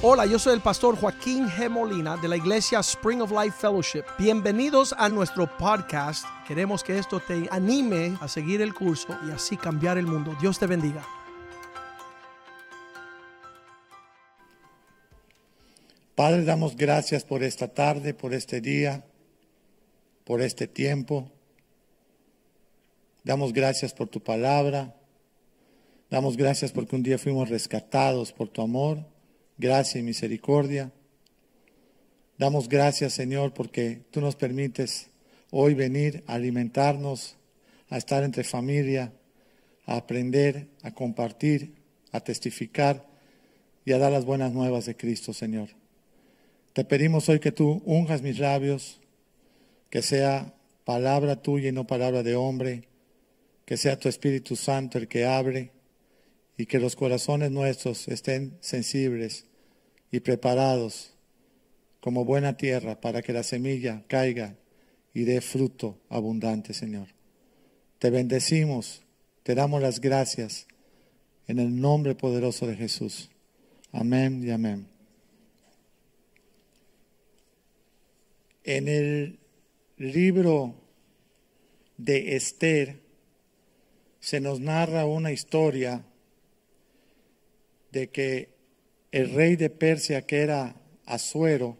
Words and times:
Hola, 0.00 0.26
yo 0.26 0.38
soy 0.38 0.54
el 0.54 0.60
pastor 0.60 0.96
Joaquín 0.96 1.48
G. 1.48 1.68
Molina 1.68 2.16
de 2.16 2.28
la 2.28 2.36
iglesia 2.36 2.78
Spring 2.78 3.20
of 3.20 3.32
Life 3.32 3.56
Fellowship. 3.58 4.04
Bienvenidos 4.16 4.94
a 4.96 5.08
nuestro 5.08 5.50
podcast. 5.58 6.24
Queremos 6.46 6.84
que 6.84 6.96
esto 6.96 7.18
te 7.18 7.48
anime 7.50 8.16
a 8.20 8.28
seguir 8.28 8.62
el 8.62 8.74
curso 8.74 9.08
y 9.26 9.32
así 9.32 9.56
cambiar 9.56 9.98
el 9.98 10.06
mundo. 10.06 10.36
Dios 10.40 10.56
te 10.56 10.68
bendiga. 10.68 11.04
Padre, 16.14 16.44
damos 16.44 16.76
gracias 16.76 17.24
por 17.24 17.42
esta 17.42 17.66
tarde, 17.66 18.14
por 18.14 18.34
este 18.34 18.60
día, 18.60 19.04
por 20.22 20.42
este 20.42 20.68
tiempo. 20.68 21.28
Damos 23.24 23.52
gracias 23.52 23.92
por 23.92 24.06
tu 24.06 24.20
palabra. 24.20 24.94
Damos 26.08 26.36
gracias 26.36 26.70
porque 26.70 26.94
un 26.94 27.02
día 27.02 27.18
fuimos 27.18 27.48
rescatados 27.48 28.32
por 28.32 28.46
tu 28.46 28.62
amor 28.62 29.17
gracia 29.58 29.98
y 29.98 30.02
misericordia. 30.02 30.92
Damos 32.38 32.68
gracias, 32.68 33.12
Señor, 33.12 33.52
porque 33.52 34.02
tú 34.12 34.20
nos 34.20 34.36
permites 34.36 35.10
hoy 35.50 35.74
venir 35.74 36.22
a 36.28 36.34
alimentarnos, 36.34 37.36
a 37.90 37.98
estar 37.98 38.22
entre 38.22 38.44
familia, 38.44 39.12
a 39.86 39.96
aprender, 39.96 40.68
a 40.82 40.94
compartir, 40.94 41.74
a 42.12 42.20
testificar 42.20 43.04
y 43.84 43.92
a 43.92 43.98
dar 43.98 44.12
las 44.12 44.24
buenas 44.24 44.52
nuevas 44.52 44.86
de 44.86 44.96
Cristo, 44.96 45.32
Señor. 45.32 45.70
Te 46.72 46.84
pedimos 46.84 47.28
hoy 47.28 47.40
que 47.40 47.50
tú 47.50 47.82
unjas 47.84 48.22
mis 48.22 48.38
labios, 48.38 49.00
que 49.90 50.02
sea 50.02 50.54
palabra 50.84 51.42
tuya 51.42 51.70
y 51.70 51.72
no 51.72 51.86
palabra 51.86 52.22
de 52.22 52.36
hombre, 52.36 52.88
que 53.64 53.76
sea 53.76 53.98
tu 53.98 54.08
Espíritu 54.08 54.54
Santo 54.54 54.98
el 54.98 55.08
que 55.08 55.26
abre 55.26 55.72
y 56.56 56.66
que 56.66 56.78
los 56.78 56.94
corazones 56.94 57.50
nuestros 57.50 58.06
estén 58.08 58.56
sensibles 58.60 59.47
y 60.10 60.20
preparados 60.20 61.12
como 62.00 62.24
buena 62.24 62.56
tierra 62.56 63.00
para 63.00 63.22
que 63.22 63.32
la 63.32 63.42
semilla 63.42 64.04
caiga 64.08 64.56
y 65.12 65.24
dé 65.24 65.40
fruto 65.40 65.98
abundante, 66.08 66.74
Señor. 66.74 67.08
Te 67.98 68.10
bendecimos, 68.10 69.02
te 69.42 69.54
damos 69.54 69.82
las 69.82 70.00
gracias 70.00 70.66
en 71.46 71.58
el 71.58 71.80
nombre 71.80 72.14
poderoso 72.14 72.66
de 72.66 72.76
Jesús. 72.76 73.30
Amén 73.92 74.42
y 74.44 74.50
amén. 74.50 74.86
En 78.64 78.86
el 78.86 79.38
libro 79.96 80.74
de 81.96 82.36
Esther 82.36 83.00
se 84.20 84.40
nos 84.40 84.60
narra 84.60 85.06
una 85.06 85.32
historia 85.32 86.04
de 87.92 88.10
que 88.10 88.57
el 89.10 89.32
rey 89.32 89.56
de 89.56 89.70
Persia, 89.70 90.26
que 90.26 90.38
era 90.38 90.74
Asuero, 91.06 91.78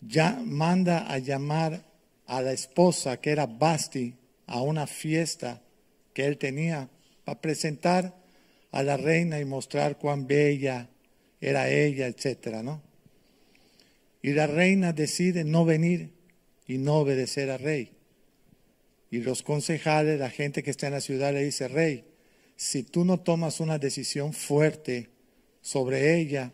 ya 0.00 0.40
manda 0.44 1.10
a 1.10 1.18
llamar 1.18 1.84
a 2.26 2.42
la 2.42 2.52
esposa, 2.52 3.20
que 3.20 3.30
era 3.30 3.46
Basti, 3.46 4.16
a 4.46 4.62
una 4.62 4.86
fiesta 4.86 5.62
que 6.12 6.26
él 6.26 6.38
tenía 6.38 6.88
para 7.24 7.40
presentar 7.40 8.14
a 8.72 8.82
la 8.82 8.96
reina 8.96 9.40
y 9.40 9.44
mostrar 9.44 9.98
cuán 9.98 10.26
bella 10.26 10.88
era 11.40 11.70
ella, 11.70 12.06
etcétera, 12.06 12.62
¿no? 12.62 12.82
Y 14.22 14.32
la 14.32 14.46
reina 14.46 14.92
decide 14.92 15.44
no 15.44 15.64
venir 15.64 16.10
y 16.66 16.78
no 16.78 16.96
obedecer 16.96 17.50
al 17.50 17.60
rey. 17.60 17.92
Y 19.10 19.18
los 19.18 19.42
concejales, 19.42 20.20
la 20.20 20.30
gente 20.30 20.62
que 20.62 20.70
está 20.70 20.86
en 20.86 20.92
la 20.92 21.00
ciudad, 21.00 21.32
le 21.32 21.44
dice, 21.44 21.68
rey, 21.68 22.04
si 22.56 22.82
tú 22.82 23.04
no 23.04 23.20
tomas 23.20 23.60
una 23.60 23.78
decisión 23.78 24.32
fuerte, 24.32 25.08
sobre 25.60 26.18
ella, 26.18 26.52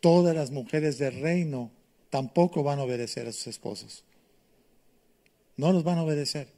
todas 0.00 0.34
las 0.34 0.50
mujeres 0.50 0.98
del 0.98 1.20
reino 1.20 1.70
tampoco 2.10 2.62
van 2.62 2.78
a 2.78 2.84
obedecer 2.84 3.26
a 3.26 3.32
sus 3.32 3.46
esposos. 3.48 4.04
No 5.56 5.72
los 5.72 5.84
van 5.84 5.98
a 5.98 6.04
obedecer. 6.04 6.48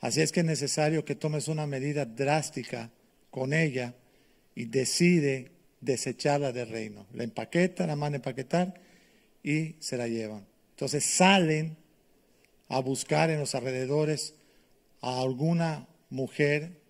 Así 0.00 0.22
es 0.22 0.32
que 0.32 0.40
es 0.40 0.46
necesario 0.46 1.04
que 1.04 1.14
tomes 1.14 1.48
una 1.48 1.66
medida 1.66 2.06
drástica 2.06 2.90
con 3.30 3.52
ella 3.52 3.94
y 4.54 4.64
decide 4.64 5.52
desecharla 5.80 6.52
del 6.52 6.68
reino. 6.68 7.06
La 7.12 7.24
empaqueta, 7.24 7.86
la 7.86 7.96
manda 7.96 8.16
a 8.16 8.20
empaquetar 8.20 8.80
y 9.42 9.76
se 9.80 9.96
la 9.96 10.08
llevan. 10.08 10.46
Entonces 10.70 11.04
salen 11.04 11.76
a 12.68 12.80
buscar 12.80 13.30
en 13.30 13.40
los 13.40 13.54
alrededores 13.54 14.34
a 15.02 15.20
alguna 15.20 15.86
mujer 16.08 16.80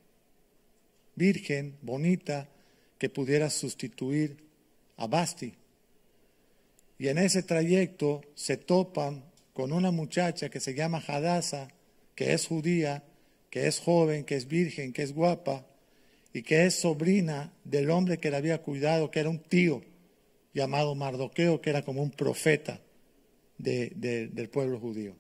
virgen, 1.17 1.77
bonita, 1.83 2.49
que 3.01 3.09
pudiera 3.09 3.49
sustituir 3.49 4.37
a 4.99 5.07
Basti. 5.07 5.55
Y 6.99 7.09
en 7.09 7.17
ese 7.17 7.43
trayecto 7.43 8.21
se 8.35 8.59
topan 8.59 9.25
con 9.55 9.73
una 9.73 9.91
muchacha 9.91 10.51
que 10.51 10.61
se 10.61 10.75
llama 10.75 11.03
Hadasa, 11.05 11.69
que 12.15 12.35
es 12.35 12.47
judía, 12.47 13.03
que 13.49 13.67
es 13.67 13.81
joven, 13.81 14.25
que 14.25 14.37
es 14.37 14.47
virgen, 14.47 14.93
que 14.93 15.03
es 15.03 15.15
guapa 15.15 15.67
y 16.35 16.43
que 16.43 16.67
es 16.67 16.75
sobrina 16.75 17.55
del 17.65 17.89
hombre 17.89 18.19
que 18.19 18.31
la 18.31 18.37
había 18.37 18.61
cuidado, 18.61 19.11
que 19.11 19.21
era 19.21 19.31
un 19.31 19.41
tío 19.41 19.81
llamado 20.53 20.95
Mardoqueo, 20.95 21.63
que 21.63 21.71
era 21.71 21.83
como 21.83 22.03
un 22.03 22.11
profeta 22.11 22.83
del 23.57 24.51
pueblo 24.53 24.79
judío. 24.79 25.17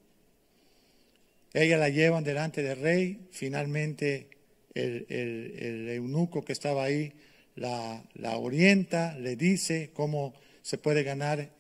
Ella 1.55 1.79
la 1.79 1.89
llevan 1.89 2.25
delante 2.25 2.63
del 2.63 2.79
rey, 2.79 3.27
finalmente 3.31 4.29
el, 4.75 5.07
el 5.09 5.89
eunuco 5.89 6.45
que 6.45 6.53
estaba 6.53 6.85
ahí 6.85 7.15
la, 7.57 8.03
orienta, 8.37 9.17
le 9.19 9.37
dice 9.37 9.91
cómo 9.93 10.35
se 10.63 10.79
puede 10.79 11.03
ganar, 11.03 11.51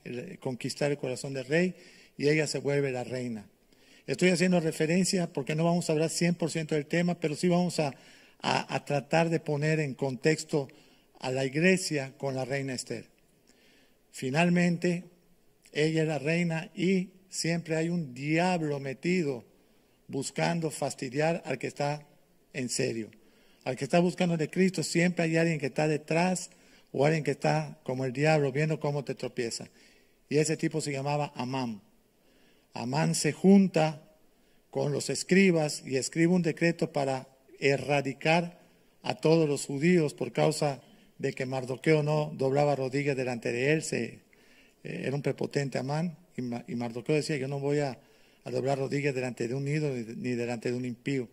conquistar 0.40 0.90
el 0.90 0.98
corazón 0.98 1.34
del 1.34 1.46
rey 1.46 1.74
y 2.16 2.28
ella 2.28 2.46
se 2.46 2.58
vuelve 2.58 2.92
la 2.92 3.04
reina. 3.04 3.46
Estoy 4.06 4.30
haciendo 4.30 4.60
referencia 4.60 5.32
porque 5.32 5.54
no 5.54 5.64
vamos 5.64 5.88
a 5.88 5.92
hablar 5.92 6.10
100% 6.10 6.68
del 6.68 6.86
tema, 6.86 7.18
pero 7.18 7.36
sí 7.36 7.48
vamos 7.48 7.78
a, 7.80 7.94
a, 8.40 8.84
tratar 8.84 9.30
de 9.30 9.40
poner 9.40 9.80
en 9.80 9.94
contexto 9.94 10.68
a 11.18 11.30
la 11.30 11.44
iglesia 11.44 12.14
con 12.16 12.34
la 12.34 12.44
reina 12.44 12.74
Esther. 12.74 13.06
Finalmente, 14.10 15.04
ella 15.72 16.02
es 16.02 16.08
la 16.08 16.18
reina 16.18 16.70
y 16.74 17.10
siempre 17.28 17.76
hay 17.76 17.88
un 17.88 18.14
diablo 18.14 18.80
metido 18.80 19.44
buscando 20.08 20.70
fastidiar 20.70 21.42
al 21.44 21.58
que 21.58 21.68
está 21.68 22.04
en 22.52 22.68
serio 22.68 23.10
al 23.64 23.76
que 23.76 23.84
está 23.84 24.00
buscando 24.00 24.36
de 24.36 24.48
Cristo, 24.50 24.82
siempre 24.82 25.24
hay 25.24 25.36
alguien 25.36 25.58
que 25.58 25.66
está 25.66 25.86
detrás 25.86 26.50
o 26.92 27.04
alguien 27.04 27.24
que 27.24 27.32
está 27.32 27.78
como 27.82 28.04
el 28.04 28.12
diablo 28.12 28.52
viendo 28.52 28.80
cómo 28.80 29.04
te 29.04 29.14
tropieza. 29.14 29.68
Y 30.28 30.38
ese 30.38 30.56
tipo 30.56 30.80
se 30.80 30.92
llamaba 30.92 31.32
Amán. 31.34 31.82
Amán 32.72 33.14
se 33.14 33.32
junta 33.32 34.02
con 34.70 34.92
los 34.92 35.10
escribas 35.10 35.82
y 35.84 35.96
escribe 35.96 36.32
un 36.32 36.42
decreto 36.42 36.92
para 36.92 37.28
erradicar 37.58 38.60
a 39.02 39.14
todos 39.14 39.48
los 39.48 39.66
judíos 39.66 40.14
por 40.14 40.32
causa 40.32 40.80
de 41.18 41.32
que 41.32 41.46
Mardoqueo 41.46 42.02
no 42.02 42.32
doblaba 42.34 42.76
rodillas 42.76 43.16
delante 43.16 43.52
de 43.52 43.72
él. 43.72 43.82
Se, 43.82 44.04
eh, 44.84 45.02
era 45.04 45.14
un 45.14 45.22
prepotente 45.22 45.78
Amán 45.78 46.16
y, 46.36 46.74
Mardoqueo 46.74 47.16
decía, 47.16 47.36
yo 47.36 47.48
no 47.48 47.58
voy 47.58 47.80
a, 47.80 47.98
a 48.44 48.50
doblar 48.50 48.78
rodillas 48.78 49.14
delante 49.14 49.48
de 49.48 49.54
un 49.54 49.68
ídolo 49.68 49.94
ni 49.94 50.30
delante 50.30 50.70
de 50.70 50.76
un 50.76 50.84
impío. 50.84 51.28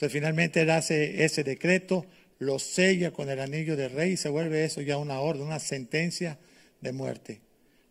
Entonces 0.00 0.18
finalmente 0.18 0.62
él 0.62 0.70
hace 0.70 1.26
ese 1.26 1.44
decreto, 1.44 2.06
lo 2.38 2.58
sella 2.58 3.10
con 3.10 3.28
el 3.28 3.38
anillo 3.38 3.76
de 3.76 3.90
rey 3.90 4.12
y 4.12 4.16
se 4.16 4.30
vuelve 4.30 4.64
eso 4.64 4.80
ya 4.80 4.96
una 4.96 5.20
orden, 5.20 5.42
una 5.42 5.58
sentencia 5.58 6.38
de 6.80 6.92
muerte. 6.92 7.42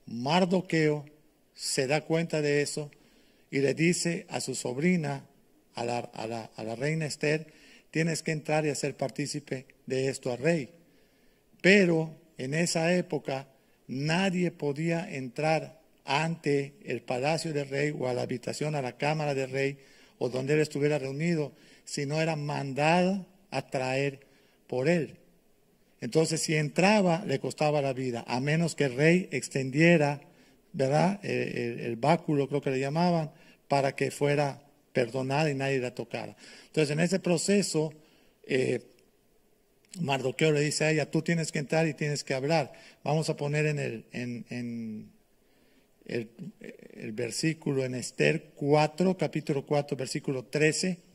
Mardoqueo 0.08 1.06
se 1.54 1.86
da 1.86 2.02
cuenta 2.02 2.42
de 2.42 2.64
eso 2.64 2.90
y 3.52 3.60
le 3.60 3.76
dice 3.76 4.26
a 4.28 4.42
su 4.42 4.56
sobrina, 4.56 5.24
a 5.76 5.86
la, 5.86 6.00
a 6.00 6.64
la, 6.64 6.76
reina 6.76 7.06
Esther, 7.06 7.46
tienes 7.92 8.24
que 8.24 8.32
entrar 8.32 8.66
y 8.66 8.70
hacer 8.70 8.98
partícipe 8.98 9.68
de 9.86 10.10
esto 10.10 10.32
al 10.32 10.40
rey. 10.40 10.72
Pero 11.62 12.18
en 12.40 12.56
esa 12.56 12.92
época 12.92 13.46
nadie 13.86 14.50
podía 14.50 15.08
entrar 15.14 15.80
ante 16.06 16.74
el 16.86 17.04
palacio 17.04 17.54
del 17.54 17.70
rey 17.70 17.94
o 17.96 18.08
a 18.08 18.16
la 18.16 18.24
habitación, 18.24 18.74
a 18.74 18.82
la 18.82 18.98
cámara 18.98 19.36
del 19.36 19.52
rey 19.52 19.78
o 20.18 20.30
donde 20.30 20.56
él 20.56 20.62
estuviera 20.62 20.98
reunido 20.98 21.54
sino 21.90 22.22
era 22.22 22.36
mandada 22.36 23.26
a 23.50 23.68
traer 23.68 24.20
por 24.68 24.88
él. 24.88 25.18
Entonces, 26.02 26.40
si 26.40 26.56
entraba, 26.56 27.24
le 27.26 27.40
costaba 27.40 27.82
la 27.82 27.94
vida, 27.94 28.24
a 28.28 28.40
menos 28.40 28.76
que 28.76 28.86
el 28.86 28.96
rey 28.96 29.28
extendiera, 29.32 30.22
¿verdad? 30.72 31.20
El, 31.24 31.96
báculo, 31.96 32.48
creo 32.48 32.62
que 32.62 32.70
le 32.70 32.80
llamaban, 32.80 33.32
para 33.68 33.96
que 33.96 34.12
fuera 34.12 34.62
perdonada 34.94 35.50
y 35.50 35.56
nadie 35.56 35.80
la 35.80 35.96
tocara. 35.96 36.38
Entonces, 36.68 36.92
en 36.92 37.00
ese 37.00 37.20
proceso, 37.20 37.92
eh, 38.44 38.82
Mardoqueo 40.00 40.52
le 40.52 40.62
dice 40.62 40.86
a 40.86 40.92
ella, 40.92 41.10
tú 41.10 41.24
tienes 41.24 41.52
que 41.52 41.58
entrar 41.58 41.88
y 41.88 41.96
tienes 41.96 42.24
que 42.24 42.36
hablar. 42.36 42.72
Vamos 43.04 43.32
a 43.32 43.36
poner 43.36 43.66
en 43.66 43.80
el, 43.80 44.06
en, 44.12 45.12
el, 46.06 46.30
el 46.94 47.12
versículo 47.14 47.84
en 47.84 47.96
Esther 47.96 48.52
4, 48.56 49.18
capítulo 49.18 49.66
4, 49.66 49.98
versículo 49.98 50.46
13. 50.46 51.09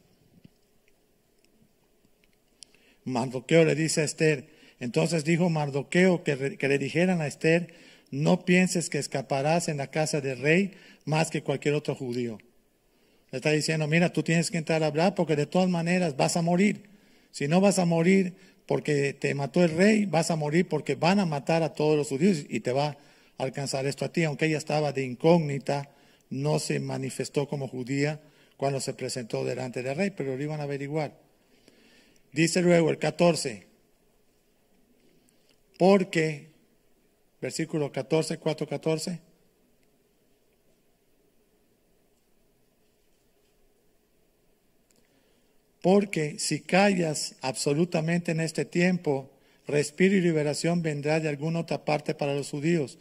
Mardoqueo 3.04 3.64
le 3.64 3.74
dice 3.74 4.00
a 4.00 4.04
Esther, 4.04 4.48
Entonces 4.80 5.24
dijo 5.24 5.50
Mardoqueo 5.50 6.24
que, 6.24 6.36
le 6.68 6.78
dijeran 6.78 7.20
a 7.20 7.26
Esther, 7.26 7.74
no 8.10 8.44
pienses 8.44 8.90
que 8.90 8.98
escaparás 8.98 9.68
en 9.68 9.76
la 9.76 9.90
casa 9.90 10.20
del 10.20 10.38
rey 10.38 10.72
más 11.04 11.30
que 11.30 11.42
cualquier 11.42 11.74
otro 11.74 11.94
judío. 11.94 12.38
Le 13.30 13.38
está 13.38 13.50
diciendo, 13.50 13.86
mira, 13.86 14.12
tú 14.12 14.22
tienes 14.22 14.50
que 14.50 14.58
entrar 14.58 14.82
a 14.82 14.86
hablar 14.86 15.14
porque 15.14 15.36
de 15.36 15.46
todas 15.46 15.68
maneras 15.68 16.16
vas 16.16 16.36
a 16.36 16.42
morir. 16.42 16.90
Si 17.30 17.48
no 17.48 17.60
vas 17.60 17.78
a 17.78 17.84
morir 17.84 18.34
porque 18.66 19.12
te 19.12 19.34
mató 19.34 19.64
el 19.64 19.76
rey, 19.76 20.06
vas 20.06 20.30
a 20.30 20.36
morir 20.36 20.68
porque 20.68 20.94
van 20.94 21.18
a 21.18 21.26
matar 21.26 21.62
a 21.62 21.74
todos 21.74 21.96
los 21.96 22.08
judíos 22.08 22.44
y 22.48 22.60
te 22.60 22.72
va 22.72 22.96
a 23.38 23.42
alcanzar 23.42 23.86
esto 23.86 24.04
a 24.04 24.12
ti. 24.12 24.24
Aunque 24.24 24.46
ella 24.46 24.58
estaba 24.58 24.92
de 24.92 25.04
incógnita, 25.04 25.90
no 26.30 26.58
se 26.58 26.80
manifestó 26.80 27.48
como 27.48 27.68
judía 27.68 28.20
cuando 28.56 28.80
se 28.80 28.94
presentó 28.94 29.44
delante 29.44 29.82
del 29.82 29.96
rey, 29.96 30.10
pero 30.10 30.36
lo 30.36 30.42
iban 30.42 30.60
a 30.60 30.64
averiguar. 30.64 31.23
Dice 32.34 32.62
luego 32.62 32.90
el 32.90 32.98
14, 32.98 33.64
porque, 35.78 36.50
versículo 37.40 37.92
14, 37.92 38.38
4, 38.38 38.66
14. 38.66 39.20
Porque 45.80 46.40
si 46.40 46.58
callas 46.58 47.36
absolutamente 47.40 48.32
en 48.32 48.40
este 48.40 48.64
tiempo, 48.64 49.30
respiro 49.68 50.16
y 50.16 50.20
liberación 50.20 50.82
vendrá 50.82 51.20
de 51.20 51.28
alguna 51.28 51.60
otra 51.60 51.84
parte 51.84 52.16
para 52.16 52.34
los 52.34 52.50
judíos, 52.50 52.98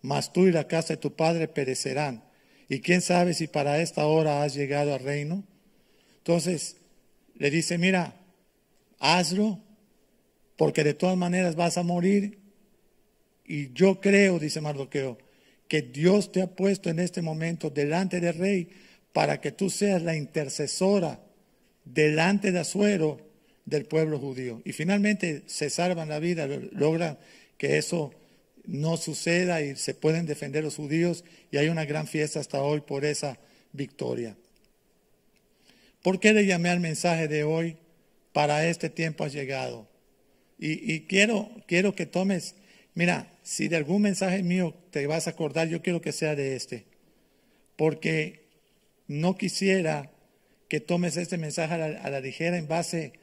mas 0.00 0.32
tú 0.32 0.46
y 0.46 0.52
la 0.52 0.66
casa 0.66 0.94
de 0.94 0.96
tu 0.96 1.14
padre 1.14 1.48
perecerán. 1.48 2.24
Y 2.70 2.80
quién 2.80 3.02
sabe 3.02 3.34
si 3.34 3.46
para 3.46 3.82
esta 3.82 4.06
hora 4.06 4.42
has 4.42 4.54
llegado 4.54 4.94
al 4.94 5.00
reino. 5.00 5.44
Entonces 6.16 6.78
le 7.34 7.50
dice, 7.50 7.76
mira, 7.76 8.16
hazlo, 9.00 9.60
porque 10.56 10.84
de 10.84 10.94
todas 10.94 11.16
maneras 11.16 11.56
vas 11.56 11.76
a 11.76 11.82
morir. 11.82 12.38
Y 13.44 13.72
yo 13.72 14.00
creo, 14.00 14.38
dice 14.38 14.60
Mardoqueo, 14.60 15.18
que 15.66 15.82
Dios 15.82 16.30
te 16.30 16.42
ha 16.42 16.54
puesto 16.54 16.90
en 16.90 17.00
este 17.00 17.22
momento 17.22 17.70
delante 17.70 18.20
del 18.20 18.34
rey 18.34 18.68
para 19.12 19.40
que 19.40 19.50
tú 19.50 19.70
seas 19.70 20.02
la 20.02 20.14
intercesora 20.14 21.20
delante 21.84 22.52
de 22.52 22.60
Azuero 22.60 23.18
del 23.64 23.86
pueblo 23.86 24.18
judío. 24.18 24.62
Y 24.64 24.72
finalmente 24.72 25.42
se 25.46 25.70
salvan 25.70 26.08
la 26.08 26.18
vida, 26.18 26.46
logran 26.46 27.18
que 27.56 27.78
eso 27.78 28.12
no 28.64 28.96
suceda 28.96 29.62
y 29.62 29.76
se 29.76 29.94
pueden 29.94 30.26
defender 30.26 30.62
los 30.62 30.76
judíos 30.76 31.24
y 31.50 31.56
hay 31.56 31.68
una 31.68 31.84
gran 31.84 32.06
fiesta 32.06 32.40
hasta 32.40 32.62
hoy 32.62 32.80
por 32.82 33.04
esa 33.04 33.38
victoria. 33.72 34.36
¿Por 36.02 36.20
qué 36.20 36.32
le 36.32 36.46
llamé 36.46 36.70
al 36.70 36.80
mensaje 36.80 37.28
de 37.28 37.44
hoy? 37.44 37.76
Para 38.32 38.66
este 38.66 38.90
tiempo 38.90 39.24
has 39.24 39.32
llegado. 39.32 39.88
Y, 40.62 41.06
quiero, 41.06 41.50
quiero 41.66 41.94
que 41.94 42.04
tomes, 42.04 42.54
mira, 42.94 43.32
si 43.42 43.68
de 43.68 43.76
algún 43.76 44.02
mensaje 44.02 44.42
mío 44.42 44.74
te 44.90 45.06
vas 45.06 45.26
a 45.26 45.30
acordar, 45.30 45.68
yo 45.68 45.80
quiero 45.80 46.02
que 46.02 46.12
sea 46.12 46.36
de 46.36 46.54
este. 46.54 46.84
Porque 47.76 48.44
no 49.08 49.36
quisiera 49.36 50.12
que 50.68 50.80
tomes 50.80 51.16
este 51.16 51.38
mensaje 51.38 51.74
a 51.74 52.10
la, 52.10 52.20
ligera 52.20 52.58
en 52.58 52.68
base 52.68 53.14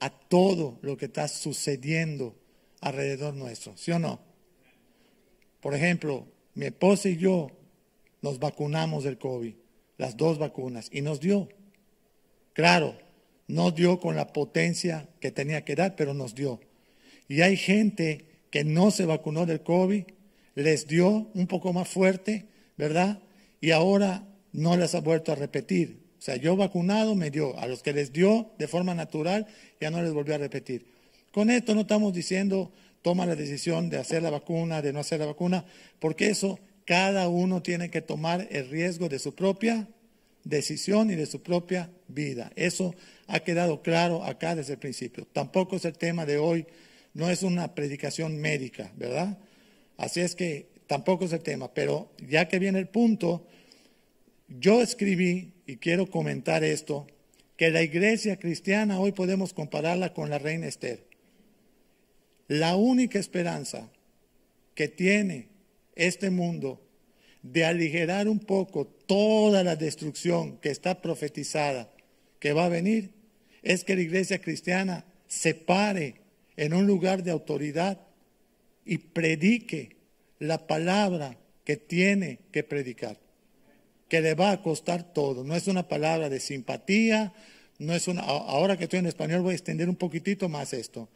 a 0.00 0.10
todo 0.10 0.78
lo 0.82 0.96
que 0.96 1.06
está 1.06 1.28
sucediendo 1.28 2.36
alrededor 2.80 3.34
nuestro, 3.34 3.76
¿sí 3.76 3.92
o 3.92 3.98
no? 4.00 4.20
Por 5.60 5.74
ejemplo, 5.74 6.26
mi 6.54 6.66
esposa 6.66 7.08
y 7.08 7.16
yo 7.16 7.52
nos 8.22 8.38
vacunamos 8.40 9.04
del 9.04 9.16
COVID, 9.16 9.54
las 9.96 10.16
dos 10.16 10.38
vacunas, 10.38 10.88
y 10.90 11.02
nos 11.02 11.20
dio. 11.20 11.48
Claro, 12.52 12.98
no 13.50 13.70
dio 13.70 13.98
con 14.00 14.16
la 14.16 14.32
potencia 14.32 15.08
que 15.20 15.30
tenía 15.30 15.64
que 15.64 15.74
dar, 15.74 15.96
pero 15.96 16.14
nos 16.14 16.34
dio. 16.34 16.60
Y 17.28 17.42
hay 17.42 17.56
gente 17.56 18.24
que 18.50 18.64
no 18.64 18.90
se 18.90 19.06
vacunó 19.06 19.46
del 19.46 19.62
COVID, 19.62 20.04
les 20.54 20.86
dio 20.86 21.28
un 21.34 21.46
poco 21.46 21.72
más 21.72 21.88
fuerte, 21.88 22.46
¿verdad? 22.76 23.20
Y 23.60 23.70
ahora 23.70 24.26
no 24.52 24.76
les 24.76 24.94
ha 24.94 25.00
vuelto 25.00 25.32
a 25.32 25.36
repetir. 25.36 26.00
O 26.18 26.22
sea, 26.22 26.36
yo 26.36 26.56
vacunado 26.56 27.14
me 27.14 27.30
dio, 27.30 27.58
a 27.58 27.66
los 27.66 27.82
que 27.82 27.92
les 27.92 28.12
dio 28.12 28.50
de 28.58 28.68
forma 28.68 28.94
natural, 28.94 29.46
ya 29.80 29.90
no 29.90 30.02
les 30.02 30.12
volvió 30.12 30.34
a 30.34 30.38
repetir. 30.38 30.86
Con 31.32 31.50
esto 31.50 31.74
no 31.74 31.82
estamos 31.82 32.12
diciendo 32.12 32.72
toma 33.02 33.26
la 33.26 33.36
decisión 33.36 33.88
de 33.88 33.98
hacer 33.98 34.22
la 34.22 34.30
vacuna, 34.30 34.82
de 34.82 34.92
no 34.92 35.00
hacer 35.00 35.20
la 35.20 35.26
vacuna, 35.26 35.64
porque 35.98 36.28
eso 36.28 36.58
cada 36.84 37.28
uno 37.28 37.62
tiene 37.62 37.90
que 37.90 38.02
tomar 38.02 38.46
el 38.50 38.68
riesgo 38.68 39.08
de 39.08 39.18
su 39.18 39.34
propia 39.34 39.88
decisión 40.44 41.10
y 41.10 41.14
de 41.14 41.26
su 41.26 41.42
propia 41.42 41.90
vida. 42.08 42.50
Eso 42.56 42.94
ha 43.30 43.40
quedado 43.40 43.82
claro 43.82 44.24
acá 44.24 44.54
desde 44.54 44.74
el 44.74 44.78
principio. 44.78 45.26
Tampoco 45.32 45.76
es 45.76 45.84
el 45.84 45.96
tema 45.96 46.26
de 46.26 46.38
hoy, 46.38 46.66
no 47.14 47.30
es 47.30 47.42
una 47.42 47.74
predicación 47.74 48.38
médica, 48.38 48.92
¿verdad? 48.96 49.38
Así 49.96 50.20
es 50.20 50.34
que 50.34 50.68
tampoco 50.86 51.24
es 51.24 51.32
el 51.32 51.40
tema, 51.40 51.72
pero 51.72 52.10
ya 52.28 52.48
que 52.48 52.58
viene 52.58 52.78
el 52.78 52.88
punto, 52.88 53.46
yo 54.48 54.82
escribí 54.82 55.52
y 55.66 55.76
quiero 55.76 56.10
comentar 56.10 56.64
esto, 56.64 57.06
que 57.56 57.70
la 57.70 57.82
iglesia 57.82 58.38
cristiana 58.38 58.98
hoy 58.98 59.12
podemos 59.12 59.52
compararla 59.52 60.12
con 60.12 60.30
la 60.30 60.38
reina 60.38 60.66
Esther. 60.66 61.04
La 62.48 62.74
única 62.74 63.18
esperanza 63.18 63.90
que 64.74 64.88
tiene 64.88 65.48
este 65.94 66.30
mundo 66.30 66.80
de 67.42 67.64
aligerar 67.64 68.28
un 68.28 68.40
poco 68.40 68.86
toda 68.86 69.62
la 69.62 69.76
destrucción 69.76 70.56
que 70.58 70.70
está 70.70 71.00
profetizada, 71.00 71.92
que 72.38 72.52
va 72.52 72.64
a 72.64 72.70
venir, 72.70 73.10
es 73.62 73.84
que 73.84 73.94
la 73.94 74.02
iglesia 74.02 74.40
cristiana 74.40 75.04
se 75.26 75.54
pare 75.54 76.16
en 76.56 76.74
un 76.74 76.86
lugar 76.86 77.22
de 77.22 77.30
autoridad 77.30 78.00
y 78.84 78.98
predique 78.98 79.96
la 80.38 80.66
palabra 80.66 81.38
que 81.64 81.76
tiene 81.76 82.40
que 82.50 82.64
predicar 82.64 83.18
que 84.10 84.20
le 84.20 84.34
va 84.34 84.50
a 84.50 84.60
costar 84.60 85.14
todo. 85.14 85.44
No 85.44 85.54
es 85.54 85.68
una 85.68 85.86
palabra 85.86 86.28
de 86.28 86.40
simpatía, 86.40 87.32
no 87.78 87.94
es 87.94 88.08
una, 88.08 88.22
ahora 88.22 88.76
que 88.76 88.84
estoy 88.84 88.98
en 88.98 89.06
español 89.06 89.40
voy 89.40 89.52
a 89.52 89.54
extender 89.54 89.88
un 89.88 89.96
poquitito 89.96 90.48
más 90.48 90.74
esto, 90.74 91.08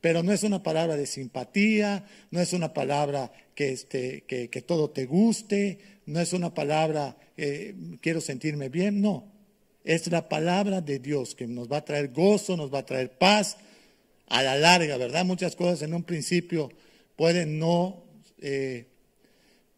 pero 0.00 0.24
no 0.24 0.32
es 0.32 0.42
una 0.42 0.62
palabra 0.62 0.96
de 0.96 1.06
simpatía, 1.06 2.04
no 2.32 2.40
es 2.40 2.52
una 2.52 2.74
palabra 2.74 3.32
que, 3.54 3.70
este, 3.70 4.24
que, 4.24 4.62
todo 4.62 4.90
te 4.90 5.06
guste, 5.06 5.78
no 6.04 6.20
es 6.20 6.32
una 6.32 6.52
palabra 6.52 7.16
eh, 7.36 7.76
quiero 8.00 8.20
sentirme 8.20 8.68
bien, 8.68 9.00
no. 9.00 9.31
Es 9.84 10.06
la 10.10 10.28
palabra 10.28 10.80
de 10.80 10.98
Dios 10.98 11.34
que 11.34 11.46
nos 11.46 11.70
va 11.70 11.78
a 11.78 11.84
traer 11.84 12.08
gozo, 12.08 12.56
nos 12.56 12.72
va 12.72 12.80
a 12.80 12.86
traer 12.86 13.10
paz 13.10 13.56
a 14.28 14.42
la 14.42 14.56
larga, 14.56 14.96
¿verdad? 14.96 15.24
Muchas 15.24 15.56
cosas 15.56 15.82
en 15.82 15.94
un 15.94 16.04
principio 16.04 16.70
pueden 17.16 17.58
no, 17.58 18.02
eh, 18.40 18.86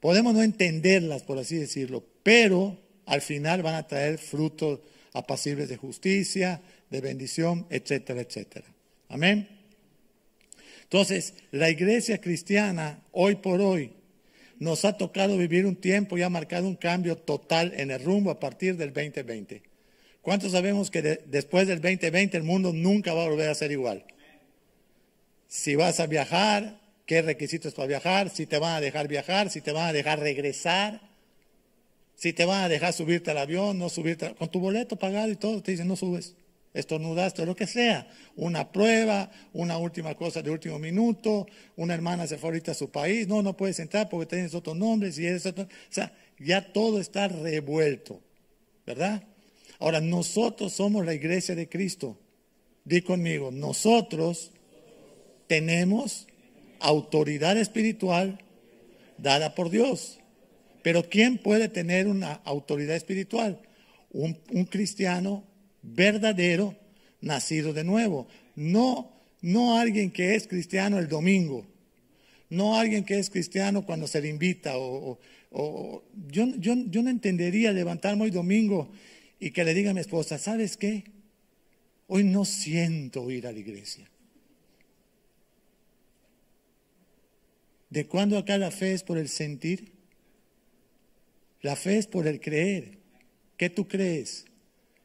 podemos 0.00 0.34
no 0.34 0.42
entenderlas, 0.42 1.22
por 1.22 1.38
así 1.38 1.56
decirlo, 1.56 2.04
pero 2.22 2.78
al 3.06 3.20
final 3.20 3.62
van 3.62 3.74
a 3.74 3.86
traer 3.86 4.18
frutos 4.18 4.80
apacibles 5.12 5.68
de 5.68 5.76
justicia, 5.76 6.60
de 6.90 7.00
bendición, 7.00 7.66
etcétera, 7.70 8.20
etcétera. 8.20 8.66
Amén. 9.08 9.48
Entonces, 10.82 11.34
la 11.50 11.70
iglesia 11.70 12.20
cristiana, 12.20 13.02
hoy 13.12 13.36
por 13.36 13.60
hoy, 13.60 13.92
nos 14.58 14.84
ha 14.84 14.96
tocado 14.96 15.36
vivir 15.36 15.66
un 15.66 15.76
tiempo 15.76 16.16
y 16.16 16.22
ha 16.22 16.28
marcado 16.28 16.68
un 16.68 16.76
cambio 16.76 17.16
total 17.16 17.72
en 17.76 17.90
el 17.90 18.02
rumbo 18.02 18.30
a 18.30 18.38
partir 18.38 18.76
del 18.76 18.92
2020. 18.92 19.73
¿Cuántos 20.24 20.50
sabemos 20.50 20.90
que 20.90 21.02
después 21.26 21.68
del 21.68 21.80
2020 21.80 22.36
el 22.36 22.42
mundo 22.42 22.72
nunca 22.72 23.14
va 23.14 23.24
a 23.24 23.28
volver 23.28 23.48
a 23.48 23.54
ser 23.54 23.70
igual? 23.70 24.04
Si 25.46 25.76
vas 25.76 26.00
a 26.00 26.06
viajar, 26.06 26.80
¿qué 27.06 27.22
requisitos 27.22 27.74
para 27.74 27.86
viajar? 27.86 28.30
Si 28.30 28.46
te 28.46 28.58
van 28.58 28.74
a 28.74 28.80
dejar 28.80 29.06
viajar, 29.06 29.50
si 29.50 29.60
te 29.60 29.70
van 29.70 29.86
a 29.88 29.92
dejar 29.92 30.18
regresar 30.18 31.14
si 32.14 32.32
te 32.32 32.44
van 32.44 32.62
a 32.62 32.68
dejar 32.68 32.92
subirte 32.92 33.30
al 33.30 33.38
avión, 33.38 33.78
no 33.78 33.88
subirte, 33.88 34.34
con 34.34 34.48
tu 34.48 34.60
boleto 34.60 34.96
pagado 34.96 35.30
y 35.30 35.36
todo, 35.36 35.62
te 35.62 35.72
dicen 35.72 35.88
no 35.88 35.96
subes, 35.96 36.34
estornudaste, 36.72 37.44
lo 37.44 37.56
que 37.56 37.66
sea. 37.66 38.08
Una 38.36 38.70
prueba, 38.70 39.30
una 39.52 39.78
última 39.78 40.14
cosa 40.14 40.40
de 40.42 40.50
último 40.50 40.78
minuto, 40.78 41.46
una 41.76 41.94
hermana 41.94 42.26
se 42.26 42.38
fue 42.38 42.50
ahorita 42.50 42.72
a 42.72 42.74
su 42.74 42.90
país, 42.90 43.26
no, 43.26 43.42
no 43.42 43.56
puedes 43.56 43.78
entrar 43.80 44.08
porque 44.08 44.26
tienes 44.26 44.54
otro 44.54 44.74
nombre, 44.74 45.12
si 45.12 45.26
eres 45.26 45.44
otro, 45.46 45.64
o 45.64 45.68
sea, 45.90 46.12
ya 46.38 46.72
todo 46.72 47.00
está 47.00 47.28
revuelto, 47.28 48.20
¿verdad? 48.86 49.22
Ahora, 49.78 50.00
nosotros 50.00 50.72
somos 50.72 51.04
la 51.04 51.14
iglesia 51.14 51.54
de 51.54 51.68
Cristo. 51.68 52.18
Di 52.84 53.00
conmigo, 53.00 53.50
nosotros 53.50 54.52
tenemos 55.46 56.26
autoridad 56.80 57.56
espiritual 57.56 58.38
dada 59.18 59.54
por 59.54 59.70
Dios. 59.70 60.18
Pero 60.82 61.08
¿quién 61.08 61.38
puede 61.38 61.68
tener 61.68 62.06
una 62.06 62.32
autoridad 62.44 62.94
espiritual? 62.94 63.58
Un, 64.10 64.34
cristiano 64.66 65.44
verdadero, 65.82 66.76
nacido 67.20 67.72
de 67.72 67.84
nuevo. 67.84 68.28
No, 68.54 69.10
no 69.40 69.78
alguien 69.78 70.10
que 70.10 70.34
es 70.34 70.46
cristiano 70.46 70.98
el 70.98 71.08
domingo. 71.08 71.66
No 72.50 72.76
alguien 72.78 73.04
que 73.04 73.18
es 73.18 73.30
cristiano 73.30 73.86
cuando 73.86 74.06
se 74.06 74.20
le 74.20 74.28
invita. 74.28 74.74
O, 74.76 75.18
yo, 76.28 76.46
yo, 76.58 76.74
yo 76.90 77.02
no 77.02 77.10
entendería 77.10 77.72
levantarme 77.72 78.24
hoy 78.24 78.30
domingo 78.30 78.90
y 79.44 79.50
que 79.50 79.62
le 79.62 79.74
diga 79.74 79.90
a 79.90 79.94
mi 79.94 80.00
esposa, 80.00 80.38
¿sabes 80.38 80.78
qué? 80.78 81.04
Hoy 82.06 82.24
no 82.24 82.46
siento 82.46 83.30
ir 83.30 83.46
a 83.46 83.52
la 83.52 83.58
iglesia. 83.58 84.10
¿De 87.90 88.06
cuándo 88.06 88.38
acá 88.38 88.56
la 88.56 88.70
fe 88.70 88.94
es 88.94 89.02
por 89.02 89.18
el 89.18 89.28
sentir? 89.28 89.92
La 91.60 91.76
fe 91.76 91.98
es 91.98 92.06
por 92.06 92.26
el 92.26 92.40
creer. 92.40 92.96
¿Qué 93.58 93.68
tú 93.68 93.86
crees? 93.86 94.46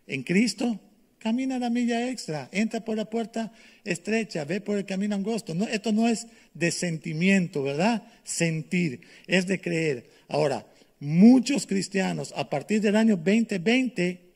¿En 0.08 0.24
Cristo? 0.24 0.80
Camina 1.18 1.60
la 1.60 1.70
milla 1.70 2.10
extra, 2.10 2.48
entra 2.54 2.86
por 2.86 2.96
la 2.96 3.10
puerta 3.10 3.52
estrecha, 3.84 4.46
ve 4.46 4.62
por 4.62 4.78
el 4.78 4.86
camino 4.86 5.16
angosto. 5.16 5.52
Esto 5.70 5.92
no 5.92 6.08
es 6.08 6.28
de 6.54 6.72
sentimiento, 6.72 7.62
¿verdad? 7.62 8.04
Sentir, 8.24 9.02
es 9.28 9.48
de 9.48 9.60
creer. 9.60 10.10
Ahora, 10.30 10.66
muchos 11.02 11.68
cristianos 11.68 12.34
a 12.38 12.50
partir 12.50 12.80
del 12.80 12.96
año 12.96 13.18
2020 13.18 14.29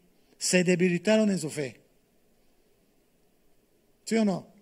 se 0.43 0.65
debilitaron 0.65 1.31
en 1.31 1.39
su 1.39 1.49
fe. 1.49 1.77
¿Sí 4.03 4.17
o 4.17 4.25
no? 4.25 4.53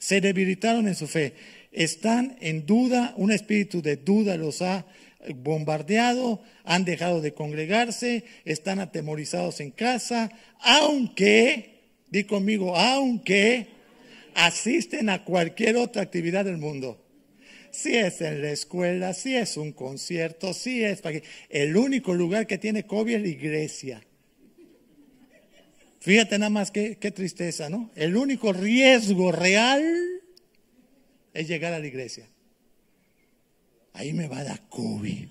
Se 0.00 0.20
debilitaron 0.20 0.88
en 0.88 0.96
su 0.96 1.06
fe. 1.06 1.34
Están 1.70 2.36
en 2.40 2.66
duda, 2.66 3.14
un 3.16 3.30
espíritu 3.30 3.82
de 3.82 3.94
duda 3.94 4.36
los 4.36 4.62
ha 4.62 4.84
bombardeado, 5.36 6.42
han 6.64 6.84
dejado 6.84 7.20
de 7.20 7.34
congregarse, 7.34 8.24
están 8.44 8.80
atemorizados 8.80 9.60
en 9.60 9.70
casa, 9.70 10.28
aunque, 10.58 11.82
di 12.08 12.24
conmigo, 12.24 12.76
aunque 12.76 13.68
asisten 14.34 15.08
a 15.08 15.24
cualquier 15.24 15.76
otra 15.76 16.02
actividad 16.02 16.44
del 16.44 16.58
mundo. 16.58 17.00
Si 17.70 17.94
es 17.94 18.20
en 18.22 18.42
la 18.42 18.50
escuela, 18.50 19.14
si 19.14 19.36
es 19.36 19.56
un 19.56 19.70
concierto, 19.70 20.52
si 20.52 20.82
es... 20.82 21.00
El 21.48 21.76
único 21.76 22.12
lugar 22.12 22.48
que 22.48 22.58
tiene 22.58 22.86
COVID 22.86 23.14
es 23.14 23.22
la 23.22 23.28
iglesia. 23.28 24.02
Fíjate 26.00 26.38
nada 26.38 26.50
más 26.50 26.70
qué, 26.70 26.94
tristeza, 27.14 27.68
¿no? 27.68 27.90
El 27.94 28.16
único 28.16 28.52
riesgo 28.54 29.32
real 29.32 29.84
es 31.34 31.46
llegar 31.46 31.74
a 31.74 31.78
la 31.78 31.86
iglesia. 31.86 32.26
Ahí 33.92 34.14
me 34.14 34.26
va 34.26 34.38
a 34.38 34.44
dar 34.44 34.68
COVID. 34.68 35.28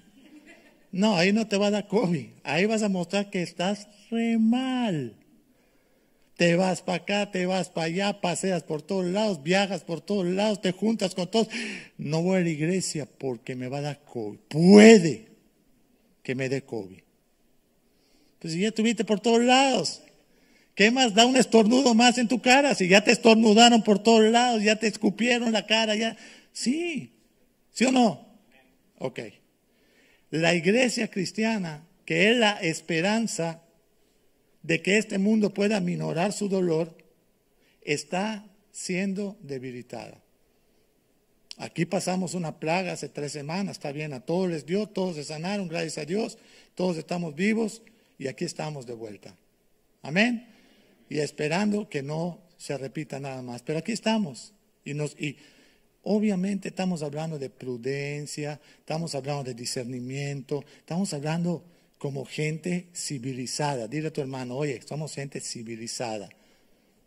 No, 0.91 1.17
ahí 1.17 1.33
no 1.33 1.47
te 1.47 1.57
va 1.57 1.67
a 1.67 1.71
dar 1.71 1.87
COVID. 1.87 2.27
Ahí 2.43 2.65
vas 2.65 2.83
a 2.83 2.89
mostrar 2.89 3.31
que 3.31 3.41
estás 3.41 3.87
re 4.11 4.37
mal. 4.37 5.15
Te 6.37 6.55
vas 6.55 6.83
para 6.83 6.99
acá, 6.99 7.31
te 7.31 7.47
vas 7.47 7.69
para 7.69 7.87
allá, 7.87 8.21
paseas 8.21 8.63
por 8.63 8.81
todos 8.81 9.05
lados, 9.05 9.43
viajas 9.43 9.83
por 9.83 10.01
todos 10.01 10.27
lados, 10.27 10.61
te 10.61 10.71
juntas 10.71 11.15
con 11.15 11.29
todos. 11.29 11.49
No 11.97 12.21
voy 12.21 12.37
a 12.37 12.41
la 12.41 12.49
iglesia 12.49 13.07
porque 13.07 13.55
me 13.55 13.69
va 13.69 13.79
a 13.79 13.81
dar 13.81 14.03
COVID. 14.05 14.37
Puede 14.47 15.29
que 16.21 16.35
me 16.35 16.47
dé 16.47 16.61
COVID. 16.61 16.99
Pues 18.37 18.53
si 18.53 18.61
ya 18.61 18.67
estuviste 18.69 19.03
por 19.03 19.19
todos 19.19 19.41
lados, 19.41 20.01
¿qué 20.79 20.91
más 20.91 21.13
da 21.13 21.25
un 21.25 21.35
estornudo 21.35 21.93
más 21.93 22.17
en 22.17 22.29
tu 22.29 22.41
cara? 22.41 22.73
Si 22.73 22.87
ya 22.87 23.03
te 23.03 23.11
estornudaron 23.11 23.83
por 23.83 24.01
todos 24.01 24.23
lados, 24.31 24.63
ya 24.63 24.77
te 24.77 24.87
escupieron 24.87 25.51
la 25.51 25.65
cara, 25.65 25.93
ya. 25.93 26.15
Sí, 26.53 27.11
¿sí 27.73 27.83
o 27.83 27.91
no? 27.91 28.25
Ok. 28.97 29.19
La 30.29 30.55
iglesia 30.55 31.09
cristiana, 31.09 31.85
que 32.05 32.31
es 32.31 32.37
la 32.37 32.51
esperanza 32.61 33.61
de 34.63 34.81
que 34.81 34.97
este 34.97 35.17
mundo 35.17 35.53
pueda 35.53 35.81
minorar 35.81 36.31
su 36.31 36.47
dolor, 36.47 36.95
está 37.81 38.45
siendo 38.71 39.37
debilitada. 39.41 40.23
Aquí 41.57 41.83
pasamos 41.83 42.35
una 42.35 42.57
plaga 42.57 42.93
hace 42.93 43.09
tres 43.09 43.33
semanas, 43.33 43.75
está 43.75 43.91
bien, 43.91 44.13
a 44.13 44.21
todos 44.21 44.49
les 44.49 44.65
dio, 44.65 44.87
todos 44.87 45.17
se 45.17 45.25
sanaron, 45.25 45.67
gracias 45.67 45.97
a 45.97 46.05
Dios, 46.05 46.37
todos 46.73 46.95
estamos 46.95 47.35
vivos 47.35 47.81
y 48.17 48.27
aquí 48.27 48.45
estamos 48.45 48.85
de 48.85 48.93
vuelta. 48.93 49.35
Amén. 50.03 50.48
Y 51.09 51.19
esperando 51.19 51.89
que 51.89 52.03
no 52.03 52.39
se 52.57 52.77
repita 52.77 53.19
nada 53.19 53.41
más. 53.41 53.63
Pero 53.63 53.79
aquí 53.79 53.91
estamos. 53.91 54.53
Y, 54.85 54.93
nos, 54.93 55.19
y 55.19 55.37
obviamente 56.03 56.69
estamos 56.69 57.03
hablando 57.03 57.39
de 57.39 57.49
prudencia, 57.49 58.59
estamos 58.77 59.15
hablando 59.15 59.43
de 59.43 59.53
discernimiento, 59.53 60.63
estamos 60.77 61.13
hablando 61.13 61.63
como 61.97 62.25
gente 62.25 62.87
civilizada. 62.93 63.87
Dile 63.87 64.07
a 64.07 64.13
tu 64.13 64.21
hermano, 64.21 64.55
oye, 64.55 64.81
somos 64.85 65.13
gente 65.13 65.39
civilizada. 65.41 66.29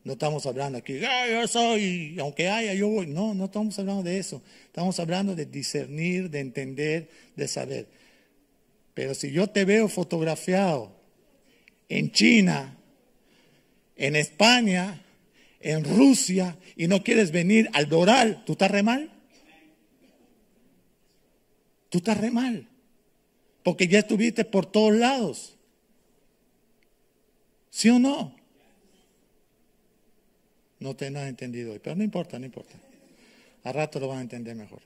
No 0.04 0.14
estamos 0.14 0.46
hablando 0.46 0.78
aquí, 0.78 0.98
yo 0.98 1.46
soy, 1.46 2.16
aunque 2.18 2.48
haya, 2.48 2.74
yo 2.74 2.88
voy. 2.88 3.06
No, 3.06 3.34
no 3.34 3.44
estamos 3.44 3.78
hablando 3.78 4.02
de 4.02 4.18
eso. 4.18 4.42
Estamos 4.66 4.98
hablando 4.98 5.36
de 5.36 5.46
discernir, 5.46 6.28
de 6.28 6.40
entender, 6.40 7.08
de 7.36 7.46
saber. 7.46 7.86
Pero 8.94 9.14
si 9.14 9.30
yo 9.30 9.48
te 9.48 9.64
veo 9.64 9.88
fotografiado 9.88 10.92
en 11.88 12.10
China, 12.10 12.76
en 13.96 14.16
España, 14.16 15.02
en 15.60 15.84
Rusia 15.84 16.56
y 16.76 16.88
no 16.88 17.02
quieres 17.02 17.30
venir 17.30 17.68
al 17.72 17.88
Doral, 17.88 18.44
¿tú 18.44 18.52
estás 18.52 18.70
re 18.70 18.82
mal? 18.82 19.10
Tú 21.88 21.98
estás 21.98 22.18
re 22.18 22.30
mal 22.30 22.68
porque 23.62 23.88
ya 23.88 24.00
estuviste 24.00 24.44
por 24.44 24.66
todos 24.66 24.94
lados. 24.94 25.56
¿Sí 27.70 27.88
o 27.88 27.98
no? 27.98 28.34
No 30.78 30.96
te 30.96 31.06
has 31.06 31.28
entendido 31.28 31.72
hoy, 31.72 31.78
pero 31.78 31.94
no 31.96 32.02
importa, 32.02 32.38
no 32.38 32.44
importa. 32.44 32.74
A 33.64 33.72
rato 33.72 34.00
lo 34.00 34.08
van 34.08 34.18
a 34.18 34.22
entender 34.22 34.56
mejor. 34.56 34.82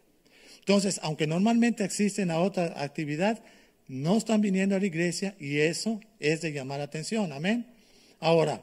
Entonces, 0.59 1.01
aunque 1.03 1.27
normalmente 1.27 1.85
existen 1.85 2.31
a 2.31 2.41
otra 2.41 2.83
actividad, 2.83 3.43
no 3.89 4.19
están 4.19 4.41
viniendo 4.41 4.77
a 4.77 4.79
la 4.79 4.87
iglesia 4.87 5.35
y 5.41 5.59
eso 5.59 6.01
es 6.21 6.43
de 6.43 6.53
llamar 6.53 6.79
la 6.79 6.85
atención. 6.85 7.33
Amén. 7.33 7.67
Ahora, 8.21 8.63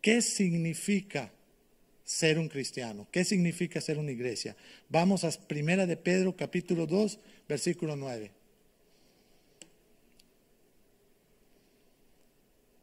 ¿qué 0.00 0.22
significa 0.22 1.32
ser 2.08 2.38
un 2.38 2.48
cristiano. 2.48 3.06
¿Qué 3.12 3.22
significa 3.22 3.82
ser 3.82 3.98
una 3.98 4.10
iglesia? 4.10 4.56
Vamos 4.88 5.24
a 5.24 5.30
Primera 5.46 5.84
de 5.84 5.98
Pedro 5.98 6.34
capítulo 6.34 6.86
2, 6.86 7.18
versículo 7.46 7.96
9. 7.96 8.30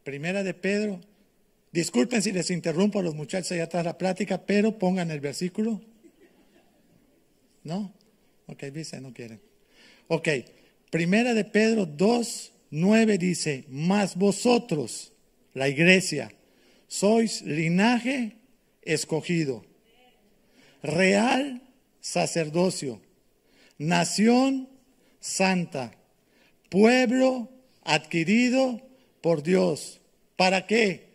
Primera 0.04 0.44
de 0.44 0.54
Pedro. 0.54 1.02
Disculpen 1.72 2.22
si 2.22 2.32
les 2.32 2.52
interrumpo 2.52 3.00
a 3.00 3.02
los 3.02 3.16
muchachos 3.16 3.52
allá 3.52 3.64
atrás 3.64 3.84
la 3.84 3.98
plática, 3.98 4.46
pero 4.46 4.78
pongan 4.78 5.10
el 5.10 5.22
versículo. 5.22 5.82
¿No? 7.64 7.92
Ok, 8.46 8.66
dice, 8.66 9.02
no 9.02 9.12
quieren. 9.12 9.42
Ok, 10.08 10.30
Primera 10.92 11.34
de 11.34 11.46
Pedro 11.46 11.88
2, 11.88 12.54
9 12.70 13.18
dice, 13.18 13.66
mas 13.70 14.16
vosotros, 14.16 15.14
la 15.56 15.68
iglesia, 15.68 16.32
sois 17.00 17.42
linaje 17.42 18.38
escogido, 18.82 19.66
real 20.82 21.62
sacerdocio, 22.00 23.02
nación 23.78 24.70
santa, 25.20 25.92
pueblo 26.70 27.50
adquirido 27.84 28.82
por 29.20 29.44
Dios. 29.44 30.00
¿Para 30.38 30.68
qué? 30.68 31.10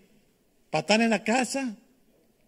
¿Para 0.71 0.81
estar 0.81 1.01
en 1.01 1.11
la 1.11 1.25
casa? 1.25 1.77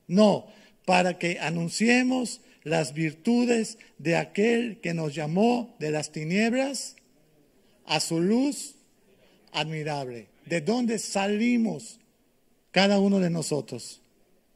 No, 0.06 0.48
para 0.84 1.18
que 1.18 1.38
anunciemos 1.38 2.42
las 2.64 2.92
virtudes 2.92 3.78
de 3.96 4.16
aquel 4.16 4.78
que 4.82 4.92
nos 4.92 5.14
llamó 5.14 5.74
de 5.78 5.90
las 5.90 6.12
tinieblas 6.12 6.96
a 7.86 7.98
su 7.98 8.20
luz 8.20 8.74
admirable. 9.52 10.28
¿De 10.44 10.60
dónde 10.60 10.98
salimos 10.98 11.98
cada 12.72 12.98
uno 12.98 13.20
de 13.20 13.30
nosotros? 13.30 14.02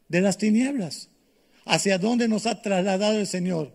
de 0.09 0.21
las 0.21 0.39
tinieblas. 0.39 1.09
¿Hacia 1.65 1.99
dónde 1.99 2.29
nos 2.29 2.47
ha 2.47 2.63
trasladado 2.63 3.19
el 3.19 3.27
Señor? 3.27 3.73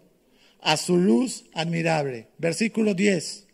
A 0.62 0.78
su 0.78 0.98
luz 0.98 1.46
admirable. 1.54 2.28
Versículo 2.38 2.94
10. 2.94 3.48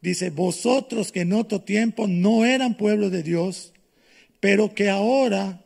Dice, 0.00 0.30
vosotros 0.30 1.10
que 1.10 1.22
en 1.22 1.32
otro 1.32 1.62
tiempo 1.62 2.06
no 2.06 2.44
eran 2.44 2.76
pueblo 2.76 3.10
de 3.10 3.22
Dios, 3.22 3.72
pero 4.40 4.74
que 4.74 4.88
ahora 4.88 5.64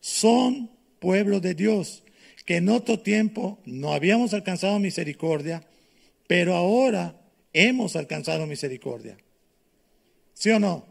son 0.00 0.70
pueblo 1.00 1.40
de 1.40 1.54
Dios, 1.54 2.04
que 2.44 2.56
en 2.56 2.68
otro 2.68 3.00
tiempo 3.00 3.58
no 3.64 3.92
habíamos 3.92 4.34
alcanzado 4.34 4.78
misericordia, 4.78 5.64
pero 6.28 6.54
ahora 6.54 7.16
hemos 7.52 7.96
alcanzado 7.96 8.46
misericordia. 8.46 9.16
¿Sí 10.34 10.50
o 10.50 10.60
no? 10.60 10.86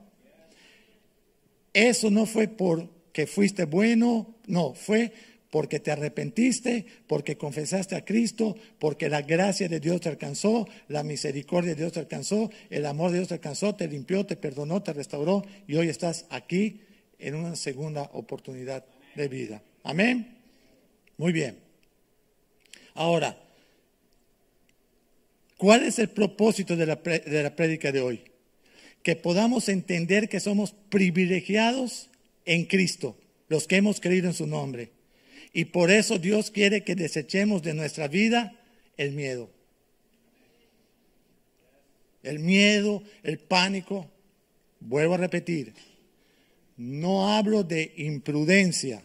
Eso 1.73 2.11
no 2.11 2.25
fue 2.25 2.47
por 2.47 2.89
que 3.13 3.27
fuiste 3.27 3.65
bueno, 3.65 4.35
no, 4.47 4.73
fue 4.73 5.11
porque 5.49 5.81
te 5.81 5.91
arrepentiste, 5.91 6.85
porque 7.07 7.37
confesaste 7.37 7.95
a 7.95 8.05
Cristo, 8.05 8.55
porque 8.79 9.09
la 9.09 9.21
gracia 9.21 9.67
de 9.67 9.81
Dios 9.81 9.99
te 9.99 10.09
alcanzó, 10.09 10.67
la 10.87 11.03
misericordia 11.03 11.71
de 11.71 11.81
Dios 11.81 11.91
te 11.91 11.99
alcanzó, 11.99 12.49
el 12.69 12.85
amor 12.85 13.11
de 13.11 13.17
Dios 13.17 13.27
te 13.27 13.33
alcanzó, 13.33 13.75
te 13.75 13.87
limpió, 13.87 14.25
te 14.25 14.37
perdonó, 14.37 14.81
te 14.81 14.93
restauró 14.93 15.43
y 15.67 15.75
hoy 15.75 15.89
estás 15.89 16.25
aquí 16.29 16.81
en 17.19 17.35
una 17.35 17.55
segunda 17.57 18.03
oportunidad 18.13 18.85
de 19.15 19.27
vida. 19.27 19.61
Amén. 19.83 20.37
Muy 21.17 21.33
bien. 21.33 21.59
Ahora, 22.93 23.37
¿cuál 25.57 25.83
es 25.83 25.99
el 25.99 26.09
propósito 26.09 26.77
de 26.77 26.85
la, 26.85 26.95
de 26.95 27.43
la 27.43 27.55
prédica 27.55 27.91
de 27.91 27.99
hoy? 27.99 28.30
Que 29.03 29.15
podamos 29.15 29.69
entender 29.69 30.29
que 30.29 30.39
somos 30.39 30.73
privilegiados 30.89 32.09
en 32.45 32.65
Cristo, 32.65 33.17
los 33.47 33.67
que 33.67 33.77
hemos 33.77 33.99
creído 33.99 34.27
en 34.27 34.33
su 34.33 34.47
nombre, 34.47 34.91
Y 35.53 35.65
por 35.65 35.91
eso 35.91 36.17
Dios 36.17 36.49
quiere 36.49 36.85
que 36.85 36.95
desechemos 36.95 37.61
de 37.61 37.73
nuestra 37.73 38.07
vida 38.07 38.57
el 38.95 39.11
miedo. 39.11 39.49
El 42.23 42.39
miedo, 42.39 43.03
el 43.23 43.37
pánico. 43.37 44.09
Vuelvo 44.79 45.15
a 45.15 45.17
repetir, 45.17 45.73
no 46.77 47.29
hablo 47.29 47.63
de 47.63 47.93
imprudencia, 47.97 49.03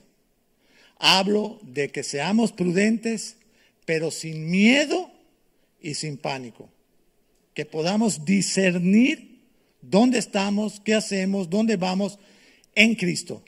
hablo 0.98 1.58
de 1.62 1.90
que 1.90 2.02
seamos 2.02 2.52
prudentes, 2.52 3.36
pero 3.84 4.10
sin 4.10 4.48
miedo 4.50 5.10
y 5.80 5.94
sin 5.94 6.16
pánico. 6.16 6.70
Que 7.52 7.66
podamos 7.66 8.24
discernir 8.24 9.35
dónde 9.90 10.18
estamos, 10.18 10.80
qué 10.80 10.94
hacemos, 10.94 11.48
dónde 11.48 11.76
vamos 11.76 12.18
en 12.74 12.94
Cristo. 12.94 13.42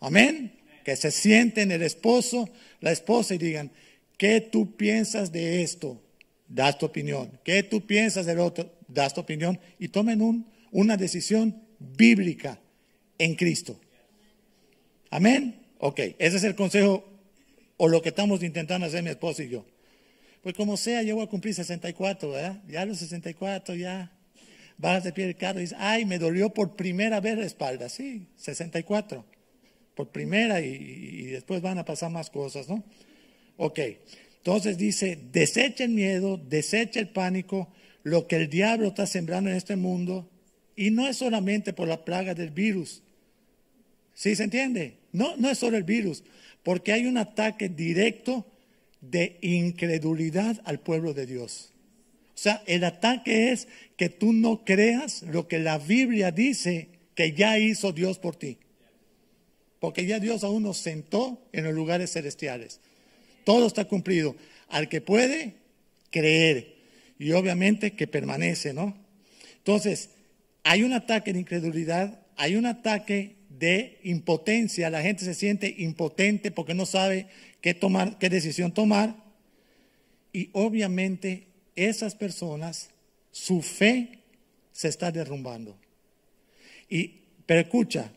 Amén. 0.00 0.52
Que 0.84 0.96
se 0.96 1.10
sienten 1.10 1.72
el 1.72 1.82
esposo, 1.82 2.48
la 2.80 2.92
esposa 2.92 3.34
y 3.34 3.38
digan, 3.38 3.70
¿qué 4.18 4.40
tú 4.40 4.76
piensas 4.76 5.32
de 5.32 5.62
esto? 5.62 6.00
Das 6.48 6.78
tu 6.78 6.86
opinión. 6.86 7.40
¿Qué 7.42 7.62
tú 7.62 7.86
piensas 7.86 8.26
del 8.26 8.38
otro? 8.38 8.72
Das 8.86 9.14
tu 9.14 9.20
opinión. 9.20 9.58
Y 9.78 9.88
tomen 9.88 10.22
un, 10.22 10.46
una 10.70 10.96
decisión 10.96 11.60
bíblica 11.78 12.60
en 13.18 13.34
Cristo. 13.34 13.80
Amén. 15.10 15.56
Ok, 15.78 16.00
ese 16.18 16.36
es 16.36 16.44
el 16.44 16.54
consejo 16.54 17.04
o 17.76 17.88
lo 17.88 18.00
que 18.00 18.10
estamos 18.10 18.42
intentando 18.42 18.86
hacer 18.86 19.02
mi 19.02 19.10
esposa 19.10 19.42
y 19.42 19.48
yo. 19.48 19.66
Pues 20.42 20.54
como 20.54 20.76
sea, 20.76 21.02
yo 21.02 21.16
voy 21.16 21.24
a 21.24 21.28
cumplir 21.28 21.54
64, 21.54 22.30
¿verdad? 22.30 22.62
Ya 22.68 22.84
los 22.86 22.98
64, 22.98 23.74
ya 23.74 24.15
vas 24.78 25.04
de 25.04 25.12
pie 25.12 25.26
del 25.26 25.36
carro 25.36 25.58
y 25.58 25.62
dices, 25.62 25.78
ay, 25.80 26.04
me 26.04 26.18
dolió 26.18 26.50
por 26.50 26.76
primera 26.76 27.20
vez 27.20 27.38
la 27.38 27.46
espalda. 27.46 27.88
Sí, 27.88 28.28
64. 28.36 29.24
Por 29.94 30.10
primera 30.10 30.60
y, 30.60 30.66
y 30.66 31.22
después 31.26 31.62
van 31.62 31.78
a 31.78 31.84
pasar 31.84 32.10
más 32.10 32.30
cosas, 32.30 32.68
¿no? 32.68 32.84
Ok, 33.56 33.80
entonces 34.46 34.78
dice, 34.78 35.18
desecha 35.32 35.84
el 35.84 35.90
miedo, 35.90 36.36
desecha 36.36 37.00
el 37.00 37.08
pánico, 37.08 37.72
lo 38.02 38.28
que 38.28 38.36
el 38.36 38.48
diablo 38.48 38.86
está 38.86 39.06
sembrando 39.06 39.50
en 39.50 39.56
este 39.56 39.74
mundo, 39.74 40.30
y 40.76 40.90
no 40.90 41.08
es 41.08 41.16
solamente 41.16 41.72
por 41.72 41.88
la 41.88 42.04
plaga 42.04 42.34
del 42.34 42.50
virus. 42.50 43.02
¿Sí 44.14 44.36
se 44.36 44.44
entiende? 44.44 44.98
No, 45.10 45.36
no 45.36 45.50
es 45.50 45.58
solo 45.58 45.76
el 45.76 45.82
virus, 45.82 46.22
porque 46.62 46.92
hay 46.92 47.06
un 47.06 47.18
ataque 47.18 47.68
directo 47.68 48.46
de 49.00 49.38
incredulidad 49.40 50.60
al 50.64 50.80
pueblo 50.80 51.14
de 51.14 51.26
Dios. 51.26 51.72
O 52.36 52.38
sea, 52.38 52.62
el 52.66 52.84
ataque 52.84 53.50
es 53.50 53.66
que 53.96 54.10
tú 54.10 54.34
no 54.34 54.62
creas 54.62 55.22
lo 55.22 55.48
que 55.48 55.58
la 55.58 55.78
Biblia 55.78 56.30
dice 56.30 56.88
que 57.14 57.32
ya 57.32 57.58
hizo 57.58 57.92
Dios 57.92 58.18
por 58.18 58.36
ti. 58.36 58.58
Porque 59.80 60.04
ya 60.04 60.20
Dios 60.20 60.44
aún 60.44 60.64
nos 60.64 60.76
sentó 60.76 61.40
en 61.52 61.64
los 61.64 61.72
lugares 61.72 62.12
celestiales. 62.12 62.80
Todo 63.44 63.66
está 63.66 63.86
cumplido. 63.86 64.36
Al 64.68 64.90
que 64.90 65.00
puede, 65.00 65.54
creer. 66.10 66.74
Y 67.18 67.32
obviamente 67.32 67.92
que 67.92 68.06
permanece, 68.06 68.74
¿no? 68.74 68.94
Entonces, 69.56 70.10
hay 70.62 70.82
un 70.82 70.92
ataque 70.92 71.32
de 71.32 71.40
incredulidad, 71.40 72.20
hay 72.36 72.56
un 72.56 72.66
ataque 72.66 73.36
de 73.48 73.98
impotencia. 74.02 74.90
La 74.90 75.00
gente 75.00 75.24
se 75.24 75.32
siente 75.32 75.74
impotente 75.78 76.50
porque 76.50 76.74
no 76.74 76.84
sabe 76.84 77.28
qué 77.62 77.72
tomar, 77.72 78.18
qué 78.18 78.28
decisión 78.28 78.74
tomar. 78.74 79.16
Y 80.34 80.50
obviamente 80.52 81.46
esas 81.76 82.14
personas, 82.14 82.90
su 83.30 83.62
fe 83.62 84.20
se 84.72 84.88
está 84.88 85.12
derrumbando. 85.12 85.76
Y, 86.88 87.20
pero 87.44 87.60
escucha, 87.60 88.10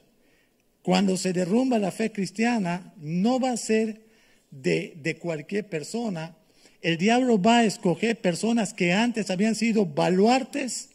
cuando 0.81 1.17
se 1.17 1.33
derrumba 1.33 1.77
la 1.77 1.91
fe 1.91 2.11
cristiana, 2.11 2.93
no 2.97 3.39
va 3.39 3.51
a 3.51 3.57
ser 3.57 4.01
de, 4.49 4.93
de 5.01 5.17
cualquier 5.17 5.67
persona. 5.67 6.35
El 6.81 6.98
diablo 6.98 7.41
va 7.41 7.59
a 7.59 7.65
escoger 7.65 8.19
personas 8.19 8.74
que 8.74 8.93
antes 8.93 9.29
habían 9.29 9.55
sido 9.55 9.85
baluartes 9.85 10.89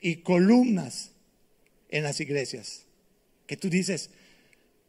y 0.00 0.16
columnas 0.16 1.10
en 1.88 2.04
las 2.04 2.20
iglesias. 2.20 2.84
Que 3.46 3.56
tú 3.56 3.68
dices, 3.68 4.10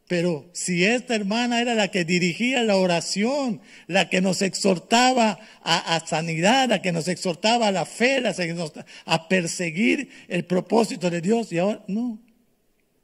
pero 0.08 0.48
si 0.54 0.86
esta 0.86 1.14
hermana 1.14 1.60
era 1.60 1.74
la 1.74 1.88
que 1.88 2.06
dirigía 2.06 2.62
la 2.62 2.76
oración, 2.76 3.60
la 3.86 4.08
que 4.08 4.22
nos 4.22 4.40
exhortaba 4.40 5.38
a, 5.62 6.02
sanidad, 6.06 6.70
la 6.70 6.80
que 6.80 6.92
nos 6.92 7.08
exhortaba 7.08 7.68
a 7.68 7.72
la 7.72 7.84
fe, 7.84 8.22
a 9.04 9.28
perseguir 9.28 10.08
el 10.28 10.46
propósito 10.46 11.10
de 11.10 11.20
Dios, 11.20 11.52
y 11.52 11.58
ahora 11.58 11.84
no, 11.88 12.18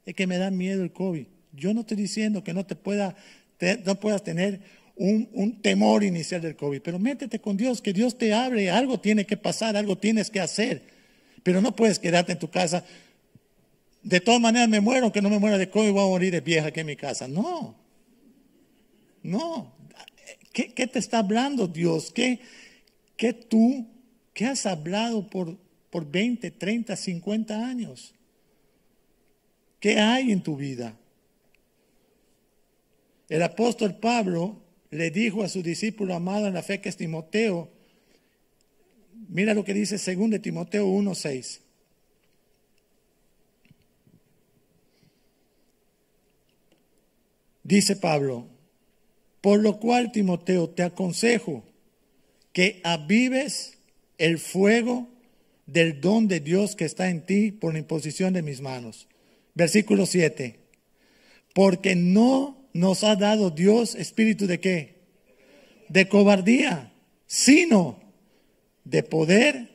es 0.03 0.15
que 0.15 0.25
me 0.25 0.39
da 0.39 0.49
miedo 0.49 0.81
el 0.81 0.91
COVID. 0.91 1.27
Yo 1.53 1.75
no 1.75 1.81
estoy 1.81 1.97
diciendo 1.97 2.43
que 2.43 2.55
no 2.55 2.65
te 2.65 2.75
pueda, 2.75 3.15
no 3.85 3.99
puedas 3.99 4.23
tener 4.23 4.61
un, 4.95 5.29
un, 5.33 5.61
temor 5.61 6.03
inicial 6.03 6.41
del 6.41 6.55
COVID, 6.55 6.81
pero 6.81 6.97
métete 6.97 7.37
con 7.37 7.55
Dios, 7.55 7.83
que 7.83 7.93
Dios 7.93 8.17
te 8.17 8.33
hable, 8.33 8.71
algo 8.71 8.99
tiene 8.99 9.27
que 9.27 9.37
pasar, 9.37 9.77
algo 9.77 9.95
tienes 9.95 10.31
que 10.31 10.39
hacer, 10.39 10.81
pero 11.43 11.61
no 11.61 11.75
puedes 11.75 11.99
quedarte 11.99 12.31
en 12.31 12.39
tu 12.39 12.49
casa 12.49 12.83
de 14.05 14.19
todas 14.19 14.39
maneras 14.39 14.69
me 14.69 14.81
muero, 14.81 15.11
que 15.11 15.19
no 15.19 15.31
me 15.31 15.39
muera 15.39 15.57
de 15.57 15.67
COVID, 15.67 15.91
voy 15.91 16.05
a 16.05 16.07
morir 16.07 16.31
de 16.31 16.39
vieja 16.39 16.67
aquí 16.67 16.79
en 16.79 16.85
mi 16.85 16.95
casa. 16.95 17.27
No, 17.27 17.75
no. 19.23 19.73
¿Qué, 20.53 20.87
te 20.87 20.99
está 20.99 21.19
hablando 21.19 21.67
Dios? 21.67 22.11
¿Qué, 22.13 22.39
qué 23.17 23.33
tú, 23.33 23.87
qué 24.31 24.45
has 24.45 24.67
hablado 24.67 25.27
por, 25.27 25.57
por 25.89 26.09
20, 26.09 26.51
30, 26.51 26.95
50 26.95 27.67
años? 27.67 28.13
¿Qué 29.79 29.99
hay 29.99 30.31
en 30.31 30.43
tu 30.43 30.55
vida? 30.55 30.95
El 33.27 33.41
apóstol 33.41 33.95
Pablo 33.95 34.61
le 34.91 35.09
dijo 35.09 35.41
a 35.41 35.49
su 35.49 35.63
discípulo 35.63 36.13
amado 36.13 36.45
en 36.45 36.53
la 36.53 36.61
fe 36.61 36.79
que 36.79 36.89
es 36.89 36.95
Timoteo, 36.95 37.71
mira 39.29 39.55
lo 39.55 39.65
que 39.65 39.73
dice 39.73 39.95
2 39.95 40.41
Timoteo 40.43 40.87
1.6. 40.87 41.64
Dice 47.65 47.95
Pablo, 47.95 48.45
por 49.41 49.59
lo 49.59 49.79
cual, 49.79 50.11
Timoteo, 50.11 50.69
te 50.69 50.83
aconsejo 50.83 51.63
que 52.53 52.79
avives 52.83 53.79
el 54.19 54.37
fuego 54.37 55.09
del 55.65 55.99
don 55.99 56.27
de 56.27 56.41
Dios 56.41 56.75
que 56.75 56.85
está 56.85 57.09
en 57.09 57.25
ti 57.25 57.51
por 57.51 57.73
la 57.73 57.79
imposición 57.79 58.33
de 58.33 58.43
mis 58.43 58.61
manos. 58.61 59.07
Versículo 59.55 60.05
7. 60.05 60.59
Porque 61.55 61.95
no 61.95 62.55
nos 62.73 63.03
ha 63.03 63.15
dado 63.15 63.49
Dios 63.49 63.95
espíritu 63.95 64.45
de 64.45 64.59
qué? 64.59 64.95
De 65.89 66.07
cobardía, 66.07 66.93
sino 67.25 67.99
de 68.83 69.01
poder, 69.01 69.69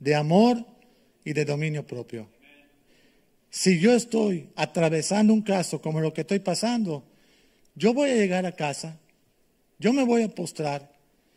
de 0.00 0.14
amor 0.14 0.64
y 1.26 1.34
de 1.34 1.44
dominio 1.44 1.86
propio. 1.86 2.30
Si 3.50 3.80
yo 3.80 3.94
estoy 3.94 4.48
atravesando 4.56 5.34
un 5.34 5.42
caso 5.42 5.82
como 5.82 6.00
lo 6.00 6.14
que 6.14 6.22
estoy 6.22 6.38
pasando, 6.38 7.04
yo 7.78 7.94
voy 7.94 8.10
a 8.10 8.16
llegar 8.16 8.44
a 8.44 8.52
casa, 8.52 8.98
yo 9.78 9.92
me 9.92 10.04
voy 10.04 10.22
a 10.22 10.28
postrar, 10.28 10.92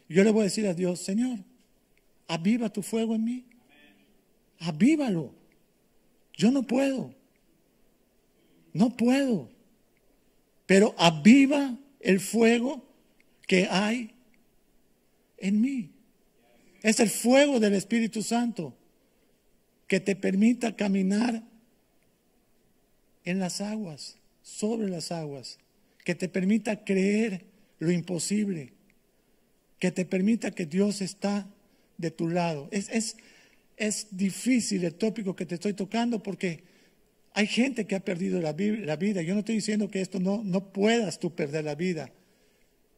yo 0.10 0.23
le 0.23 0.32
voy 0.32 0.41
a 0.41 0.45
decir 0.45 0.65
a 0.65 0.73
Dios, 0.73 0.99
Señor, 0.99 1.38
aviva 2.27 2.73
tu 2.73 2.82
fuego 2.82 3.13
en 3.13 3.23
mí, 3.23 3.45
avívalo. 4.60 5.36
Yo 6.34 6.49
no 6.49 6.63
puedo, 6.63 7.13
no 8.73 8.97
puedo, 8.97 9.51
pero 10.65 10.95
aviva 10.97 11.77
el 11.99 12.19
fuego 12.19 12.84
que 13.47 13.67
hay 13.69 14.15
en 15.38 15.62
mí. 15.62 15.91
Es 16.82 16.99
el 16.99 17.10
fuego 17.12 17.60
del 17.60 17.75
Espíritu 17.75 18.23
Santo 18.23 18.75
que 19.86 19.99
te 19.99 20.15
permita 20.15 20.75
caminar 20.75 21.43
en 23.25 23.38
las 23.38 23.62
aguas, 23.62 24.17
sobre 24.41 24.89
las 24.89 25.12
aguas 25.12 25.60
que 26.04 26.16
te 26.16 26.30
permita 26.30 26.84
creer 26.84 27.46
lo 27.80 27.92
imposible, 27.92 28.74
que 29.80 29.92
te 29.92 30.06
permita 30.06 30.52
que 30.52 30.66
Dios 30.66 31.02
está 31.02 31.48
de 31.98 32.12
tu 32.12 32.30
lado. 32.30 32.68
Es, 32.72 32.90
es, 32.90 33.18
es 33.78 34.08
difícil 34.12 34.84
el 34.84 34.96
tópico 34.96 35.36
que 35.36 35.46
te 35.46 35.56
estoy 35.56 35.74
tocando 35.74 36.22
porque 36.22 36.64
hay 37.34 37.48
gente 37.48 37.86
que 37.86 37.96
ha 37.96 38.00
perdido 38.02 38.42
la, 38.42 38.54
vida. 38.54 39.22
Yo 39.22 39.34
no 39.34 39.40
estoy 39.40 39.56
diciendo 39.56 39.90
que 39.90 40.02
esto 40.02 40.20
no, 40.20 40.44
no 40.44 40.72
puedas 40.72 41.20
tú 41.20 41.34
perder 41.34 41.64
la 41.64 41.76
vida, 41.76 42.12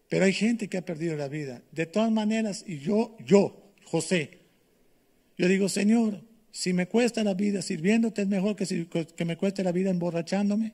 pero 0.10 0.26
hay 0.26 0.34
gente 0.34 0.68
que 0.68 0.78
ha 0.78 0.86
perdido 0.86 1.16
la 1.16 1.28
vida. 1.28 1.62
De 1.72 1.86
todas 1.86 2.12
maneras, 2.12 2.63
y 2.68 2.80
yo, 2.80 3.16
yo, 3.26 3.74
José, 3.86 4.39
yo 5.38 5.48
digo, 5.48 5.70
Señor, 5.70 6.22
si 6.52 6.74
me 6.74 6.88
cuesta 6.88 7.24
la 7.24 7.34
vida 7.34 7.62
sirviéndote 7.62 8.24
es 8.24 8.28
mejor 8.28 8.56
que, 8.56 8.88
que 9.16 9.26
me 9.26 9.38
cueste 9.38 9.63
la 9.63 9.72
vida 9.72 9.89
emborrachándome 9.89 10.74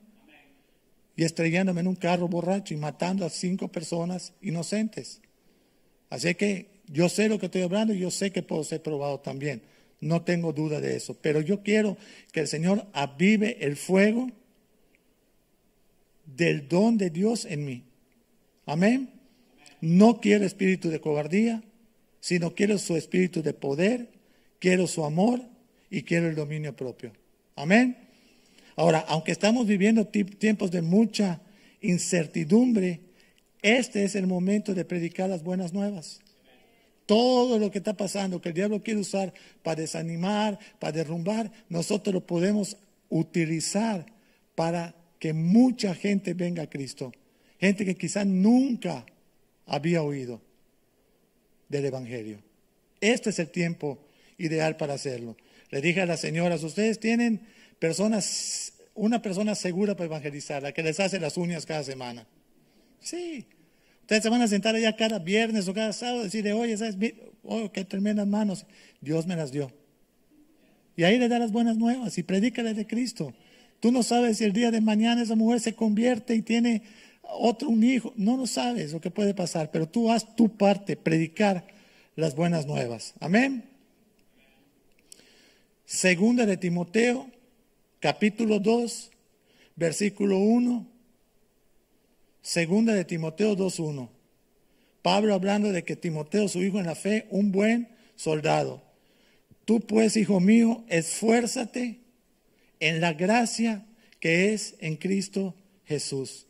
y 1.20 1.24
estrellándome 1.24 1.82
en 1.82 1.86
un 1.86 1.96
carro 1.96 2.28
borracho 2.28 2.72
y 2.72 2.78
matando 2.78 3.26
a 3.26 3.28
cinco 3.28 3.68
personas 3.68 4.32
inocentes. 4.40 5.20
Así 6.08 6.34
que 6.34 6.68
yo 6.86 7.10
sé 7.10 7.28
lo 7.28 7.38
que 7.38 7.44
estoy 7.44 7.60
hablando 7.60 7.92
y 7.92 7.98
yo 7.98 8.10
sé 8.10 8.32
que 8.32 8.42
puedo 8.42 8.64
ser 8.64 8.80
probado 8.82 9.20
también. 9.20 9.60
No 10.00 10.22
tengo 10.22 10.54
duda 10.54 10.80
de 10.80 10.96
eso. 10.96 11.18
Pero 11.20 11.42
yo 11.42 11.62
quiero 11.62 11.98
que 12.32 12.40
el 12.40 12.48
Señor 12.48 12.86
avive 12.94 13.58
el 13.66 13.76
fuego 13.76 14.30
del 16.24 16.68
don 16.68 16.96
de 16.96 17.10
Dios 17.10 17.44
en 17.44 17.66
mí. 17.66 17.84
Amén. 18.64 19.10
No 19.82 20.22
quiero 20.22 20.46
espíritu 20.46 20.88
de 20.88 21.02
cobardía, 21.02 21.62
sino 22.20 22.54
quiero 22.54 22.78
su 22.78 22.96
espíritu 22.96 23.42
de 23.42 23.52
poder, 23.52 24.08
quiero 24.58 24.86
su 24.86 25.04
amor 25.04 25.42
y 25.90 26.02
quiero 26.02 26.30
el 26.30 26.34
dominio 26.34 26.74
propio. 26.74 27.12
Amén. 27.56 28.09
Ahora, 28.76 29.04
aunque 29.08 29.32
estamos 29.32 29.66
viviendo 29.66 30.06
tiempos 30.06 30.70
de 30.70 30.82
mucha 30.82 31.40
incertidumbre, 31.80 33.00
este 33.62 34.04
es 34.04 34.14
el 34.14 34.26
momento 34.26 34.74
de 34.74 34.84
predicar 34.84 35.28
las 35.28 35.42
buenas 35.42 35.72
nuevas. 35.72 36.20
Todo 37.06 37.58
lo 37.58 37.70
que 37.70 37.78
está 37.78 37.96
pasando, 37.96 38.40
que 38.40 38.50
el 38.50 38.54
diablo 38.54 38.82
quiere 38.82 39.00
usar 39.00 39.34
para 39.62 39.80
desanimar, 39.80 40.58
para 40.78 40.92
derrumbar, 40.92 41.50
nosotros 41.68 42.14
lo 42.14 42.26
podemos 42.26 42.76
utilizar 43.08 44.06
para 44.54 44.94
que 45.18 45.32
mucha 45.32 45.94
gente 45.94 46.34
venga 46.34 46.62
a 46.62 46.70
Cristo. 46.70 47.12
Gente 47.58 47.84
que 47.84 47.96
quizás 47.96 48.26
nunca 48.26 49.04
había 49.66 50.02
oído 50.02 50.40
del 51.68 51.84
Evangelio. 51.84 52.38
Este 53.00 53.30
es 53.30 53.38
el 53.38 53.48
tiempo 53.48 53.98
ideal 54.38 54.76
para 54.76 54.94
hacerlo. 54.94 55.36
Le 55.70 55.80
dije 55.80 56.00
a 56.00 56.06
las 56.06 56.20
señoras, 56.20 56.62
ustedes 56.62 56.98
tienen 56.98 57.46
personas, 57.78 58.24
una 59.00 59.22
persona 59.22 59.54
segura 59.54 59.94
para 59.94 60.06
evangelizar, 60.06 60.62
la 60.62 60.72
que 60.72 60.82
les 60.82 61.00
hace 61.00 61.18
las 61.18 61.38
uñas 61.38 61.64
cada 61.64 61.82
semana. 61.82 62.26
Sí. 63.00 63.46
Ustedes 64.02 64.22
se 64.22 64.28
van 64.28 64.42
a 64.42 64.48
sentar 64.48 64.74
allá 64.74 64.94
cada 64.94 65.18
viernes 65.18 65.66
o 65.68 65.74
cada 65.74 65.94
sábado 65.94 66.20
y 66.20 66.24
decirle, 66.24 66.52
oye, 66.52 66.76
¿sabes? 66.76 66.96
Oh, 67.42 67.72
qué 67.72 67.84
tremendas 67.84 68.26
manos. 68.26 68.66
Dios 69.00 69.26
me 69.26 69.36
las 69.36 69.52
dio. 69.52 69.72
Y 70.96 71.04
ahí 71.04 71.18
le 71.18 71.28
da 71.28 71.38
las 71.38 71.50
buenas 71.50 71.78
nuevas 71.78 72.18
y 72.18 72.22
predícale 72.22 72.74
de 72.74 72.86
Cristo. 72.86 73.32
Tú 73.80 73.90
no 73.90 74.02
sabes 74.02 74.36
si 74.36 74.44
el 74.44 74.52
día 74.52 74.70
de 74.70 74.82
mañana 74.82 75.22
esa 75.22 75.34
mujer 75.34 75.60
se 75.60 75.74
convierte 75.74 76.34
y 76.34 76.42
tiene 76.42 76.82
otro 77.22 77.70
un 77.70 77.82
hijo. 77.82 78.12
No 78.16 78.36
lo 78.36 78.46
sabes 78.46 78.92
lo 78.92 79.00
que 79.00 79.10
puede 79.10 79.32
pasar, 79.32 79.70
pero 79.70 79.88
tú 79.88 80.12
haz 80.12 80.36
tu 80.36 80.58
parte, 80.58 80.96
predicar 80.96 81.66
las 82.16 82.34
buenas 82.34 82.66
nuevas. 82.66 83.14
Amén. 83.18 83.64
Segunda 85.86 86.44
de 86.44 86.58
Timoteo, 86.58 87.30
capítulo 88.00 88.58
2, 88.58 89.10
versículo 89.76 90.38
1. 90.38 90.86
Segunda 92.42 92.94
de 92.94 93.04
Timoteo 93.04 93.56
2.1. 93.56 94.08
Pablo 95.02 95.34
hablando 95.34 95.70
de 95.70 95.84
que 95.84 95.96
Timoteo, 95.96 96.48
su 96.48 96.62
hijo 96.62 96.78
en 96.78 96.86
la 96.86 96.94
fe, 96.94 97.26
un 97.30 97.52
buen 97.52 97.88
soldado. 98.16 98.82
Tú 99.64 99.80
pues, 99.80 100.16
hijo 100.16 100.40
mío, 100.40 100.84
esfuérzate 100.88 102.00
en 102.80 103.00
la 103.00 103.12
gracia 103.12 103.86
que 104.18 104.52
es 104.52 104.74
en 104.80 104.96
Cristo 104.96 105.54
Jesús. 105.84 106.46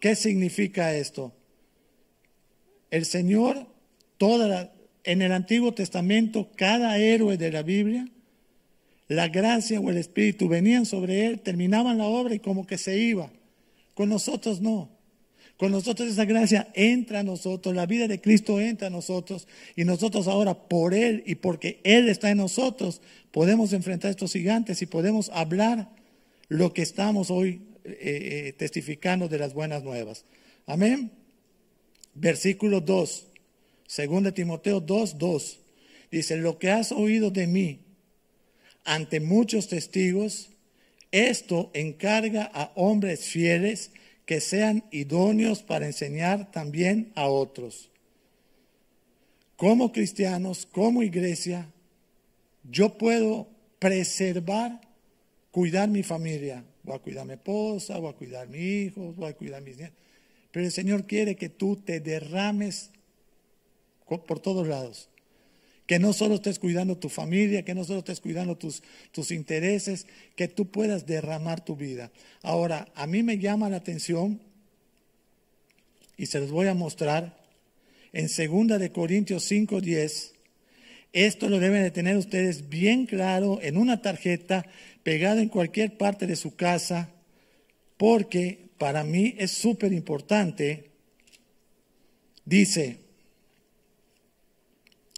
¿Qué 0.00 0.14
significa 0.14 0.94
esto? 0.94 1.32
El 2.90 3.04
Señor, 3.04 3.66
en 5.04 5.22
el 5.22 5.32
Antiguo 5.32 5.74
Testamento, 5.74 6.50
cada 6.56 6.98
héroe 6.98 7.36
de 7.36 7.50
la 7.50 7.62
Biblia, 7.62 8.06
la 9.12 9.28
gracia 9.28 9.78
o 9.78 9.90
el 9.90 9.98
Espíritu 9.98 10.48
venían 10.48 10.86
sobre 10.86 11.26
él, 11.26 11.40
terminaban 11.40 11.98
la 11.98 12.04
obra 12.04 12.34
y 12.34 12.38
como 12.38 12.66
que 12.66 12.78
se 12.78 12.98
iba. 12.98 13.30
Con 13.94 14.08
nosotros 14.08 14.60
no. 14.60 14.90
Con 15.58 15.70
nosotros 15.70 16.08
esa 16.08 16.24
gracia 16.24 16.68
entra 16.74 17.20
a 17.20 17.22
nosotros, 17.22 17.74
la 17.74 17.86
vida 17.86 18.08
de 18.08 18.20
Cristo 18.20 18.58
entra 18.58 18.88
a 18.88 18.90
nosotros 18.90 19.46
y 19.76 19.84
nosotros 19.84 20.26
ahora 20.26 20.54
por 20.54 20.94
Él 20.94 21.22
y 21.26 21.36
porque 21.36 21.80
Él 21.84 22.08
está 22.08 22.30
en 22.30 22.38
nosotros 22.38 23.00
podemos 23.30 23.72
enfrentar 23.72 24.10
estos 24.10 24.32
gigantes 24.32 24.82
y 24.82 24.86
podemos 24.86 25.30
hablar 25.32 25.88
lo 26.48 26.72
que 26.72 26.82
estamos 26.82 27.30
hoy 27.30 27.62
eh, 27.84 27.98
eh, 28.00 28.52
testificando 28.56 29.28
de 29.28 29.38
las 29.38 29.54
buenas 29.54 29.84
nuevas. 29.84 30.24
Amén. 30.66 31.12
Versículo 32.14 32.80
2, 32.80 33.26
2 33.96 34.34
Timoteo 34.34 34.80
2, 34.80 35.18
2. 35.18 35.58
Dice, 36.10 36.36
lo 36.36 36.58
que 36.58 36.70
has 36.70 36.92
oído 36.92 37.30
de 37.30 37.46
mí 37.46 37.81
ante 38.84 39.20
muchos 39.20 39.68
testigos, 39.68 40.50
esto 41.10 41.70
encarga 41.74 42.50
a 42.52 42.72
hombres 42.74 43.26
fieles 43.26 43.90
que 44.26 44.40
sean 44.40 44.84
idóneos 44.90 45.62
para 45.62 45.86
enseñar 45.86 46.50
también 46.50 47.12
a 47.14 47.28
otros. 47.28 47.90
Como 49.56 49.92
cristianos, 49.92 50.66
como 50.66 51.02
iglesia, 51.02 51.70
yo 52.64 52.96
puedo 52.96 53.48
preservar, 53.78 54.80
cuidar 55.50 55.88
mi 55.88 56.02
familia. 56.02 56.64
Voy 56.82 56.96
a 56.96 56.98
cuidar 56.98 57.22
a 57.22 57.26
mi 57.26 57.34
esposa, 57.34 57.98
voy 57.98 58.10
a 58.10 58.16
cuidar 58.16 58.46
a 58.46 58.50
mis 58.50 58.60
hijos, 58.60 59.14
voy 59.14 59.30
a 59.30 59.34
cuidar 59.34 59.60
a 59.60 59.64
mis 59.64 59.76
nietos. 59.76 59.98
Pero 60.50 60.66
el 60.66 60.72
Señor 60.72 61.06
quiere 61.06 61.36
que 61.36 61.48
tú 61.48 61.76
te 61.76 62.00
derrames 62.00 62.90
por 64.26 64.40
todos 64.40 64.66
lados 64.66 65.08
que 65.86 65.98
no 65.98 66.12
solo 66.12 66.36
estés 66.36 66.58
cuidando 66.58 66.96
tu 66.96 67.08
familia, 67.08 67.64
que 67.64 67.74
no 67.74 67.84
solo 67.84 68.00
estés 68.00 68.20
cuidando 68.20 68.56
tus, 68.56 68.82
tus 69.10 69.30
intereses, 69.30 70.06
que 70.36 70.48
tú 70.48 70.70
puedas 70.70 71.06
derramar 71.06 71.64
tu 71.64 71.76
vida. 71.76 72.10
Ahora, 72.42 72.88
a 72.94 73.06
mí 73.06 73.22
me 73.22 73.38
llama 73.38 73.68
la 73.68 73.78
atención, 73.78 74.40
y 76.16 76.26
se 76.26 76.40
los 76.40 76.50
voy 76.50 76.68
a 76.68 76.74
mostrar, 76.74 77.36
en 78.12 78.28
2 78.28 78.78
de 78.78 78.92
Corintios 78.92 79.50
5:10, 79.50 80.32
esto 81.12 81.48
lo 81.48 81.58
deben 81.58 81.82
de 81.82 81.90
tener 81.90 82.16
ustedes 82.16 82.68
bien 82.68 83.06
claro 83.06 83.58
en 83.60 83.76
una 83.76 84.00
tarjeta 84.00 84.64
pegada 85.02 85.42
en 85.42 85.48
cualquier 85.48 85.96
parte 85.98 86.26
de 86.26 86.36
su 86.36 86.54
casa, 86.54 87.10
porque 87.96 88.70
para 88.78 89.04
mí 89.04 89.34
es 89.38 89.50
súper 89.50 89.92
importante. 89.92 90.90
Dice, 92.44 93.01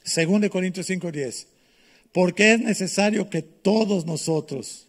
según 0.04 0.40
de 0.40 0.50
Corintios 0.50 0.86
5:10. 0.86 1.48
Porque 2.12 2.52
es 2.52 2.60
necesario 2.60 3.28
que 3.28 3.42
todos 3.42 4.06
nosotros 4.06 4.86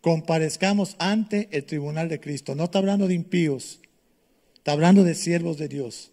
comparezcamos 0.00 0.96
ante 0.98 1.48
el 1.52 1.64
tribunal 1.64 2.08
de 2.08 2.20
Cristo. 2.20 2.54
No 2.54 2.64
está 2.64 2.78
hablando 2.78 3.06
de 3.08 3.14
impíos, 3.14 3.80
está 4.56 4.72
hablando 4.72 5.04
de 5.04 5.14
siervos 5.14 5.58
de 5.58 5.68
Dios. 5.68 6.10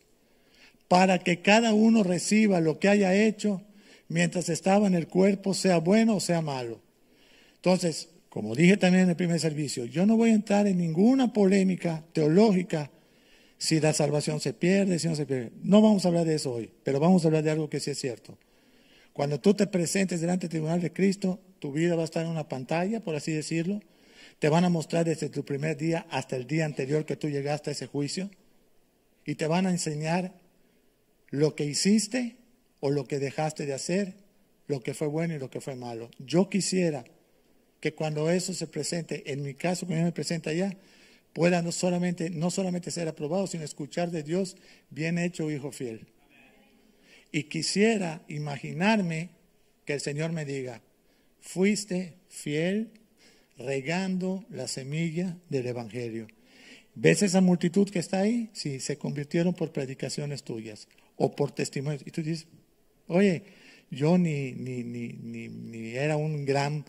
Para 0.90 1.20
que 1.20 1.42
cada 1.42 1.74
uno 1.74 2.04
reciba 2.04 2.60
lo 2.60 2.80
que 2.80 2.90
haya 2.90 3.16
hecho 3.16 3.62
mientras 4.10 4.50
estaba 4.50 4.88
en 4.88 4.96
el 4.96 5.08
cuerpo, 5.08 5.54
sea 5.54 5.78
bueno 5.78 6.16
o 6.16 6.20
sea 6.20 6.42
malo. 6.42 6.82
Entonces, 7.56 8.10
como 8.30 8.56
dije 8.56 8.78
también 8.78 9.04
en 9.06 9.10
el 9.12 9.16
primer 9.16 9.40
servicio, 9.40 9.86
yo 9.86 10.06
no 10.06 10.18
voy 10.18 10.32
a 10.32 10.36
entrar 10.36 10.68
en 10.68 10.78
ninguna 10.78 11.32
polémica 11.32 12.04
teológica 12.14 12.92
si 13.60 13.82
la 13.82 13.94
salvación 13.94 14.40
se 14.40 14.54
pierde, 14.54 14.98
si 14.98 15.08
no 15.08 15.16
se 15.16 15.26
pierde. 15.26 15.52
No 15.62 15.82
vamos 15.82 16.06
a 16.06 16.08
hablar 16.08 16.26
de 16.26 16.36
eso 16.36 16.54
hoy, 16.54 16.72
pero 16.84 17.00
vamos 17.00 17.24
a 17.24 17.28
hablar 17.28 17.44
de 17.44 17.52
algo 17.52 17.70
que 17.70 17.82
sí 17.82 17.92
es 17.92 18.00
cierto. 18.00 18.38
Cuando 19.12 19.40
tú 19.42 19.54
te 19.54 19.68
presentes 19.68 20.22
delante 20.22 20.48
del 20.48 20.52
tribunal 20.52 20.82
de 20.82 20.94
Cristo, 20.94 21.42
tu 21.60 21.74
vida 21.74 21.96
va 21.96 22.04
a 22.04 22.06
estar 22.06 22.26
en 22.26 22.32
una 22.32 22.48
pantalla, 22.48 23.02
por 23.02 23.16
así 23.16 23.34
decirlo. 23.34 23.82
Te 24.40 24.48
van 24.48 24.64
a 24.64 24.70
mostrar 24.70 25.04
desde 25.04 25.28
tu 25.28 25.44
primer 25.44 25.76
día 25.76 26.08
hasta 26.10 26.38
el 26.38 26.48
día 26.48 26.66
anterior 26.66 27.06
que 27.06 27.18
tú 27.18 27.28
llegaste 27.28 27.70
a 27.70 27.74
ese 27.74 27.86
juicio. 27.86 28.32
Y 29.26 29.36
te 29.36 29.46
van 29.46 29.68
a 29.68 29.72
enseñar 29.72 30.34
lo 31.30 31.54
que 31.54 31.66
hiciste 31.66 32.38
o 32.80 32.92
lo 32.92 33.06
que 33.06 33.20
dejaste 33.20 33.66
de 33.66 33.74
hacer, 33.74 34.14
lo 34.68 34.80
que 34.80 34.94
fue 34.94 35.08
bueno 35.08 35.36
y 35.36 35.40
lo 35.40 35.50
que 35.50 35.60
fue 35.60 35.76
malo. 35.76 36.10
Yo 36.18 36.50
quisiera 36.50 37.04
que 37.82 37.94
cuando 37.94 38.30
eso 38.30 38.54
se 38.54 38.68
presente, 38.68 39.34
en 39.34 39.44
mi 39.44 39.54
caso, 39.54 39.86
cuando 39.86 40.06
me 40.06 40.14
presenta 40.14 40.52
allá, 40.52 40.78
pueda 41.34 41.62
no 41.62 41.72
solamente, 41.72 42.30
no 42.30 42.52
solamente 42.52 42.92
ser 42.92 43.08
aprobado, 43.08 43.48
sino 43.48 43.64
escuchar 43.64 44.12
de 44.12 44.24
Dios, 44.24 44.58
bien 44.90 45.18
hecho, 45.18 45.52
hijo 45.52 45.72
fiel. 45.72 46.08
Y 47.32 47.44
quisiera 47.44 48.24
imaginarme 48.28 49.30
que 49.86 49.94
el 49.94 50.02
Señor 50.02 50.32
me 50.32 50.46
diga, 50.46 50.82
fuiste 51.40 52.16
fiel 52.28 52.92
regando 53.58 54.46
la 54.50 54.68
semilla 54.68 55.38
del 55.50 55.68
Evangelio. 55.68 56.28
¿Ves 56.96 57.22
esa 57.22 57.42
multitud 57.42 57.90
que 57.90 58.00
está 58.00 58.20
ahí? 58.20 58.50
Sí, 58.54 58.80
se 58.80 58.98
convirtieron 58.98 59.54
por 59.54 59.72
predicaciones 59.72 60.44
tuyas 60.44 60.88
o 61.16 61.36
por 61.36 61.52
testimonios. 61.52 62.04
Y 62.06 62.12
tú 62.12 62.22
dices, 62.22 62.48
oye, 63.08 63.44
yo 63.92 64.18
ni, 64.18 64.54
ni, 64.54 64.84
ni, 64.84 65.50
ni, 65.50 65.92
era 65.92 66.18
un 66.18 66.46
gran 66.46 66.86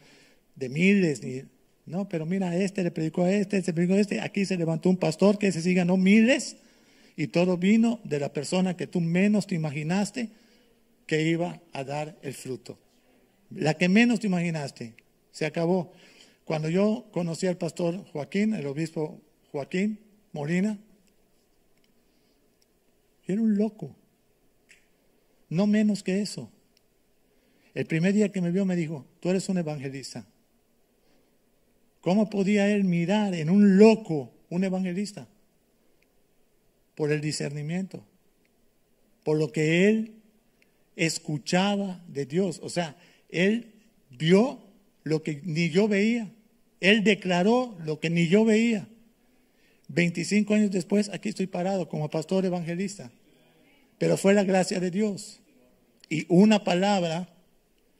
de 0.57 0.69
miles, 0.69 1.23
ni, 1.23 1.43
no, 1.91 2.09
pero 2.09 2.25
mira, 2.25 2.57
este 2.57 2.83
le 2.83 2.91
predicó 2.91 3.25
a 3.25 3.33
este, 3.33 3.59
este 3.59 3.75
predicó 3.75 3.95
a 3.95 4.01
este, 4.01 4.21
aquí 4.21 4.47
se 4.47 4.57
levantó 4.57 4.89
un 4.89 4.97
pastor 4.97 5.39
que 5.39 5.53
se 5.53 5.61
siga, 5.61 5.85
no 5.85 5.97
miles, 5.97 6.57
y 7.17 7.27
todo 7.27 7.59
vino 7.59 8.01
de 8.05 8.21
la 8.21 8.33
persona 8.33 8.77
que 8.77 8.87
tú 8.87 9.01
menos 9.01 9.47
te 9.47 9.55
imaginaste 9.55 10.31
que 11.07 11.29
iba 11.29 11.61
a 11.73 11.85
dar 11.85 12.17
el 12.23 12.35
fruto. 12.35 12.79
La 13.51 13.75
que 13.75 13.89
menos 13.89 14.21
te 14.21 14.29
imaginaste. 14.29 14.95
Se 15.33 15.45
acabó. 15.45 15.93
Cuando 16.45 16.69
yo 16.69 17.07
conocí 17.11 17.47
al 17.47 17.57
pastor 17.57 18.05
Joaquín, 18.13 18.55
el 18.55 18.67
obispo 18.67 19.21
Joaquín 19.51 19.99
Molina, 20.33 20.79
era 23.27 23.43
un 23.43 23.57
loco. 23.57 23.95
No 25.49 25.67
menos 25.67 26.03
que 26.03 26.21
eso. 26.21 26.51
El 27.75 27.87
primer 27.87 28.13
día 28.13 28.31
que 28.31 28.41
me 28.41 28.51
vio 28.51 28.65
me 28.65 28.77
dijo, 28.77 29.07
tú 29.21 29.31
eres 29.31 29.49
un 29.49 29.59
evangelista. 29.59 30.27
¿Cómo 32.01 32.31
podía 32.31 32.71
él 32.71 32.85
mirar 32.85 33.35
en 33.35 33.51
un 33.51 33.79
loco 33.79 34.33
un 34.49 34.65
evangelista? 34.65 35.29
por 37.01 37.13
el 37.13 37.23
discernimiento, 37.23 38.05
por 39.25 39.39
lo 39.39 39.53
que 39.53 39.89
él 39.89 40.17
escuchaba 40.97 42.05
de 42.09 42.27
Dios. 42.27 42.61
O 42.63 42.69
sea, 42.69 42.95
él 43.31 43.73
vio 44.11 44.61
lo 45.03 45.23
que 45.23 45.41
ni 45.45 45.71
yo 45.71 45.89
veía. 45.89 46.31
Él 46.79 47.03
declaró 47.03 47.75
lo 47.87 48.01
que 48.01 48.11
ni 48.11 48.29
yo 48.29 48.45
veía. 48.45 48.87
25 49.89 50.53
años 50.53 50.71
después, 50.73 51.09
aquí 51.09 51.31
estoy 51.31 51.47
parado 51.47 51.89
como 51.89 52.11
pastor 52.11 52.45
evangelista. 52.45 53.11
Pero 53.97 54.19
fue 54.19 54.35
la 54.35 54.45
gracia 54.45 54.79
de 54.79 54.91
Dios. 54.91 55.41
Y 56.11 56.27
una 56.29 56.65
palabra 56.65 57.35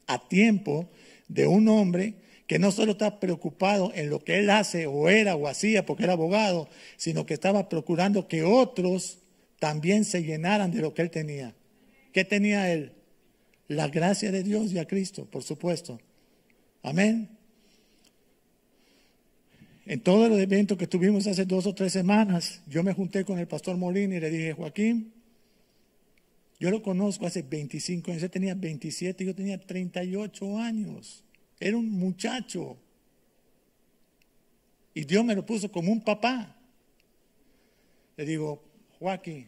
a 0.05 0.27
tiempo 0.27 0.91
de 1.27 1.47
un 1.47 1.67
hombre 1.69 2.13
que 2.51 2.59
no 2.59 2.73
solo 2.73 2.91
está 2.91 3.17
preocupado 3.21 3.93
en 3.95 4.09
lo 4.09 4.25
que 4.25 4.39
él 4.39 4.49
hace 4.49 4.85
o 4.85 5.07
era 5.07 5.37
o 5.37 5.47
hacía 5.47 5.85
porque 5.85 6.03
era 6.03 6.11
abogado, 6.11 6.67
sino 6.97 7.25
que 7.25 7.33
estaba 7.33 7.69
procurando 7.69 8.27
que 8.27 8.43
otros 8.43 9.19
también 9.57 10.03
se 10.03 10.21
llenaran 10.21 10.69
de 10.69 10.81
lo 10.81 10.93
que 10.93 11.01
él 11.01 11.09
tenía. 11.09 11.55
¿Qué 12.11 12.25
tenía 12.25 12.69
él? 12.73 12.91
La 13.69 13.87
gracia 13.87 14.33
de 14.33 14.43
Dios 14.43 14.73
y 14.73 14.79
a 14.79 14.85
Cristo, 14.85 15.23
por 15.31 15.43
supuesto. 15.43 16.01
Amén. 16.83 17.29
En 19.85 20.01
todo 20.01 20.25
el 20.25 20.37
evento 20.37 20.77
que 20.77 20.87
tuvimos 20.87 21.27
hace 21.27 21.45
dos 21.45 21.65
o 21.67 21.73
tres 21.73 21.93
semanas, 21.93 22.63
yo 22.67 22.83
me 22.83 22.91
junté 22.91 23.23
con 23.23 23.39
el 23.39 23.47
pastor 23.47 23.77
Molina 23.77 24.17
y 24.17 24.19
le 24.19 24.29
dije, 24.29 24.51
Joaquín, 24.51 25.13
yo 26.59 26.69
lo 26.69 26.83
conozco 26.83 27.25
hace 27.25 27.43
25 27.43 28.11
años, 28.11 28.23
él 28.23 28.29
tenía 28.29 28.55
27, 28.55 29.23
yo 29.23 29.33
tenía 29.33 29.57
38 29.57 30.57
años. 30.57 31.23
Era 31.61 31.77
un 31.77 31.91
muchacho. 31.91 32.75
Y 34.95 35.05
Dios 35.05 35.23
me 35.23 35.35
lo 35.35 35.45
puso 35.45 35.71
como 35.71 35.91
un 35.91 36.03
papá. 36.03 36.55
Le 38.17 38.25
digo, 38.25 38.63
Joaquín, 38.97 39.47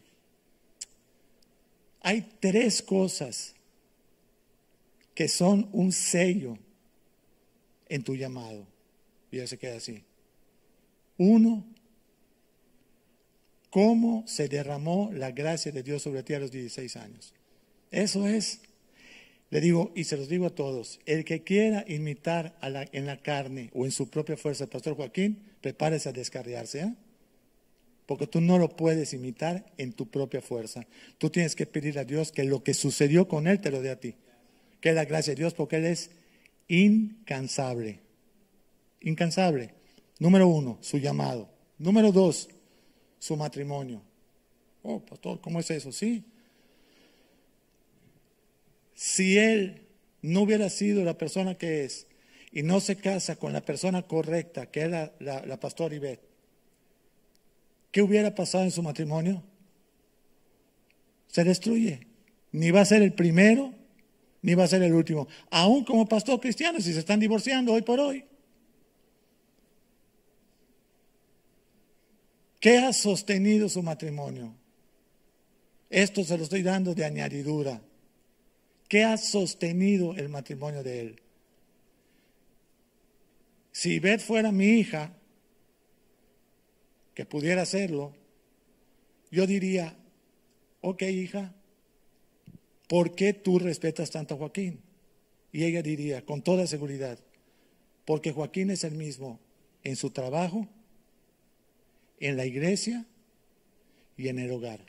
hay 2.00 2.22
tres 2.38 2.80
cosas 2.82 3.54
que 5.12 5.26
son 5.26 5.68
un 5.72 5.90
sello 5.90 6.56
en 7.88 8.04
tu 8.04 8.14
llamado. 8.14 8.64
Y 9.32 9.38
ya 9.38 9.48
se 9.48 9.58
queda 9.58 9.78
así. 9.78 10.04
Uno, 11.18 11.64
cómo 13.70 14.22
se 14.28 14.48
derramó 14.48 15.10
la 15.12 15.32
gracia 15.32 15.72
de 15.72 15.82
Dios 15.82 16.02
sobre 16.02 16.22
ti 16.22 16.34
a 16.34 16.38
los 16.38 16.52
16 16.52 16.94
años. 16.96 17.34
Eso 17.90 18.28
es 18.28 18.60
le 19.50 19.60
digo, 19.60 19.92
y 19.94 20.04
se 20.04 20.16
los 20.16 20.28
digo 20.28 20.46
a 20.46 20.54
todos, 20.54 21.00
el 21.06 21.24
que 21.24 21.42
quiera 21.42 21.84
imitar 21.86 22.58
en 22.92 23.06
la 23.06 23.16
carne 23.18 23.70
o 23.72 23.84
en 23.84 23.92
su 23.92 24.10
propia 24.10 24.36
fuerza 24.36 24.64
al 24.64 24.70
pastor 24.70 24.96
Joaquín, 24.96 25.42
prepárese 25.60 26.08
a 26.08 26.12
descarriarse, 26.12 26.80
¿eh? 26.80 26.94
porque 28.06 28.26
tú 28.26 28.40
no 28.40 28.58
lo 28.58 28.68
puedes 28.76 29.14
imitar 29.14 29.64
en 29.78 29.92
tu 29.92 30.08
propia 30.10 30.42
fuerza. 30.42 30.86
Tú 31.18 31.30
tienes 31.30 31.54
que 31.54 31.66
pedir 31.66 31.98
a 31.98 32.04
Dios 32.04 32.32
que 32.32 32.44
lo 32.44 32.62
que 32.62 32.74
sucedió 32.74 33.28
con 33.28 33.46
él 33.46 33.60
te 33.60 33.70
lo 33.70 33.80
dé 33.80 33.90
a 33.90 34.00
ti. 34.00 34.14
Que 34.80 34.92
la 34.92 35.04
gracia 35.04 35.32
de 35.32 35.40
Dios, 35.40 35.54
porque 35.54 35.76
él 35.76 35.86
es 35.86 36.10
incansable. 36.68 38.00
Incansable. 39.00 39.74
Número 40.18 40.48
uno, 40.48 40.78
su 40.82 40.98
llamado. 40.98 41.48
Número 41.78 42.12
dos, 42.12 42.48
su 43.18 43.36
matrimonio. 43.36 44.02
Oh, 44.82 45.00
pastor, 45.00 45.40
¿cómo 45.40 45.60
es 45.60 45.70
eso? 45.70 45.90
Sí, 45.90 46.24
si 48.94 49.38
él 49.38 49.86
no 50.22 50.42
hubiera 50.42 50.70
sido 50.70 51.04
la 51.04 51.18
persona 51.18 51.56
que 51.56 51.84
es 51.84 52.06
y 52.52 52.62
no 52.62 52.80
se 52.80 52.96
casa 52.96 53.36
con 53.36 53.52
la 53.52 53.60
persona 53.60 54.02
correcta, 54.02 54.66
que 54.66 54.80
era 54.80 55.12
la, 55.18 55.44
la 55.44 55.58
pastora 55.58 55.94
Ivette, 55.94 56.22
¿qué 57.90 58.00
hubiera 58.02 58.34
pasado 58.34 58.64
en 58.64 58.70
su 58.70 58.82
matrimonio? 58.82 59.42
Se 61.28 61.44
destruye. 61.44 62.06
Ni 62.52 62.70
va 62.70 62.82
a 62.82 62.84
ser 62.84 63.02
el 63.02 63.12
primero, 63.12 63.74
ni 64.42 64.54
va 64.54 64.64
a 64.64 64.68
ser 64.68 64.82
el 64.82 64.94
último. 64.94 65.26
Aún 65.50 65.84
como 65.84 66.06
pastor 66.06 66.38
cristiano, 66.38 66.80
si 66.80 66.92
se 66.92 67.00
están 67.00 67.18
divorciando 67.18 67.72
hoy 67.72 67.82
por 67.82 67.98
hoy. 67.98 68.24
¿Qué 72.60 72.78
ha 72.78 72.92
sostenido 72.92 73.68
su 73.68 73.82
matrimonio? 73.82 74.54
Esto 75.90 76.24
se 76.24 76.38
lo 76.38 76.44
estoy 76.44 76.62
dando 76.62 76.94
de 76.94 77.04
añadidura. 77.04 77.80
¿Qué 78.88 79.04
ha 79.04 79.16
sostenido 79.16 80.14
el 80.14 80.28
matrimonio 80.28 80.82
de 80.82 81.00
él? 81.00 81.22
Si 83.72 83.98
Beth 83.98 84.20
fuera 84.20 84.52
mi 84.52 84.66
hija, 84.66 85.12
que 87.14 87.24
pudiera 87.24 87.62
hacerlo, 87.62 88.14
yo 89.30 89.46
diría, 89.46 89.96
ok 90.80 91.02
hija, 91.02 91.54
¿por 92.88 93.14
qué 93.14 93.32
tú 93.32 93.58
respetas 93.58 94.10
tanto 94.10 94.34
a 94.34 94.38
Joaquín? 94.38 94.80
Y 95.50 95.64
ella 95.64 95.82
diría, 95.82 96.24
con 96.24 96.42
toda 96.42 96.66
seguridad, 96.66 97.18
porque 98.04 98.32
Joaquín 98.32 98.70
es 98.70 98.84
el 98.84 98.94
mismo 98.94 99.40
en 99.82 99.96
su 99.96 100.10
trabajo, 100.10 100.68
en 102.20 102.36
la 102.36 102.46
iglesia 102.46 103.06
y 104.16 104.28
en 104.28 104.38
el 104.38 104.50
hogar. 104.50 104.80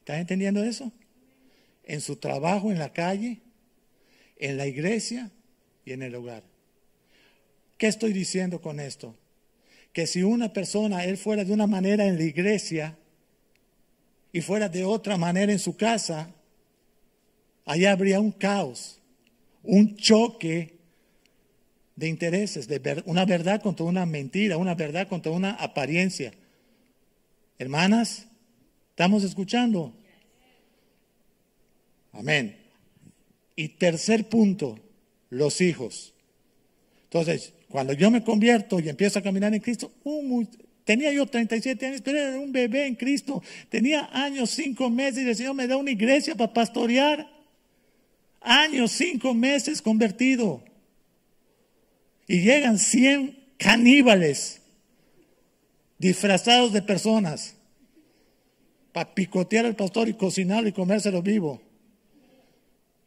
¿Estás 0.00 0.18
entendiendo 0.18 0.62
eso? 0.62 0.92
En 1.90 2.00
su 2.00 2.14
trabajo 2.14 2.70
en 2.70 2.78
la 2.78 2.92
calle, 2.92 3.40
en 4.36 4.56
la 4.56 4.68
iglesia 4.68 5.28
y 5.84 5.90
en 5.90 6.02
el 6.02 6.14
hogar. 6.14 6.44
¿Qué 7.78 7.88
estoy 7.88 8.12
diciendo 8.12 8.60
con 8.60 8.78
esto? 8.78 9.16
Que 9.92 10.06
si 10.06 10.22
una 10.22 10.52
persona, 10.52 11.04
él 11.04 11.16
fuera 11.16 11.44
de 11.44 11.52
una 11.52 11.66
manera 11.66 12.06
en 12.06 12.16
la 12.16 12.22
iglesia 12.22 12.96
y 14.32 14.40
fuera 14.40 14.68
de 14.68 14.84
otra 14.84 15.16
manera 15.16 15.50
en 15.50 15.58
su 15.58 15.76
casa, 15.76 16.32
allá 17.64 17.90
habría 17.90 18.20
un 18.20 18.30
caos, 18.30 19.00
un 19.64 19.96
choque 19.96 20.78
de 21.96 22.06
intereses, 22.06 22.68
de 22.68 23.02
una 23.04 23.24
verdad 23.24 23.60
contra 23.60 23.84
una 23.84 24.06
mentira, 24.06 24.58
una 24.58 24.76
verdad 24.76 25.08
contra 25.08 25.32
una 25.32 25.54
apariencia. 25.54 26.32
Hermanas, 27.58 28.28
¿estamos 28.90 29.24
escuchando? 29.24 29.99
Amén. 32.20 32.54
Y 33.56 33.68
tercer 33.68 34.28
punto, 34.28 34.78
los 35.30 35.62
hijos. 35.62 36.12
Entonces, 37.04 37.54
cuando 37.70 37.94
yo 37.94 38.10
me 38.10 38.22
convierto 38.22 38.78
y 38.78 38.90
empiezo 38.90 39.18
a 39.18 39.22
caminar 39.22 39.54
en 39.54 39.60
Cristo, 39.60 39.90
tenía 40.84 41.10
yo 41.14 41.24
37 41.26 41.86
años, 41.86 42.02
pero 42.04 42.18
era 42.18 42.38
un 42.38 42.52
bebé 42.52 42.86
en 42.86 42.94
Cristo. 42.94 43.42
Tenía 43.70 44.10
años, 44.12 44.50
cinco 44.50 44.90
meses 44.90 45.24
y 45.24 45.28
el 45.30 45.34
Señor 45.34 45.54
me 45.54 45.66
da 45.66 45.78
una 45.78 45.92
iglesia 45.92 46.34
para 46.34 46.52
pastorear. 46.52 47.26
Años, 48.42 48.92
cinco 48.92 49.32
meses 49.32 49.80
convertido. 49.80 50.62
Y 52.28 52.42
llegan 52.42 52.78
100 52.78 53.34
caníbales 53.56 54.60
disfrazados 55.96 56.74
de 56.74 56.82
personas 56.82 57.56
para 58.92 59.14
picotear 59.14 59.64
al 59.64 59.74
pastor 59.74 60.10
y 60.10 60.14
cocinarlo 60.14 60.68
y 60.68 60.72
comérselo 60.72 61.22
vivo. 61.22 61.69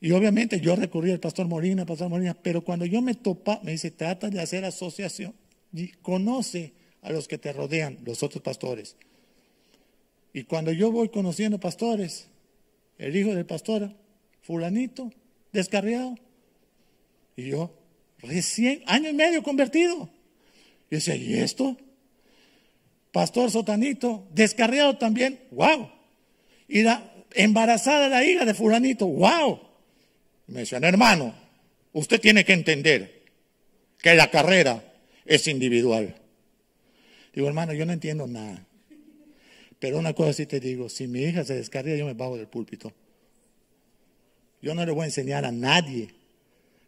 Y 0.03 0.11
obviamente 0.11 0.59
yo 0.59 0.75
recurrí 0.75 1.11
al 1.11 1.21
pastor 1.21 1.47
Molina, 1.47 1.85
pastor 1.85 2.09
Molina, 2.09 2.33
pero 2.33 2.61
cuando 2.61 2.85
yo 2.85 3.01
me 3.01 3.13
topa, 3.13 3.61
me 3.63 3.71
dice, 3.71 3.89
trata 3.89 4.29
de 4.29 4.41
hacer 4.41 4.65
asociación 4.65 5.33
y 5.71 5.93
conoce 5.93 6.73
a 7.03 7.09
los 7.13 7.29
que 7.29 7.37
te 7.37 7.53
rodean, 7.53 7.99
los 8.03 8.21
otros 8.21 8.43
pastores. 8.43 8.97
Y 10.33 10.43
cuando 10.43 10.73
yo 10.73 10.91
voy 10.91 11.07
conociendo 11.07 11.57
pastores, 11.57 12.27
el 12.97 13.15
hijo 13.15 13.33
del 13.33 13.45
pastor, 13.45 13.95
fulanito, 14.41 15.09
descarriado, 15.53 16.15
y 17.37 17.51
yo, 17.51 17.73
recién, 18.17 18.83
año 18.87 19.09
y 19.09 19.13
medio 19.13 19.41
convertido. 19.41 20.09
Y 20.91 20.95
decía, 20.95 21.15
¿y 21.15 21.35
esto? 21.35 21.77
Pastor 23.13 23.49
Sotanito, 23.49 24.27
descarriado 24.33 24.97
también, 24.97 25.39
wow. 25.51 25.89
Y 26.67 26.81
la 26.81 27.09
embarazada 27.35 28.09
la 28.09 28.25
hija 28.25 28.43
de 28.43 28.53
fulanito, 28.53 29.07
wow. 29.07 29.72
Me 30.47 30.61
decían, 30.61 30.83
hermano, 30.83 31.33
usted 31.93 32.19
tiene 32.19 32.43
que 32.45 32.53
entender 32.53 33.23
que 33.99 34.15
la 34.15 34.29
carrera 34.29 34.83
es 35.25 35.47
individual. 35.47 36.15
Digo, 37.33 37.47
hermano, 37.47 37.73
yo 37.73 37.85
no 37.85 37.93
entiendo 37.93 38.27
nada. 38.27 38.65
Pero 39.79 39.97
una 39.97 40.13
cosa 40.13 40.33
sí 40.33 40.45
te 40.45 40.59
digo, 40.59 40.89
si 40.89 41.07
mi 41.07 41.23
hija 41.23 41.43
se 41.43 41.55
descarga, 41.55 41.95
yo 41.95 42.05
me 42.05 42.13
bajo 42.13 42.37
del 42.37 42.47
púlpito. 42.47 42.93
Yo 44.61 44.73
no 44.73 44.85
le 44.85 44.91
voy 44.91 45.03
a 45.03 45.05
enseñar 45.05 45.43
a 45.45 45.51
nadie 45.51 46.09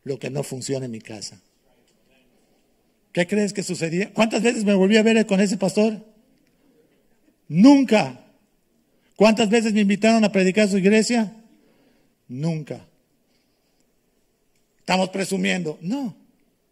lo 0.04 0.18
que 0.18 0.30
no 0.30 0.44
funciona 0.44 0.86
en 0.86 0.92
mi 0.92 1.02
casa. 1.02 1.42
¿Qué 3.12 3.28
crees 3.28 3.54
que 3.54 3.64
sucedía? 3.64 4.14
¿Cuántas 4.14 4.44
veces 4.44 4.64
me 4.64 4.74
volví 4.74 4.98
a 4.98 5.04
ver 5.04 5.26
con 5.26 5.42
ese 5.42 5.58
pastor? 5.58 6.06
Nunca. 7.48 8.26
¿Cuántas 9.16 9.50
veces 9.50 9.74
me 9.74 9.82
invitaron 9.82 10.24
a 10.24 10.32
predicar 10.32 10.66
a 10.66 10.72
su 10.72 10.78
iglesia? 10.78 11.34
Nunca. 12.28 12.86
Estamos 14.86 15.10
presumiendo. 15.10 15.80
No, 15.82 16.16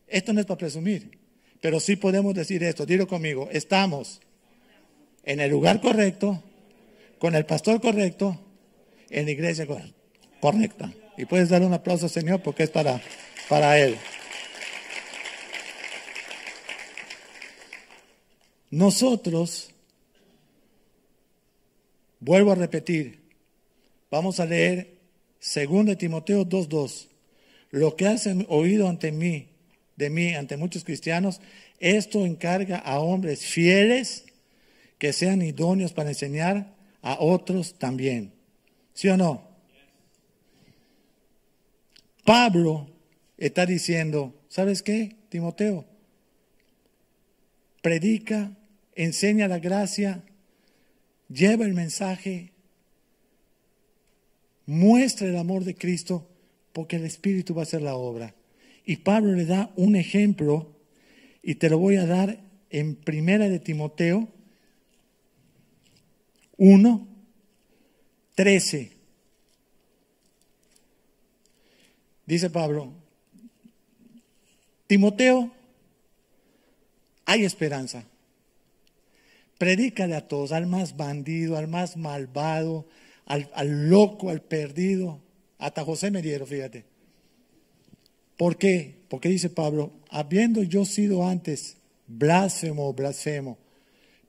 esto 0.06 0.34
no 0.34 0.39
es 0.39 0.45
para 0.45 0.60
presumir. 0.60 1.17
Pero 1.60 1.80
sí 1.80 1.95
podemos 1.95 2.36
decir 2.36 2.63
esto, 2.63 2.86
dilo 2.86 3.08
conmigo, 3.08 3.49
estamos 3.52 4.21
en 5.23 5.39
el 5.39 5.49
lugar 5.49 5.82
correcto, 5.82 6.43
con 7.17 7.34
el 7.34 7.47
pastor 7.47 7.82
correcto, 7.82 8.39
en 9.10 9.26
la 9.26 9.32
iglesia 9.32 9.65
correcta. 10.39 10.93
Y 11.17 11.26
puedes 11.26 11.49
dar 11.49 11.63
un 11.63 11.73
aplauso 11.73 12.06
al 12.06 12.12
Señor 12.12 12.43
porque 12.43 12.63
es 12.63 12.69
para, 12.69 13.02
para 13.49 13.80
Él. 13.80 13.97
Nosotros, 18.69 19.71
vuelvo 22.19 22.52
a 22.52 22.56
repetir, 22.56 23.23
vamos 24.12 24.39
a 24.39 24.45
leer 24.45 24.99
2 25.39 25.97
Timoteo 25.97 26.45
2.2. 26.45 27.12
Lo 27.73 27.95
que 27.95 28.05
has 28.05 28.29
oído 28.49 28.88
ante 28.88 29.12
mí, 29.12 29.49
de 29.95 30.12
mí, 30.12 30.36
ante 30.36 30.57
muchos 30.57 30.83
cristianos, 30.83 31.41
esto 31.79 32.23
encarga 32.23 32.77
a 32.77 32.99
hombres 32.99 33.47
fieles 33.47 34.25
que 34.99 35.12
sean 35.12 35.41
idóneos 35.41 35.91
para 35.91 36.09
enseñar 36.09 36.75
a 37.01 37.17
otros 37.19 37.79
también. 37.79 38.31
¿Sí 38.93 39.09
o 39.09 39.17
no? 39.17 39.47
Pablo 42.23 42.91
está 43.39 43.65
diciendo, 43.65 44.39
¿sabes 44.49 44.83
qué, 44.83 45.15
Timoteo? 45.29 45.83
Predica, 47.81 48.55
enseña 48.93 49.47
la 49.47 49.57
gracia, 49.57 50.21
lleva 51.27 51.65
el 51.65 51.73
mensaje, 51.73 52.51
muestra 54.67 55.27
el 55.27 55.38
amor 55.38 55.63
de 55.63 55.73
Cristo, 55.73 56.29
porque 56.73 56.97
el 56.97 57.05
Espíritu 57.05 57.53
va 57.53 57.62
a 57.62 57.63
hacer 57.63 57.81
la 57.81 57.95
obra. 57.95 58.36
Y 58.86 58.97
Pablo 58.97 59.33
le 59.33 59.45
da 59.45 59.71
un 59.77 59.95
ejemplo, 59.95 60.71
y 61.41 61.55
te 61.55 61.69
lo 61.69 61.77
voy 61.77 61.95
a 61.95 62.05
dar 62.05 62.39
en 62.69 62.95
Primera 62.95 63.47
de 63.47 63.59
Timoteo 63.59 64.27
1, 66.57 67.07
13. 68.36 68.91
Dice 72.25 72.49
Pablo, 72.49 72.93
Timoteo, 74.88 75.51
hay 77.25 77.45
esperanza. 77.45 78.05
Predícale 79.57 80.15
a 80.15 80.27
todos, 80.27 80.51
al 80.51 80.67
más 80.67 80.97
bandido, 80.97 81.57
al 81.57 81.67
más 81.67 81.95
malvado, 81.95 82.88
al, 83.25 83.49
al 83.53 83.89
loco, 83.89 84.29
al 84.29 84.41
perdido. 84.41 85.22
Hasta 85.63 85.86
José 85.86 86.12
me 86.12 86.21
dieron, 86.21 86.45
fíjate. 86.45 86.84
¿Por 88.36 88.58
qué? 88.58 88.95
Porque 89.08 89.30
dice 89.30 89.49
Pablo, 89.49 89.93
habiendo 90.10 90.62
yo 90.62 90.84
sido 90.84 91.26
antes 91.26 91.78
blasfemo, 92.06 92.91
blasfemo, 92.91 93.58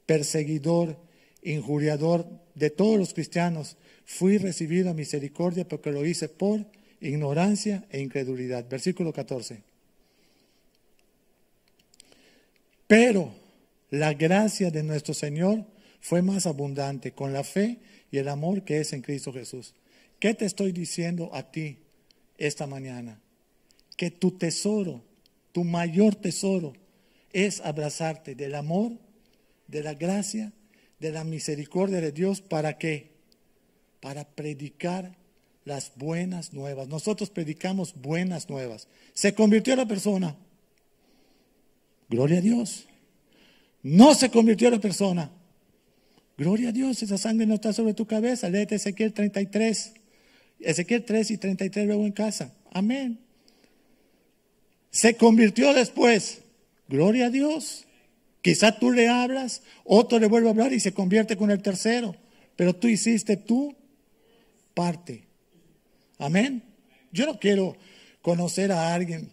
perseguidor, 0.07 0.97
injuriador 1.43 2.25
de 2.55 2.71
todos 2.71 3.01
los 3.01 3.15
cristianos, 3.15 3.77
fui 4.05 4.39
recibido 4.39 4.91
a 4.91 4.95
misericordia 4.95 5.67
porque 5.67 5.91
lo 5.91 6.07
hice 6.07 6.29
por 6.29 6.65
ignorancia 7.01 7.85
e 7.91 8.01
incredulidad. 8.01 8.69
Versículo 8.69 9.13
14. 9.13 9.61
Pero 12.87 13.35
la 13.91 14.15
gracia 14.15 14.71
de 14.71 14.85
nuestro 14.85 15.15
Señor 15.15 15.65
fue 16.01 16.23
más 16.23 16.47
abundante 16.47 17.11
con 17.11 17.33
la 17.33 17.43
fe 17.43 17.79
y 18.13 18.19
el 18.19 18.29
amor 18.29 18.63
que 18.63 18.79
es 18.79 18.93
en 18.93 19.03
Cristo 19.03 19.33
Jesús. 19.33 19.75
¿Qué 20.25 20.33
te 20.33 20.47
estoy 20.47 20.73
diciendo 20.73 21.29
a 21.35 21.43
ti 21.43 21.77
esta 22.39 22.67
mañana? 22.67 23.21
Que 23.95 24.11
tu 24.11 24.31
tesoro, 24.31 25.05
tu 25.53 25.65
mayor 25.65 26.15
tesoro, 26.15 26.73
es 27.35 27.61
abrazarte 27.61 28.35
del 28.35 28.55
amor, 28.55 28.93
de 29.69 29.83
la 29.83 29.93
gracia, 29.93 30.51
de 30.99 31.13
la 31.13 31.25
misericordia 31.25 32.01
de 32.01 32.11
Dios. 32.11 32.41
¿Para 32.41 32.79
qué? 32.79 33.11
Para 34.01 34.25
predicar 34.25 35.15
las 35.67 35.93
buenas 35.95 36.55
nuevas. 36.55 36.89
Nosotros 36.89 37.29
predicamos 37.29 37.95
buenas 37.95 38.49
nuevas. 38.49 38.89
Se 39.13 39.35
convirtió 39.35 39.77
la 39.77 39.85
persona. 39.85 40.39
Gloria 42.09 42.39
a 42.39 42.41
Dios. 42.41 42.87
No 43.83 44.15
se 44.15 44.31
convirtió 44.31 44.71
la 44.71 44.81
persona. 44.81 45.31
Gloria 46.39 46.71
a 46.71 46.73
Dios, 46.73 47.03
esa 47.03 47.19
sangre 47.19 47.45
no 47.45 47.57
está 47.57 47.75
sobre 47.75 47.93
tu 47.93 48.07
cabeza. 48.07 48.49
Léete 48.49 48.77
Ezequiel 48.77 49.13
33. 49.13 49.97
Ezequiel 50.65 51.05
3 51.05 51.31
y 51.31 51.39
33 51.39 51.87
luego 51.87 52.05
en 52.05 52.13
casa. 52.13 52.53
Amén. 52.73 53.19
Se 54.91 55.17
convirtió 55.17 55.75
después. 55.75 56.43
Gloria 56.89 57.27
a 57.27 57.31
Dios. 57.31 57.87
Quizá 58.43 58.79
tú 58.79 58.91
le 58.91 59.09
hablas, 59.09 59.63
otro 59.85 60.19
le 60.19 60.27
vuelve 60.27 60.49
a 60.49 60.51
hablar 60.51 60.73
y 60.73 60.81
se 60.81 60.93
convierte 60.93 61.37
con 61.37 61.51
el 61.51 61.63
tercero. 61.63 62.15
Pero 62.57 62.75
tú 62.75 62.89
hiciste 62.89 63.37
tu 63.37 63.75
parte. 64.75 65.25
Amén. 66.19 66.63
Yo 67.11 67.27
no 67.27 67.39
quiero 67.39 67.77
conocer 68.21 68.71
a 68.73 68.95
alguien, 68.95 69.31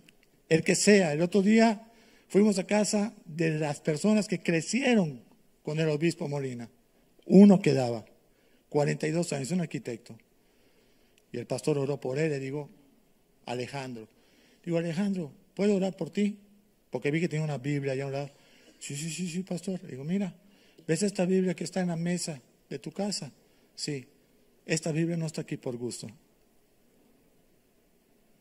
el 0.50 0.64
que 0.64 0.76
sea. 0.76 1.14
El 1.14 1.22
otro 1.22 1.42
día 1.42 1.82
fuimos 2.28 2.58
a 2.58 2.66
casa 2.66 3.14
de 3.26 3.52
las 3.60 3.82
personas 3.82 4.28
que 4.28 4.42
crecieron 4.42 5.22
con 5.64 5.80
el 5.80 5.90
obispo 5.90 6.28
Molina. 6.28 6.70
Uno 7.26 7.62
quedaba, 7.62 8.06
42 8.70 9.34
años, 9.34 9.52
un 9.52 9.62
arquitecto. 9.62 10.18
Y 11.32 11.38
el 11.38 11.46
pastor 11.46 11.78
oró 11.78 12.00
por 12.00 12.20
él, 12.20 12.30
le 12.30 12.40
digo, 12.40 12.70
Alejandro. 13.46 14.08
Digo, 14.64 14.78
Alejandro, 14.78 15.32
¿puedo 15.56 15.76
orar 15.76 15.96
por 15.96 16.10
ti? 16.10 16.38
Porque 16.90 17.10
vi 17.12 17.22
que 17.22 17.30
tenía 17.30 17.46
una 17.46 17.58
Biblia 17.58 17.94
allá 17.94 18.04
a 18.04 18.08
un 18.08 18.14
lado. 18.14 18.30
Sí, 18.80 18.96
sí, 18.96 19.10
sí, 19.10 19.30
sí, 19.30 19.44
pastor. 19.44 19.80
digo, 19.88 20.04
mira, 20.04 20.36
¿ves 20.88 21.04
esta 21.04 21.26
Biblia 21.26 21.56
que 21.56 21.64
está 21.64 21.82
en 21.82 21.88
la 21.88 21.96
mesa 21.96 22.42
de 22.70 22.80
tu 22.80 22.92
casa? 22.92 23.32
Sí, 23.76 24.06
esta 24.66 24.92
Biblia 24.92 25.18
no 25.18 25.26
está 25.26 25.42
aquí 25.42 25.58
por 25.58 25.78
gusto. 25.78 26.08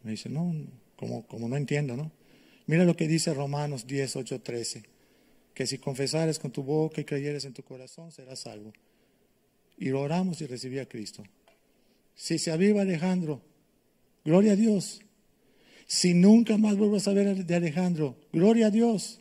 Me 0.03 0.13
dice, 0.13 0.29
no, 0.29 0.55
como, 0.97 1.27
como 1.27 1.49
no 1.49 1.57
entiendo, 1.57 1.97
¿no? 1.97 2.11
Mira 2.67 2.85
lo 2.85 2.97
que 2.97 3.09
dice 3.09 3.35
Romanos 3.35 3.87
10, 3.87 4.17
8, 4.17 4.41
13. 4.41 4.83
Que 5.55 5.67
si 5.67 5.79
confesares 5.79 6.39
con 6.39 6.51
tu 6.51 6.63
boca 6.63 7.01
y 7.01 7.05
creyeres 7.05 7.45
en 7.45 7.53
tu 7.53 7.63
corazón, 7.63 8.13
serás 8.13 8.41
salvo. 8.41 8.73
Y 9.77 9.89
lo 9.89 10.01
oramos 10.01 10.41
y 10.41 10.47
recibí 10.47 10.79
a 10.79 10.87
Cristo. 10.87 11.23
Si 12.15 12.39
se 12.39 12.51
aviva 12.51 12.83
Alejandro, 12.83 13.43
gloria 14.25 14.53
a 14.53 14.57
Dios. 14.57 15.01
Si 15.87 16.15
nunca 16.15 16.57
más 16.57 16.77
vuelvo 16.77 16.97
a 16.97 17.01
saber 17.01 17.45
de 17.45 17.55
Alejandro, 17.55 18.17
gloria 18.33 18.69
a 18.69 18.71
Dios. 18.71 19.21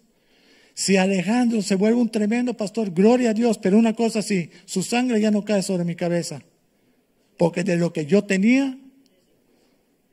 Si 0.75 0.95
Alejandro 0.95 1.61
se 1.61 1.75
vuelve 1.75 1.99
un 1.99 2.09
tremendo 2.09 2.53
pastor, 2.53 2.91
gloria 2.91 3.31
a 3.31 3.33
Dios. 3.33 3.57
Pero 3.57 3.77
una 3.77 3.93
cosa 3.93 4.21
sí, 4.21 4.49
su 4.65 4.81
sangre 4.81 5.19
ya 5.19 5.31
no 5.31 5.43
cae 5.43 5.61
sobre 5.61 5.83
mi 5.83 5.95
cabeza. 5.95 6.41
Porque 7.37 7.63
de 7.63 7.75
lo 7.75 7.91
que 7.91 8.05
yo 8.05 8.23
tenía, 8.23 8.77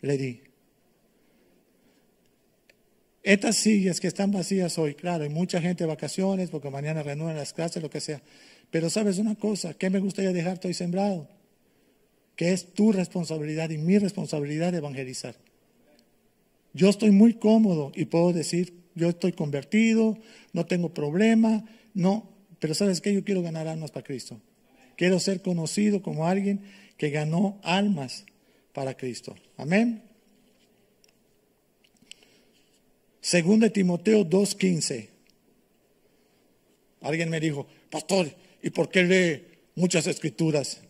le 0.00 0.18
di. 0.18 0.40
Estas 3.22 3.56
sillas 3.56 4.00
que 4.00 4.06
están 4.06 4.30
vacías 4.30 4.78
hoy, 4.78 4.94
claro, 4.94 5.24
hay 5.24 5.30
mucha 5.30 5.60
gente 5.60 5.84
de 5.84 5.88
vacaciones 5.88 6.50
porque 6.50 6.70
mañana 6.70 7.02
renuevan 7.02 7.36
las 7.36 7.52
clases, 7.52 7.82
lo 7.82 7.90
que 7.90 8.00
sea. 8.00 8.22
Pero 8.70 8.88
sabes 8.88 9.18
una 9.18 9.34
cosa, 9.34 9.74
¿qué 9.74 9.90
me 9.90 9.98
gustaría 9.98 10.32
dejarte 10.32 10.68
hoy 10.68 10.74
sembrado? 10.74 11.28
Que 12.36 12.52
es 12.52 12.72
tu 12.74 12.92
responsabilidad 12.92 13.70
y 13.70 13.78
mi 13.78 13.98
responsabilidad 13.98 14.74
evangelizar. 14.74 15.36
Yo 16.74 16.90
estoy 16.90 17.10
muy 17.10 17.34
cómodo 17.34 17.90
y 17.94 18.04
puedo 18.04 18.32
decir, 18.32 18.74
yo 18.94 19.08
estoy 19.08 19.32
convertido, 19.32 20.18
no 20.52 20.66
tengo 20.66 20.92
problema, 20.92 21.64
no, 21.94 22.28
pero 22.60 22.74
sabes 22.74 23.00
que 23.00 23.14
yo 23.14 23.24
quiero 23.24 23.42
ganar 23.42 23.66
almas 23.66 23.90
para 23.90 24.04
Cristo. 24.04 24.40
Quiero 24.96 25.18
ser 25.20 25.42
conocido 25.42 26.02
como 26.02 26.26
alguien 26.26 26.60
que 26.96 27.10
ganó 27.10 27.58
almas 27.62 28.24
para 28.72 28.96
Cristo. 28.96 29.34
Amén. 29.56 30.02
Según 33.20 33.60
de 33.60 33.70
Timoteo 33.70 34.24
2.15. 34.24 35.08
Alguien 37.00 37.30
me 37.30 37.40
dijo, 37.40 37.66
pastor, 37.90 38.30
¿y 38.62 38.70
por 38.70 38.88
qué 38.88 39.02
lee 39.02 39.42
muchas 39.74 40.06
escrituras? 40.06 40.80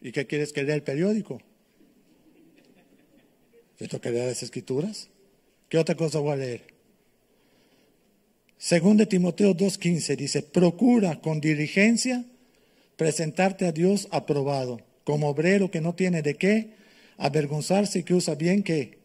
¿Y 0.00 0.12
qué 0.12 0.26
quieres 0.26 0.52
que 0.52 0.62
lea 0.62 0.74
el 0.74 0.82
periódico? 0.82 1.40
¿Esto 3.78 4.00
que 4.00 4.10
lea 4.10 4.26
las 4.26 4.42
escrituras? 4.42 5.08
¿Qué 5.68 5.78
otra 5.78 5.94
cosa 5.94 6.20
voy 6.20 6.32
a 6.32 6.36
leer? 6.36 6.76
Según 8.58 8.96
de 8.96 9.06
Timoteo 9.06 9.54
2.15 9.54 10.16
dice, 10.16 10.42
procura 10.42 11.20
con 11.20 11.40
diligencia 11.40 12.24
presentarte 12.96 13.66
a 13.66 13.72
Dios 13.72 14.08
aprobado, 14.10 14.80
como 15.04 15.28
obrero 15.28 15.70
que 15.70 15.80
no 15.80 15.94
tiene 15.94 16.22
de 16.22 16.36
qué 16.36 16.70
avergonzarse 17.18 18.00
y 18.00 18.02
que 18.02 18.14
usa 18.14 18.34
bien 18.34 18.62
que 18.62 18.98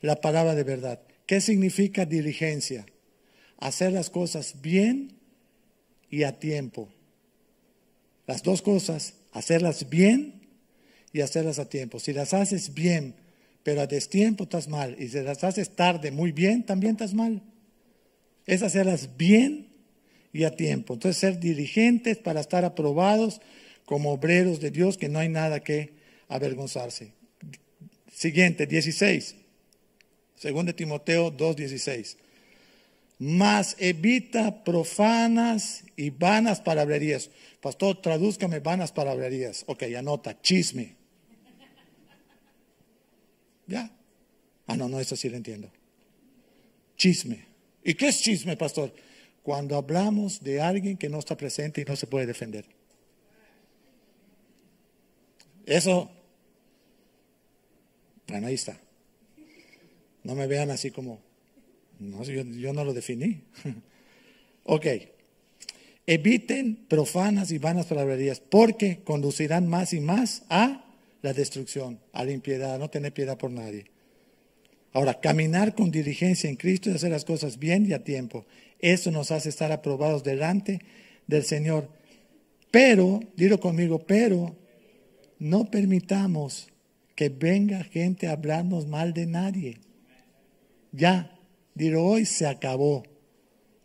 la 0.00 0.20
palabra 0.20 0.54
de 0.54 0.64
verdad. 0.64 1.00
¿Qué 1.26 1.40
significa 1.40 2.06
diligencia? 2.06 2.86
Hacer 3.58 3.92
las 3.92 4.10
cosas 4.10 4.60
bien 4.62 5.18
y 6.08 6.22
a 6.22 6.38
tiempo. 6.38 6.88
Las 8.26 8.42
dos 8.42 8.62
cosas, 8.62 9.14
hacerlas 9.32 9.88
bien 9.88 10.48
y 11.12 11.20
hacerlas 11.20 11.58
a 11.58 11.68
tiempo. 11.68 12.00
Si 12.00 12.12
las 12.12 12.34
haces 12.34 12.74
bien, 12.74 13.14
pero 13.62 13.80
a 13.80 13.86
destiempo 13.86 14.44
estás 14.44 14.68
mal. 14.68 14.96
Y 14.98 15.08
si 15.08 15.20
las 15.20 15.44
haces 15.44 15.76
tarde, 15.76 16.10
muy 16.10 16.32
bien, 16.32 16.64
también 16.64 16.92
estás 16.92 17.14
mal. 17.14 17.42
Es 18.46 18.62
hacerlas 18.62 19.16
bien 19.16 19.68
y 20.32 20.44
a 20.44 20.56
tiempo. 20.56 20.94
Entonces, 20.94 21.20
ser 21.20 21.38
diligentes 21.38 22.16
para 22.18 22.40
estar 22.40 22.64
aprobados 22.64 23.40
como 23.84 24.12
obreros 24.12 24.60
de 24.60 24.70
Dios 24.70 24.96
que 24.96 25.08
no 25.08 25.18
hay 25.18 25.28
nada 25.28 25.60
que 25.60 25.92
avergonzarse. 26.28 27.12
Siguiente, 28.12 28.66
16. 28.66 29.34
Segundo 30.36 30.74
Timoteo 30.74 31.30
2:16. 31.30 32.16
Mas 33.18 33.76
evita 33.78 34.62
profanas 34.62 35.84
y 35.98 36.10
vanas 36.10 36.60
palabrerías. 36.60 37.28
Pastor, 37.60 38.00
tradúzcame 38.00 38.60
vanas 38.60 38.92
palabrerías. 38.92 39.64
Ok, 39.66 39.82
anota, 39.98 40.40
chisme. 40.40 40.94
¿Ya? 43.66 43.90
Ah, 44.68 44.76
no, 44.76 44.88
no, 44.88 45.00
eso 45.00 45.16
sí 45.16 45.28
lo 45.28 45.36
entiendo. 45.36 45.68
Chisme. 46.96 47.44
¿Y 47.82 47.94
qué 47.94 48.08
es 48.08 48.20
chisme, 48.20 48.56
pastor? 48.56 48.94
Cuando 49.42 49.76
hablamos 49.76 50.40
de 50.40 50.60
alguien 50.60 50.96
que 50.96 51.08
no 51.08 51.18
está 51.18 51.36
presente 51.36 51.80
y 51.80 51.84
no 51.84 51.96
se 51.96 52.06
puede 52.06 52.26
defender. 52.26 52.64
Eso, 55.66 56.08
bueno, 58.28 58.46
ahí 58.46 58.54
está. 58.54 58.80
No 60.22 60.36
me 60.36 60.46
vean 60.46 60.70
así 60.70 60.92
como, 60.92 61.20
no, 61.98 62.22
yo, 62.22 62.44
yo 62.44 62.72
no 62.72 62.84
lo 62.84 62.94
definí. 62.94 63.42
ok. 64.62 64.86
Eviten 66.10 66.86
profanas 66.88 67.52
y 67.52 67.58
vanas 67.58 67.84
palabrerías, 67.84 68.40
porque 68.40 69.02
conducirán 69.04 69.68
más 69.68 69.92
y 69.92 70.00
más 70.00 70.42
a 70.48 70.86
la 71.20 71.34
destrucción, 71.34 72.00
a 72.14 72.24
la 72.24 72.32
impiedad, 72.32 72.78
no 72.78 72.88
tener 72.88 73.12
piedad 73.12 73.36
por 73.36 73.50
nadie. 73.50 73.84
Ahora, 74.94 75.20
caminar 75.20 75.74
con 75.74 75.90
diligencia 75.90 76.48
en 76.48 76.56
Cristo 76.56 76.88
y 76.88 76.94
hacer 76.94 77.10
las 77.10 77.26
cosas 77.26 77.58
bien 77.58 77.84
y 77.84 77.92
a 77.92 78.04
tiempo. 78.04 78.46
Eso 78.78 79.10
nos 79.10 79.30
hace 79.30 79.50
estar 79.50 79.70
aprobados 79.70 80.24
delante 80.24 80.80
del 81.26 81.44
Señor. 81.44 81.90
Pero, 82.70 83.20
dilo 83.36 83.60
conmigo, 83.60 83.98
pero 84.06 84.56
no 85.38 85.70
permitamos 85.70 86.68
que 87.16 87.28
venga 87.28 87.84
gente 87.84 88.28
a 88.28 88.32
hablarnos 88.32 88.86
mal 88.86 89.12
de 89.12 89.26
nadie. 89.26 89.78
Ya, 90.90 91.38
dilo 91.74 92.02
hoy 92.02 92.24
se 92.24 92.46
acabó. 92.46 93.02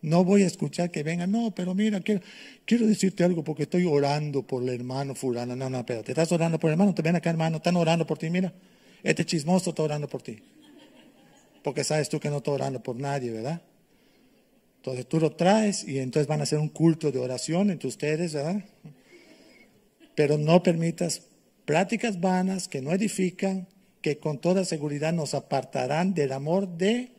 No 0.04 0.26
voy 0.26 0.43
a 0.43 0.47
escuchar 0.47 0.91
que 0.91 1.01
vengan, 1.01 1.32
no, 1.32 1.56
pero 1.56 1.74
mira, 1.74 2.01
quiero, 2.01 2.20
quiero 2.66 2.86
decirte 2.86 3.24
algo 3.24 3.41
porque 3.41 3.64
estoy 3.64 3.86
orando 3.86 4.43
por 4.43 4.62
el 4.62 4.68
hermano 4.68 5.16
fulano. 5.16 5.56
No, 5.56 5.70
no, 5.70 5.80
espérate, 5.80 6.12
estás 6.12 6.30
orando 6.34 6.60
por 6.60 6.70
el 6.70 6.74
hermano, 6.74 6.93
te 6.93 7.01
ven 7.01 7.16
acá 7.16 7.30
hermano, 7.30 7.58
están 7.58 7.78
orando 7.78 8.06
por 8.06 8.18
ti, 8.18 8.30
mira, 8.30 8.54
este 9.01 9.26
chismoso 9.26 9.70
está 9.70 9.82
orando 9.82 10.10
por 10.10 10.22
ti. 10.22 10.43
Porque 11.64 11.86
sabes 11.86 12.10
tú 12.10 12.20
que 12.20 12.30
no 12.30 12.38
está 12.38 12.51
orando 12.51 12.84
por 12.84 12.97
nadie, 12.97 13.32
¿verdad? 13.32 13.62
Entonces 14.76 15.08
tú 15.08 15.22
lo 15.22 15.32
traes 15.32 15.88
y 15.88 15.99
entonces 15.99 16.28
van 16.28 16.41
a 16.41 16.43
hacer 16.43 16.60
un 16.60 16.68
culto 16.68 17.10
de 17.10 17.20
oración 17.20 17.72
entre 17.72 17.88
ustedes, 17.88 18.34
¿verdad? 18.34 18.62
Pero 20.16 20.38
no 20.38 20.62
permitas 20.64 21.22
pláticas 21.64 22.20
vanas 22.20 22.68
que 22.68 22.82
no 22.82 22.91
edifican, 22.91 23.70
que 24.01 24.18
con 24.18 24.39
toda 24.39 24.66
seguridad 24.66 25.14
nos 25.14 25.34
apartarán 25.34 26.14
del 26.14 26.34
amor 26.34 26.68
de 26.68 27.14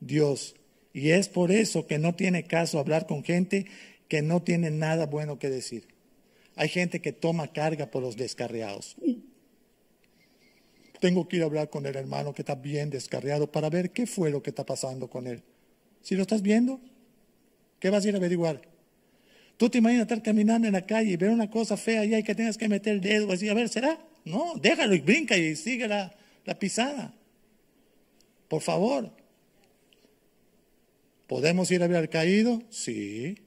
Dios. 0.00 0.54
Y 0.92 1.10
es 1.10 1.28
por 1.28 1.52
eso 1.52 1.86
que 1.86 1.98
no 1.98 2.14
tiene 2.14 2.44
caso 2.44 2.78
hablar 2.78 3.06
con 3.06 3.22
gente 3.22 3.66
que 4.08 4.22
no 4.22 4.42
tiene 4.42 4.70
nada 4.70 5.06
bueno 5.06 5.38
que 5.38 5.48
decir. 5.48 5.86
Hay 6.56 6.68
gente 6.68 7.00
que 7.00 7.12
toma 7.12 7.52
carga 7.52 7.90
por 7.90 8.02
los 8.02 8.16
descarriados. 8.16 8.96
Tengo 11.00 11.28
que 11.28 11.36
ir 11.36 11.42
a 11.42 11.46
hablar 11.46 11.70
con 11.70 11.86
el 11.86 11.96
hermano 11.96 12.34
que 12.34 12.42
está 12.42 12.56
bien 12.56 12.90
descarriado 12.90 13.50
para 13.50 13.70
ver 13.70 13.90
qué 13.90 14.06
fue 14.06 14.30
lo 14.30 14.42
que 14.42 14.50
está 14.50 14.66
pasando 14.66 15.08
con 15.08 15.26
él. 15.26 15.42
Si 16.02 16.14
lo 16.16 16.22
estás 16.22 16.42
viendo, 16.42 16.80
¿qué 17.78 17.88
vas 17.88 18.04
a 18.04 18.08
ir 18.08 18.14
a 18.14 18.18
averiguar? 18.18 18.60
Tú 19.56 19.70
te 19.70 19.78
imaginas 19.78 20.02
estar 20.02 20.22
caminando 20.22 20.66
en 20.66 20.72
la 20.72 20.86
calle 20.86 21.12
y 21.12 21.16
ver 21.16 21.30
una 21.30 21.50
cosa 21.50 21.76
fea 21.76 22.04
y 22.04 22.14
hay 22.14 22.22
que 22.22 22.34
tengas 22.34 22.58
que 22.58 22.68
meter 22.68 22.94
el 22.94 23.00
dedo 23.00 23.26
y 23.26 23.30
decir, 23.30 23.50
a 23.50 23.54
ver, 23.54 23.68
¿será? 23.68 23.98
No, 24.24 24.54
déjalo 24.60 24.94
y 24.94 25.00
brinca 25.00 25.36
y 25.36 25.54
sigue 25.54 25.86
la, 25.86 26.12
la 26.44 26.58
pisada. 26.58 27.14
Por 28.48 28.60
favor. 28.62 29.19
¿Podemos 31.30 31.70
ir 31.70 31.80
a 31.84 31.86
ver 31.86 31.96
al 31.98 32.08
caído? 32.08 32.60
Sí. 32.70 33.38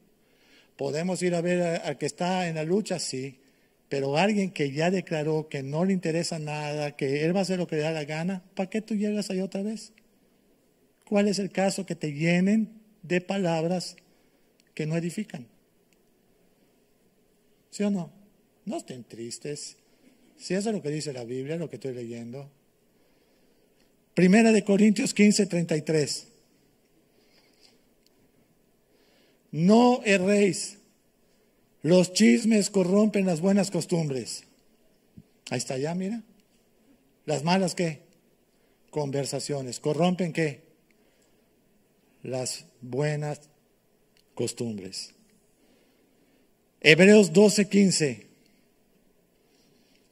¿Podemos 0.78 1.22
ir 1.22 1.36
a 1.36 1.42
ver 1.42 1.82
al 1.84 1.98
que 1.98 2.06
está 2.06 2.48
en 2.48 2.56
la 2.56 2.64
lucha? 2.64 2.98
Sí. 2.98 3.42
Pero 3.90 4.18
alguien 4.18 4.52
que 4.52 4.72
ya 4.72 4.90
declaró 4.90 5.50
que 5.50 5.64
no 5.64 5.84
le 5.84 5.92
interesa 5.92 6.40
nada, 6.40 6.96
que 6.96 7.26
él 7.26 7.36
va 7.36 7.40
a 7.40 7.42
hacer 7.42 7.60
lo 7.60 7.68
que 7.68 7.76
le 7.76 7.82
da 7.82 7.92
la 7.92 8.06
gana, 8.06 8.42
¿para 8.56 8.70
qué 8.70 8.82
tú 8.82 8.96
llegas 8.96 9.30
ahí 9.30 9.42
otra 9.42 9.64
vez? 9.64 9.92
¿Cuál 11.04 11.28
es 11.28 11.40
el 11.40 11.52
caso 11.52 11.86
que 11.86 11.94
te 11.94 12.14
llenen 12.14 12.70
de 13.02 13.20
palabras 13.20 13.98
que 14.74 14.86
no 14.86 14.96
edifican? 14.96 15.46
¿Sí 17.70 17.84
o 17.84 17.90
no? 17.90 18.14
No 18.64 18.78
estén 18.78 19.04
tristes. 19.04 19.76
Si 20.38 20.54
eso 20.54 20.70
es 20.70 20.76
lo 20.78 20.82
que 20.82 20.90
dice 20.90 21.12
la 21.12 21.26
Biblia, 21.26 21.58
lo 21.58 21.70
que 21.70 21.76
estoy 21.76 21.94
leyendo. 21.94 22.50
Primera 24.14 24.54
de 24.54 24.64
Corintios 24.64 25.14
15, 25.14 25.48
33. 25.48 26.28
No 29.54 30.02
erréis. 30.04 30.80
Los 31.84 32.12
chismes 32.12 32.72
corrompen 32.72 33.28
las 33.28 33.40
buenas 33.40 33.70
costumbres. 33.70 34.46
Ahí 35.52 35.60
está 35.60 35.78
ya, 35.78 35.94
mira. 35.94 36.24
Las 37.26 37.44
malas 37.44 37.76
qué? 37.76 38.02
Conversaciones. 38.90 39.80
¿Corrompen 39.80 40.34
qué? 40.34 40.64
Las 42.24 42.66
buenas 42.82 43.42
costumbres. 44.34 45.14
Hebreos 46.82 47.32
12, 47.32 47.70
15. 47.70 48.33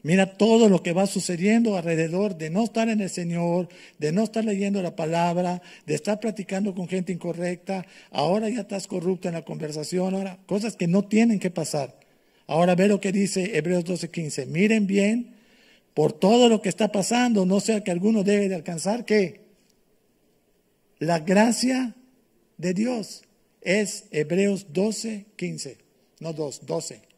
Mira 0.04 0.38
todo 0.38 0.68
lo 0.68 0.82
que 0.82 0.93
va 0.93 1.06
sucediendo 1.06 1.78
alrededor 1.78 2.36
de 2.36 2.49
no 2.49 2.64
estar 2.64 2.89
en 2.89 3.02
el 3.02 3.10
Señor, 3.10 3.70
de 3.99 4.12
no 4.12 4.24
estar 4.24 4.43
leyendo 4.43 4.82
la 4.82 4.95
palabra, 4.95 5.62
de 5.86 5.93
estar 5.93 6.20
platicando 6.20 6.74
con 6.74 6.88
gente 6.88 7.14
incorrecta. 7.14 7.86
Ahora 8.10 8.49
ya 8.49 8.62
estás 8.62 8.88
corrupto 8.88 9.28
en 9.28 9.36
la 9.36 9.43
conversación, 9.43 10.16
ahora 10.16 10.39
cosas 10.47 10.76
que 10.76 10.88
no 10.88 11.04
tienen 11.04 11.39
que 11.39 11.52
pasar. 11.52 11.99
Ahora 12.47 12.74
ve 12.74 12.88
lo 12.88 12.99
que 12.99 13.12
dice 13.12 13.56
Hebreos 13.56 13.86
12:15. 13.86 14.47
Miren 14.47 14.88
bien 14.88 15.36
por 15.93 16.14
todo 16.14 16.49
lo 16.49 16.62
que 16.62 16.70
está 16.70 16.91
pasando, 16.91 17.45
no 17.45 17.60
sea 17.60 17.84
que 17.84 17.91
alguno 17.91 18.24
debe 18.24 18.49
de 18.49 18.56
alcanzar 18.56 19.06
que 19.06 19.41
la 20.97 21.20
gracia 21.20 21.95
de 22.58 22.74
Dios 22.74 23.24
es 23.62 24.06
Hebreos 24.12 24.68
12:15, 24.74 25.78
no 26.20 26.34
2, 26.34 26.66
12. 26.66 27.11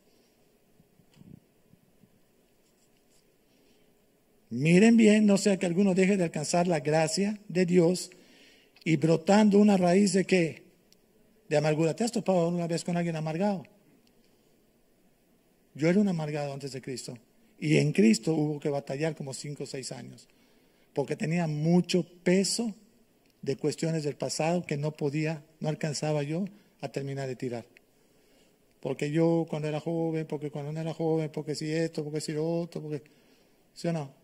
Miren 4.54 4.98
bien, 4.98 5.26
no 5.26 5.40
sea 5.40 5.58
que 5.58 5.66
alguno 5.66 5.96
deje 5.96 6.16
de 6.16 6.26
alcanzar 6.26 6.68
la 6.68 6.80
gracia 6.80 7.40
de 7.48 7.66
Dios 7.66 8.12
y 8.84 8.98
brotando 8.98 9.58
una 9.58 9.78
raíz 9.78 10.14
de 10.14 10.26
qué? 10.26 10.62
De 11.50 11.58
amargura. 11.58 11.96
¿Te 11.96 12.04
has 12.04 12.12
topado 12.12 12.50
una 12.50 12.68
vez 12.68 12.84
con 12.84 12.96
alguien 12.96 13.16
amargado? 13.16 13.66
Yo 15.74 15.90
era 15.90 16.00
un 16.00 16.08
amargado 16.08 16.54
antes 16.54 16.72
de 16.72 16.84
Cristo. 16.84 17.18
Y 17.60 17.78
en 17.78 17.94
Cristo 17.94 18.36
hubo 18.36 18.60
que 18.60 18.70
batallar 18.70 19.16
como 19.16 19.34
cinco 19.34 19.64
o 19.64 19.66
seis 19.66 19.92
años. 19.92 20.28
Porque 20.94 21.16
tenía 21.16 21.48
mucho 21.48 22.06
peso 22.24 22.76
de 23.42 23.56
cuestiones 23.56 24.04
del 24.04 24.18
pasado 24.18 24.68
que 24.68 24.78
no 24.78 24.92
podía, 24.92 25.44
no 25.62 25.70
alcanzaba 25.70 26.22
yo 26.22 26.46
a 26.80 26.90
terminar 26.90 27.28
de 27.28 27.36
tirar. 27.36 27.66
Porque 28.82 29.10
yo 29.10 29.48
cuando 29.50 29.68
era 29.68 29.80
joven, 29.80 30.28
porque 30.28 30.52
cuando 30.52 30.72
no 30.72 30.80
era 30.80 30.94
joven, 30.94 31.32
porque 31.34 31.56
si 31.56 31.72
esto, 31.72 32.04
porque 32.04 32.22
si 32.22 32.34
lo 32.34 32.48
otro, 32.48 32.84
porque... 32.84 33.02
¿Sí 33.74 33.88
o 33.88 33.94
no? 33.94 34.23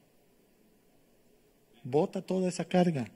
Bota 1.84 2.22
toda 2.22 2.50
esa 2.50 2.66
carga. 2.66 3.10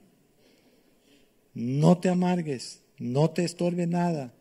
No 1.54 1.98
te 1.98 2.08
amargues, 2.08 2.82
no 2.98 3.30
te 3.30 3.44
estorbe 3.44 3.86
nada 3.86 4.32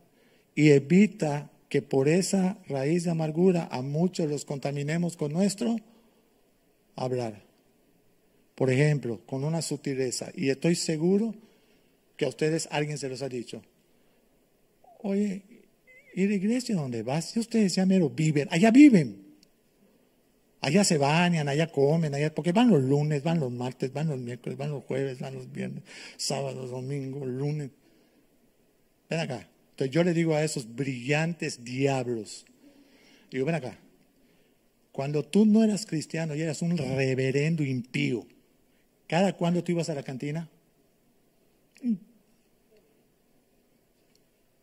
y 0.56 0.70
evita 0.72 1.52
que 1.70 1.82
por 1.82 2.08
esa 2.08 2.58
raíz 2.68 3.04
de 3.04 3.12
amargura 3.12 3.68
a 3.72 3.82
muchos 3.82 4.30
los 4.30 4.46
contaminemos 4.46 5.18
con 5.18 5.34
nuestro 5.34 5.76
hablar. 6.96 7.42
Por 8.56 8.70
ejemplo, 8.70 9.22
con 9.26 9.44
una 9.44 9.62
sutileza. 9.62 10.32
Y 10.36 10.50
estoy 10.50 10.76
seguro 10.76 11.34
que 12.16 12.26
a 12.26 12.30
ustedes 12.30 12.68
alguien 12.70 12.98
se 12.98 13.10
los 13.10 13.24
ha 13.24 13.30
dicho. 13.30 13.64
Oye, 15.02 15.42
¿y 16.16 16.28
la 16.28 16.36
iglesia 16.36 16.76
donde 16.76 17.02
vas? 17.02 17.32
Si 17.32 17.40
ustedes 17.40 17.74
ya 17.76 17.86
mero 17.86 18.10
viven, 18.10 18.48
allá 18.52 18.70
viven. 18.70 19.23
Allá 20.64 20.86
se 20.86 20.98
bañan, 20.98 21.50
allá 21.50 21.68
comen, 21.68 22.16
allá, 22.16 22.34
porque 22.34 22.54
van 22.54 22.70
los 22.70 22.82
lunes, 22.82 23.22
van 23.22 23.38
los 23.38 23.52
martes, 23.52 23.92
van 23.92 24.08
los 24.08 24.18
miércoles, 24.18 24.58
van 24.58 24.72
los 24.72 24.86
jueves, 24.86 25.20
van 25.20 25.34
los 25.34 25.52
viernes, 25.52 25.84
sábados, 26.16 26.72
domingos, 26.72 27.28
lunes. 27.28 27.70
Ven 29.10 29.20
acá. 29.20 29.50
Entonces 29.72 29.94
yo 29.94 30.06
le 30.06 30.14
digo 30.14 30.34
a 30.36 30.42
esos 30.42 30.74
brillantes 30.74 31.66
diablos, 31.66 32.46
digo, 33.30 33.46
ven 33.46 33.56
acá. 33.56 33.78
Cuando 34.94 35.24
tú 35.24 35.46
no 35.46 35.66
eras 35.66 35.86
cristiano 35.86 36.34
y 36.34 36.42
eras 36.42 36.62
un 36.62 36.78
reverendo 36.78 37.62
impío, 37.66 38.26
¿cada 39.06 39.34
cuándo 39.34 39.66
tú 39.66 39.74
ibas 39.74 39.90
a 39.90 39.96
la 39.96 40.04
cantina? 40.04 40.50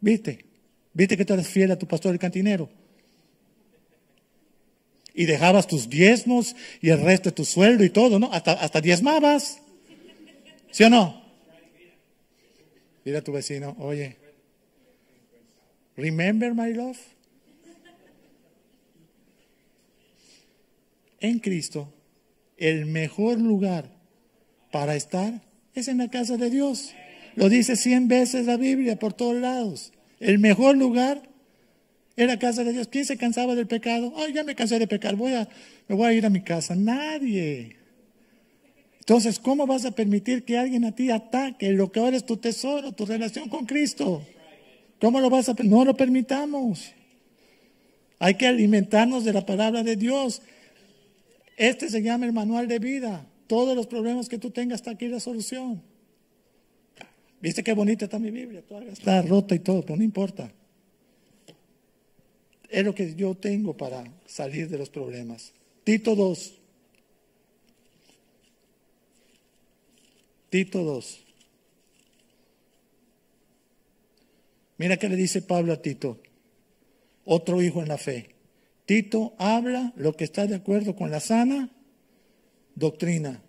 ¿Viste? 0.01 0.47
¿Viste 0.95 1.19
que 1.19 1.27
tú 1.27 1.35
eres 1.35 1.47
fiel 1.47 1.73
a 1.73 1.79
tu 1.79 1.87
pastor 1.87 2.15
el 2.15 2.19
cantinero? 2.19 2.71
Y 5.21 5.27
dejabas 5.27 5.67
tus 5.67 5.91
diezmos 5.91 6.57
y 6.81 6.89
el 6.89 6.99
resto 7.03 7.29
de 7.29 7.35
tu 7.35 7.45
sueldo 7.45 7.85
y 7.85 7.91
todo, 7.91 8.19
¿no? 8.19 8.33
Hasta, 8.33 8.53
hasta 8.53 8.81
diezmabas. 8.81 9.61
¿Sí 10.71 10.83
o 10.85 10.89
no? 10.89 11.23
Mira 13.05 13.19
a 13.19 13.23
tu 13.23 13.31
vecino, 13.31 13.77
oye, 13.81 14.17
remember 15.95 16.55
my 16.55 16.73
love. 16.73 16.97
En 21.21 21.39
Cristo, 21.41 21.93
el 22.57 22.87
mejor 22.87 23.39
lugar 23.39 23.91
para 24.73 24.97
estar 24.97 25.43
es 25.75 25.89
en 25.89 25.99
la 25.99 26.09
casa 26.09 26.39
de 26.39 26.49
Dios. 26.49 26.95
Lo 27.37 27.51
dice 27.51 27.77
cien 27.77 28.09
veces 28.09 28.47
la 28.47 28.57
Biblia 28.57 28.99
por 28.99 29.13
todos 29.13 29.37
lados. 29.37 29.93
El 30.19 30.39
mejor 30.39 30.79
lugar 30.79 31.30
era 32.17 32.39
casa 32.39 32.65
de 32.65 32.73
Dios. 32.73 32.89
¿Quién 32.89 33.05
se 33.05 33.17
cansaba 33.17 33.55
del 33.55 33.67
pecado? 33.67 34.13
Ay, 34.17 34.33
ya 34.33 34.45
me 34.45 34.55
cansé 34.55 34.79
de 34.79 34.87
pecar, 34.87 35.17
voy 35.17 35.35
a, 35.35 35.49
me 35.89 35.95
voy 35.95 36.07
a 36.07 36.13
ir 36.13 36.27
a 36.27 36.31
mi 36.31 36.43
casa. 36.43 36.75
Nadie. 36.75 37.77
Entonces, 39.01 39.39
¿cómo 39.39 39.67
vas 39.67 39.85
a 39.85 39.91
permitir 39.91 40.45
que 40.45 40.57
alguien 40.57 40.85
a 40.85 40.95
ti 40.95 41.11
ataque 41.11 41.73
lo 41.73 41.91
que 41.91 42.01
ahora 42.01 42.17
es 42.17 42.27
tu 42.27 42.37
tesoro, 42.37 42.93
tu 42.93 43.07
relación 43.07 43.49
con 43.49 43.67
Cristo? 43.67 44.23
¿Cómo 45.01 45.21
lo 45.21 45.31
vas 45.31 45.49
a 45.49 45.55
No 45.65 45.85
lo 45.85 45.97
permitamos. 45.97 46.93
Hay 48.19 48.35
que 48.35 48.47
alimentarnos 48.47 49.25
de 49.25 49.33
la 49.33 49.47
palabra 49.47 49.83
de 49.83 49.97
Dios. 49.97 50.43
Este 51.57 51.89
se 51.89 52.03
llama 52.03 52.27
el 52.27 52.33
manual 52.33 52.69
de 52.69 52.79
vida. 52.79 53.27
Todos 53.47 53.75
los 53.75 53.87
problemas 53.87 54.29
que 54.29 54.39
tú 54.39 54.51
tengas, 54.51 54.81
está 54.81 54.93
aquí 54.93 55.09
la 55.09 55.21
solución. 55.21 55.83
¿Viste 57.41 57.65
qué 57.65 57.73
bonita 57.73 58.05
está 58.05 58.19
mi 58.19 58.31
Biblia? 58.31 58.63
Está 58.93 59.23
rota 59.23 59.55
y 59.55 59.61
todo, 59.61 59.83
pero 59.83 59.97
no 59.97 60.05
importa. 60.05 60.53
Es 62.71 62.85
lo 62.85 62.95
que 62.95 63.15
yo 63.15 63.35
tengo 63.35 63.77
para 63.77 64.05
salir 64.27 64.69
de 64.69 64.79
los 64.79 64.89
problemas. 64.91 65.53
Tito 65.85 66.15
2. 66.15 66.55
Tito 70.51 70.85
2. 70.85 71.25
Mira 74.79 74.97
qué 74.97 75.09
le 75.09 75.17
dice 75.17 75.43
Pablo 75.43 75.73
a 75.73 75.83
Tito, 75.83 76.19
otro 77.25 77.61
hijo 77.61 77.83
en 77.83 77.89
la 77.89 77.99
fe. 77.99 78.31
Tito 78.87 79.35
habla 79.39 79.93
lo 79.97 80.17
que 80.17 80.25
está 80.25 80.47
de 80.47 80.55
acuerdo 80.55 80.97
con 80.97 81.11
la 81.11 81.21
sana 81.21 81.71
doctrina. 82.77 83.43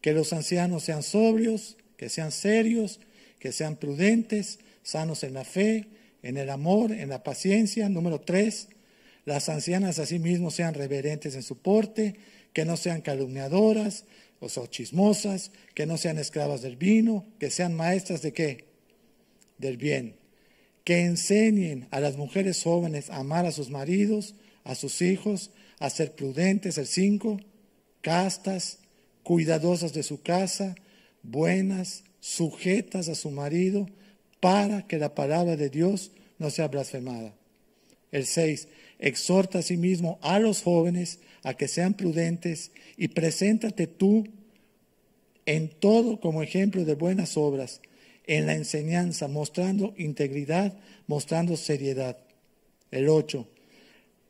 Que 0.00 0.12
los 0.12 0.32
ancianos 0.32 0.84
sean 0.84 1.02
sobrios, 1.02 1.76
que 1.96 2.08
sean 2.08 2.32
serios, 2.32 3.00
que 3.38 3.52
sean 3.52 3.76
prudentes, 3.76 4.60
sanos 4.82 5.24
en 5.24 5.34
la 5.34 5.44
fe, 5.44 5.86
en 6.22 6.36
el 6.36 6.50
amor, 6.50 6.92
en 6.92 7.08
la 7.08 7.22
paciencia. 7.22 7.88
Número 7.88 8.20
tres, 8.20 8.68
las 9.24 9.48
ancianas 9.48 9.98
asimismo 9.98 10.50
sean 10.50 10.74
reverentes 10.74 11.34
en 11.34 11.42
su 11.42 11.58
porte, 11.58 12.16
que 12.52 12.64
no 12.64 12.76
sean 12.76 13.00
calumniadoras 13.00 14.04
o 14.40 14.66
chismosas, 14.66 15.52
que 15.74 15.86
no 15.86 15.98
sean 15.98 16.18
esclavas 16.18 16.62
del 16.62 16.76
vino, 16.76 17.26
que 17.38 17.50
sean 17.50 17.74
maestras 17.74 18.22
de 18.22 18.32
qué? 18.32 18.64
Del 19.58 19.76
bien. 19.76 20.16
Que 20.84 21.04
enseñen 21.04 21.86
a 21.90 22.00
las 22.00 22.16
mujeres 22.16 22.62
jóvenes 22.62 23.10
a 23.10 23.16
amar 23.16 23.44
a 23.46 23.52
sus 23.52 23.70
maridos, 23.70 24.34
a 24.64 24.74
sus 24.74 25.02
hijos, 25.02 25.50
a 25.78 25.90
ser 25.90 26.12
prudentes, 26.12 26.78
el 26.78 26.86
cinco, 26.86 27.38
castas, 28.00 28.78
cuidadosas 29.22 29.92
de 29.92 30.02
su 30.02 30.22
casa, 30.22 30.74
buenas, 31.22 32.04
sujetas 32.20 33.08
a 33.08 33.14
su 33.14 33.30
marido, 33.30 33.86
para 34.40 34.86
que 34.86 34.98
la 34.98 35.14
palabra 35.14 35.56
de 35.56 35.70
Dios 35.70 36.12
no 36.38 36.50
sea 36.50 36.68
blasfemada. 36.68 37.34
El 38.10 38.26
6. 38.26 38.68
Exhorta 38.98 39.60
a 39.60 39.62
sí 39.62 39.76
mismo 39.76 40.18
a 40.22 40.38
los 40.38 40.62
jóvenes 40.62 41.20
a 41.42 41.54
que 41.54 41.68
sean 41.68 41.94
prudentes 41.94 42.72
y 42.96 43.08
preséntate 43.08 43.86
tú 43.86 44.26
en 45.46 45.68
todo 45.68 46.20
como 46.20 46.42
ejemplo 46.42 46.84
de 46.84 46.94
buenas 46.94 47.36
obras, 47.36 47.80
en 48.26 48.46
la 48.46 48.54
enseñanza, 48.54 49.28
mostrando 49.28 49.94
integridad, 49.96 50.74
mostrando 51.06 51.56
seriedad. 51.56 52.18
El 52.90 53.08
8 53.08 53.46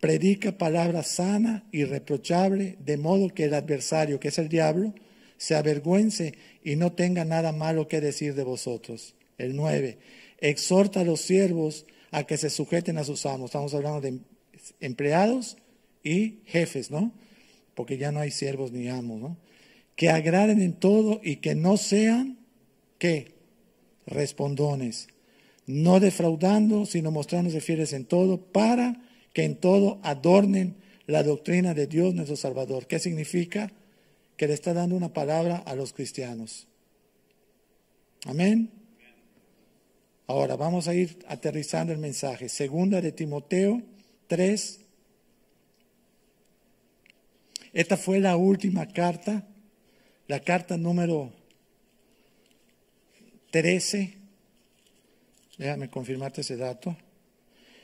predica 0.00 0.56
palabra 0.56 1.02
sana 1.02 1.64
y 1.70 1.84
reprochable, 1.84 2.76
de 2.84 2.96
modo 2.96 3.28
que 3.28 3.44
el 3.44 3.54
adversario, 3.54 4.18
que 4.18 4.28
es 4.28 4.38
el 4.38 4.48
diablo, 4.48 4.94
se 5.36 5.54
avergüence 5.54 6.34
y 6.64 6.76
no 6.76 6.92
tenga 6.92 7.24
nada 7.24 7.52
malo 7.52 7.86
que 7.86 8.00
decir 8.00 8.34
de 8.34 8.42
vosotros. 8.42 9.14
El 9.41 9.57
9. 9.57 9.99
Exhorta 10.38 11.01
a 11.01 11.05
los 11.05 11.20
siervos 11.20 11.86
a 12.11 12.24
que 12.24 12.36
se 12.36 12.51
sujeten 12.51 12.99
a 12.99 13.05
sus 13.05 13.24
amos. 13.26 13.47
Estamos 13.47 13.72
hablando 13.74 14.01
de 14.01 14.20
empleados 14.80 15.57
y 16.03 16.41
jefes, 16.45 16.91
¿no? 16.91 17.12
Porque 17.74 17.97
ya 17.97 18.12
no 18.12 18.20
hay 18.20 18.30
siervos 18.30 18.72
ni 18.72 18.88
amos, 18.88 19.20
¿no? 19.20 19.36
Que 19.97 20.11
agraden 20.11 20.61
en 20.61 20.74
todo 20.74 21.20
y 21.22 21.36
que 21.36 21.55
no 21.55 21.76
sean, 21.76 22.38
¿qué? 22.99 23.34
Respondones. 24.07 25.09
No 25.66 26.01
defraudando, 26.01 26.84
sino 26.84 27.11
mostrándose 27.11 27.61
fieles 27.61 27.93
en 27.93 28.05
todo 28.05 28.38
para 28.38 29.03
que 29.32 29.45
en 29.45 29.57
todo 29.57 30.01
adornen 30.03 30.76
la 31.07 31.22
doctrina 31.22 31.74
de 31.74 31.86
Dios 31.86 32.14
nuestro 32.14 32.36
Salvador. 32.36 32.86
¿Qué 32.86 32.99
significa? 32.99 33.72
Que 34.36 34.49
le 34.49 34.55
está 34.55 34.74
dando 34.74 34.97
una 34.97 35.12
palabra 35.12 35.57
a 35.57 35.74
los 35.74 35.93
cristianos. 35.93 36.66
Amén. 38.26 38.79
Ahora 40.30 40.54
vamos 40.54 40.86
a 40.86 40.94
ir 40.94 41.18
aterrizando 41.26 41.92
el 41.92 41.98
mensaje. 41.98 42.48
Segunda 42.48 43.00
de 43.00 43.10
Timoteo 43.10 43.82
3. 44.28 44.80
Esta 47.72 47.96
fue 47.96 48.20
la 48.20 48.36
última 48.36 48.86
carta, 48.86 49.44
la 50.28 50.38
carta 50.38 50.76
número 50.76 51.32
13. 53.50 54.18
Déjame 55.58 55.90
confirmarte 55.90 56.42
ese 56.42 56.56
dato. 56.56 56.96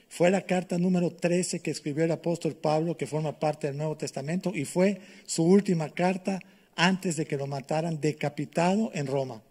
Fue 0.08 0.30
la 0.30 0.42
carta 0.42 0.78
número 0.78 1.10
13 1.10 1.58
que 1.58 1.72
escribió 1.72 2.04
el 2.04 2.12
apóstol 2.12 2.54
Pablo, 2.54 2.96
que 2.96 3.08
forma 3.08 3.40
parte 3.40 3.66
del 3.66 3.76
Nuevo 3.76 3.96
Testamento, 3.96 4.52
y 4.54 4.66
fue 4.66 5.00
su 5.26 5.42
última 5.42 5.88
carta 5.88 6.38
antes 6.76 7.16
de 7.16 7.26
que 7.26 7.38
lo 7.38 7.48
mataran 7.48 8.00
decapitado 8.00 8.92
en 8.94 9.08
Roma. 9.08 9.42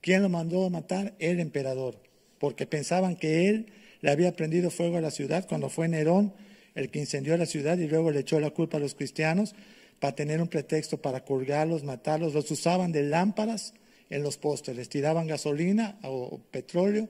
¿Quién 0.00 0.22
lo 0.22 0.28
mandó 0.28 0.64
a 0.64 0.70
matar? 0.70 1.14
El 1.18 1.40
emperador, 1.40 2.00
porque 2.38 2.66
pensaban 2.66 3.16
que 3.16 3.48
él 3.48 3.66
le 4.00 4.10
había 4.10 4.34
prendido 4.34 4.70
fuego 4.70 4.96
a 4.96 5.00
la 5.00 5.10
ciudad 5.10 5.46
cuando 5.48 5.68
fue 5.68 5.88
Nerón 5.88 6.32
el 6.74 6.90
que 6.90 7.00
incendió 7.00 7.36
la 7.36 7.46
ciudad 7.46 7.78
y 7.78 7.88
luego 7.88 8.10
le 8.10 8.20
echó 8.20 8.40
la 8.40 8.50
culpa 8.50 8.76
a 8.76 8.80
los 8.80 8.94
cristianos 8.94 9.54
para 9.98 10.14
tener 10.14 10.40
un 10.40 10.48
pretexto 10.48 10.98
para 11.02 11.24
colgarlos, 11.24 11.84
matarlos. 11.84 12.32
Los 12.32 12.50
usaban 12.50 12.92
de 12.92 13.02
lámparas 13.02 13.74
en 14.08 14.22
los 14.22 14.38
postes, 14.38 14.76
les 14.76 14.88
tiraban 14.88 15.26
gasolina 15.26 15.98
o 16.02 16.40
petróleo 16.50 17.08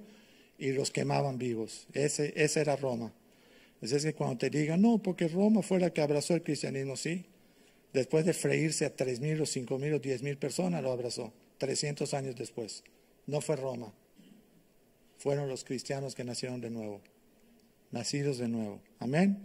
y 0.59 0.73
los 0.73 0.91
quemaban 0.91 1.39
vivos. 1.39 1.87
Ese, 1.93 2.33
ese 2.37 2.61
era 2.61 2.77
Roma. 2.77 3.13
Es 3.81 3.91
decir, 3.91 4.15
cuando 4.15 4.37
te 4.37 4.51
digan, 4.51 4.83
no, 4.83 4.99
porque 4.99 5.29
Roma 5.29 5.63
fue 5.63 5.81
la 5.81 5.91
que 5.91 6.03
abrazó 6.03 6.35
el 6.35 6.43
cristianismo, 6.43 6.97
sí. 6.97 7.25
Después 7.93 8.25
de 8.27 8.35
freírse 8.35 8.85
a 8.85 8.95
tres 8.95 9.21
mil 9.21 9.41
o 9.41 9.47
cinco 9.47 9.79
mil 9.79 9.95
o 9.95 9.99
diez 9.99 10.23
mil 10.23 10.37
personas, 10.37 10.83
lo 10.83 10.93
abrazó. 10.93 11.33
300 11.61 12.13
años 12.15 12.35
después. 12.35 12.83
No 13.27 13.41
fue 13.41 13.55
Roma. 13.55 13.93
Fueron 15.19 15.49
los 15.49 15.63
cristianos 15.63 16.15
que 16.15 16.25
nacieron 16.25 16.61
de 16.61 16.71
nuevo. 16.71 17.03
Nacidos 17.93 18.39
de 18.39 18.49
nuevo. 18.49 18.81
Amén. 18.99 19.39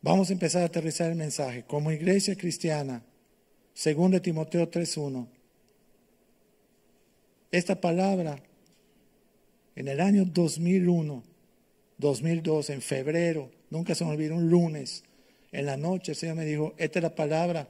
Vamos 0.00 0.30
a 0.30 0.32
empezar 0.32 0.62
a 0.62 0.66
aterrizar 0.66 1.10
el 1.10 1.16
mensaje. 1.16 1.64
Como 1.64 1.92
iglesia 1.92 2.34
cristiana, 2.36 3.02
según 3.74 4.10
de 4.10 4.20
Timoteo 4.20 4.70
3.1, 4.70 5.28
esta 7.52 7.80
palabra 7.80 8.42
en 9.76 9.88
el 9.88 10.00
año 10.00 10.24
2001, 10.24 11.22
2002, 11.98 12.70
en 12.70 12.80
febrero, 12.80 13.50
nunca 13.70 13.94
se 13.94 14.04
me 14.04 14.12
olvidó, 14.12 14.34
un 14.36 14.48
lunes, 14.48 15.04
en 15.52 15.66
la 15.66 15.76
noche, 15.76 16.12
el 16.12 16.16
Señor 16.16 16.36
me 16.36 16.46
dijo, 16.46 16.74
esta 16.78 16.98
es 16.98 17.02
la 17.02 17.14
palabra 17.14 17.68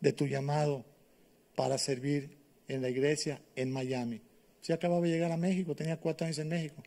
de 0.00 0.12
tu 0.12 0.26
llamado 0.26 0.84
para 1.54 1.78
servir 1.78 2.36
en 2.68 2.82
la 2.82 2.90
iglesia 2.90 3.40
en 3.56 3.70
Miami. 3.70 4.20
Yo 4.62 4.74
acababa 4.74 5.02
de 5.02 5.10
llegar 5.10 5.32
a 5.32 5.36
México, 5.36 5.74
tenía 5.74 5.98
cuatro 5.98 6.26
años 6.26 6.38
en 6.38 6.48
México. 6.48 6.82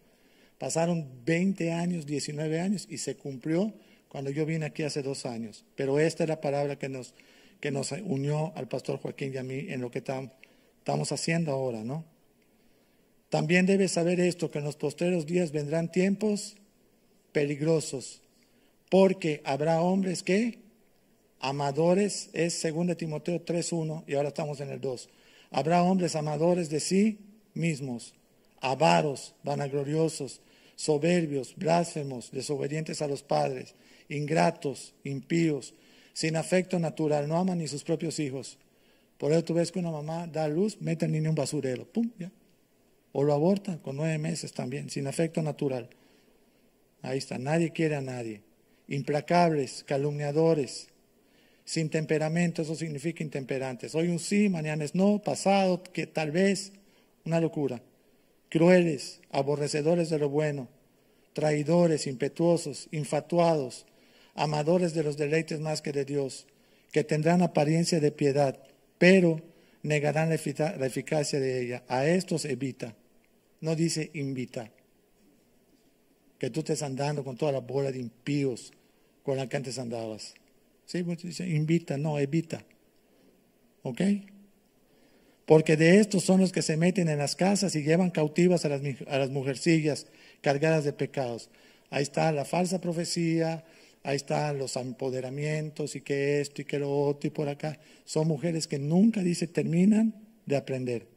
Pasaron 0.57 1.07
20 1.25 1.71
años, 1.71 2.05
19 2.05 2.59
años 2.59 2.87
y 2.89 2.97
se 2.97 3.15
cumplió 3.15 3.73
cuando 4.09 4.31
yo 4.31 4.45
vine 4.45 4.65
aquí 4.65 4.83
hace 4.83 5.03
dos 5.03 5.25
años. 5.25 5.65
Pero 5.75 5.99
esta 5.99 6.23
es 6.23 6.29
la 6.29 6.41
palabra 6.41 6.79
que 6.79 6.89
nos, 6.89 7.13
que 7.59 7.71
nos 7.71 7.91
unió 7.91 8.53
al 8.55 8.67
pastor 8.67 8.99
Joaquín 8.99 9.33
y 9.33 9.37
a 9.37 9.43
mí 9.43 9.65
en 9.69 9.81
lo 9.81 9.91
que 9.91 9.99
estamos 9.99 11.11
haciendo 11.11 11.51
ahora, 11.51 11.83
¿no? 11.83 12.05
También 13.29 13.65
debes 13.65 13.91
saber 13.91 14.19
esto, 14.19 14.49
que 14.49 14.59
en 14.59 14.63
los 14.63 14.77
postreros 14.77 15.25
días 15.25 15.51
vendrán 15.51 15.91
tiempos 15.91 16.55
peligrosos, 17.33 18.21
porque 18.89 19.41
habrá 19.43 19.81
hombres 19.81 20.23
que, 20.23 20.59
amadores, 21.39 22.29
es 22.33 22.61
2 22.61 22.97
Timoteo 22.97 23.43
3.1 23.43 24.03
y 24.07 24.15
ahora 24.15 24.29
estamos 24.29 24.59
en 24.59 24.69
el 24.69 24.81
2. 24.81 25.09
Habrá 25.51 25.83
hombres 25.83 26.15
amadores 26.15 26.69
de 26.69 26.79
sí 26.79 27.19
mismos, 27.53 28.13
avaros, 28.61 29.35
vanagloriosos, 29.43 30.41
soberbios, 30.75 31.55
blasfemos, 31.55 32.31
desobedientes 32.31 33.01
a 33.01 33.07
los 33.07 33.23
padres, 33.23 33.75
ingratos, 34.09 34.93
impíos, 35.03 35.73
sin 36.13 36.35
afecto 36.35 36.79
natural, 36.79 37.27
no 37.27 37.37
aman 37.37 37.59
ni 37.59 37.67
sus 37.67 37.83
propios 37.83 38.19
hijos. 38.19 38.57
Por 39.17 39.31
eso 39.31 39.43
tú 39.43 39.53
ves 39.53 39.71
que 39.71 39.79
una 39.79 39.91
mamá 39.91 40.27
da 40.27 40.47
luz, 40.47 40.77
mete 40.79 41.05
al 41.05 41.11
niño 41.11 41.25
en 41.25 41.29
un 41.29 41.35
basurero, 41.35 41.85
pum, 41.85 42.09
ya. 42.17 42.31
O 43.11 43.23
lo 43.23 43.33
aborta 43.33 43.79
con 43.81 43.95
nueve 43.95 44.17
meses 44.17 44.53
también, 44.53 44.89
sin 44.89 45.07
afecto 45.07 45.41
natural. 45.41 45.89
Ahí 47.01 47.17
está, 47.17 47.37
nadie 47.37 47.71
quiere 47.71 47.95
a 47.95 48.01
nadie. 48.01 48.41
Implacables, 48.87 49.83
calumniadores, 49.83 50.89
sin 51.67 51.89
temperamento, 51.89 52.61
eso 52.61 52.75
significa 52.75 53.21
intemperantes. 53.21 53.93
Hoy 53.93 54.07
un 54.07 54.19
sí, 54.19 54.47
mañana 54.47 54.85
es 54.85 54.95
no, 54.95 55.21
pasado, 55.21 55.83
que 55.83 56.07
tal 56.07 56.31
vez, 56.31 56.71
una 57.25 57.41
locura. 57.41 57.81
Crueles, 58.49 59.19
aborrecedores 59.31 60.09
de 60.09 60.17
lo 60.17 60.29
bueno, 60.29 60.69
traidores, 61.33 62.07
impetuosos, 62.07 62.87
infatuados, 62.91 63.85
amadores 64.33 64.93
de 64.93 65.03
los 65.03 65.17
deleites 65.17 65.59
más 65.59 65.81
que 65.81 65.91
de 65.91 66.05
Dios, 66.05 66.47
que 66.93 67.03
tendrán 67.03 67.41
apariencia 67.41 67.99
de 67.99 68.13
piedad, 68.13 68.57
pero 68.97 69.41
negarán 69.83 70.29
la, 70.29 70.35
eficacia 70.35 71.41
de 71.41 71.61
ella. 71.61 71.83
A 71.89 72.07
estos 72.07 72.45
evita, 72.45 72.95
no 73.59 73.75
dice 73.75 74.09
invita. 74.13 74.71
Que 76.39 76.49
tú 76.49 76.61
estés 76.61 76.81
andando 76.81 77.25
con 77.25 77.35
toda 77.35 77.51
la 77.51 77.59
bola 77.59 77.91
de 77.91 77.99
impíos 77.99 78.71
con 79.23 79.35
la 79.35 79.49
que 79.49 79.57
antes 79.57 79.77
andabas. 79.79 80.33
Sí, 80.87 81.03
pues 81.03 81.39
invita, 81.41 81.97
no, 81.97 82.17
evita. 82.17 82.63
¿Ok? 83.83 84.01
Porque 85.45 85.77
de 85.77 85.99
estos 85.99 86.23
son 86.23 86.39
los 86.39 86.51
que 86.51 86.61
se 86.61 86.77
meten 86.77 87.09
en 87.09 87.19
las 87.19 87.35
casas 87.35 87.75
y 87.75 87.83
llevan 87.83 88.09
cautivas 88.09 88.63
a 88.65 88.69
las, 88.69 88.81
a 89.07 89.17
las 89.17 89.29
mujercillas 89.29 90.07
cargadas 90.41 90.85
de 90.85 90.93
pecados. 90.93 91.49
Ahí 91.89 92.03
está 92.03 92.31
la 92.31 92.45
falsa 92.45 92.79
profecía, 92.79 93.65
ahí 94.03 94.15
están 94.15 94.57
los 94.57 94.77
empoderamientos 94.77 95.95
y 95.97 96.01
que 96.01 96.39
esto 96.39 96.61
y 96.61 96.65
que 96.65 96.79
lo 96.79 96.89
otro 96.89 97.27
y 97.27 97.31
por 97.31 97.49
acá. 97.49 97.79
Son 98.05 98.27
mujeres 98.27 98.65
que 98.65 98.79
nunca, 98.79 99.21
dice, 99.21 99.47
terminan 99.47 100.15
de 100.45 100.55
aprender. 100.55 101.07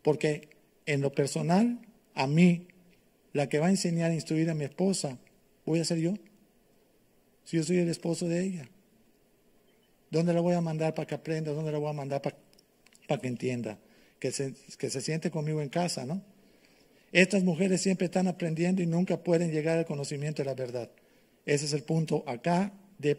Porque 0.00 0.48
en 0.86 1.02
lo 1.02 1.12
personal, 1.12 1.80
a 2.14 2.26
mí, 2.26 2.66
la 3.34 3.50
que 3.50 3.58
va 3.58 3.66
a 3.66 3.70
enseñar 3.70 4.10
a 4.10 4.14
instruir 4.14 4.48
a 4.48 4.54
mi 4.54 4.64
esposa, 4.64 5.18
voy 5.66 5.80
a 5.80 5.84
ser 5.84 5.98
yo. 5.98 6.14
Si 7.44 7.58
yo 7.58 7.62
soy 7.62 7.78
el 7.78 7.88
esposo 7.88 8.26
de 8.26 8.42
ella. 8.42 8.68
¿Dónde 10.12 10.34
la 10.34 10.42
voy 10.42 10.54
a 10.54 10.60
mandar 10.60 10.94
para 10.94 11.06
que 11.06 11.14
aprenda? 11.14 11.52
¿Dónde 11.52 11.72
la 11.72 11.78
voy 11.78 11.88
a 11.88 11.94
mandar 11.94 12.20
para, 12.20 12.36
para 13.08 13.18
que 13.18 13.28
entienda? 13.28 13.78
Que 14.18 14.30
se, 14.30 14.52
que 14.76 14.90
se 14.90 15.00
siente 15.00 15.30
conmigo 15.30 15.62
en 15.62 15.70
casa, 15.70 16.04
¿no? 16.04 16.22
Estas 17.12 17.42
mujeres 17.42 17.80
siempre 17.80 18.04
están 18.04 18.28
aprendiendo 18.28 18.82
y 18.82 18.86
nunca 18.86 19.22
pueden 19.22 19.50
llegar 19.50 19.78
al 19.78 19.86
conocimiento 19.86 20.42
de 20.42 20.46
la 20.46 20.54
verdad. 20.54 20.90
Ese 21.46 21.64
es 21.64 21.72
el 21.72 21.82
punto 21.82 22.24
acá 22.26 22.74
de, 22.98 23.14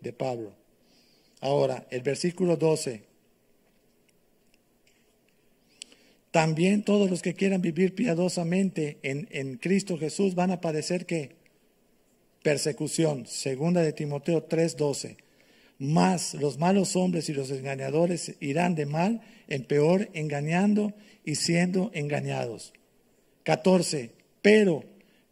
de, 0.00 0.12
Pablo. 0.14 0.54
Ahora, 1.40 1.86
el 1.90 2.00
versículo 2.00 2.56
12. 2.56 3.02
También 6.30 6.82
todos 6.82 7.10
los 7.10 7.20
que 7.20 7.34
quieran 7.34 7.60
vivir 7.60 7.94
piadosamente 7.94 8.98
en, 9.02 9.28
en 9.32 9.58
Cristo 9.58 9.98
Jesús 9.98 10.34
van 10.34 10.50
a 10.50 10.62
padecer 10.62 11.04
que 11.04 11.36
persecución. 12.42 13.26
Segunda 13.26 13.82
de 13.82 13.92
Timoteo 13.92 14.48
3:12. 14.48 15.18
Más 15.82 16.34
los 16.34 16.58
malos 16.60 16.94
hombres 16.94 17.28
y 17.28 17.32
los 17.32 17.50
engañadores 17.50 18.36
irán 18.38 18.76
de 18.76 18.86
mal 18.86 19.20
en 19.48 19.64
peor, 19.64 20.10
engañando 20.12 20.94
y 21.24 21.34
siendo 21.34 21.90
engañados. 21.92 22.72
14. 23.42 24.12
Pero 24.42 24.84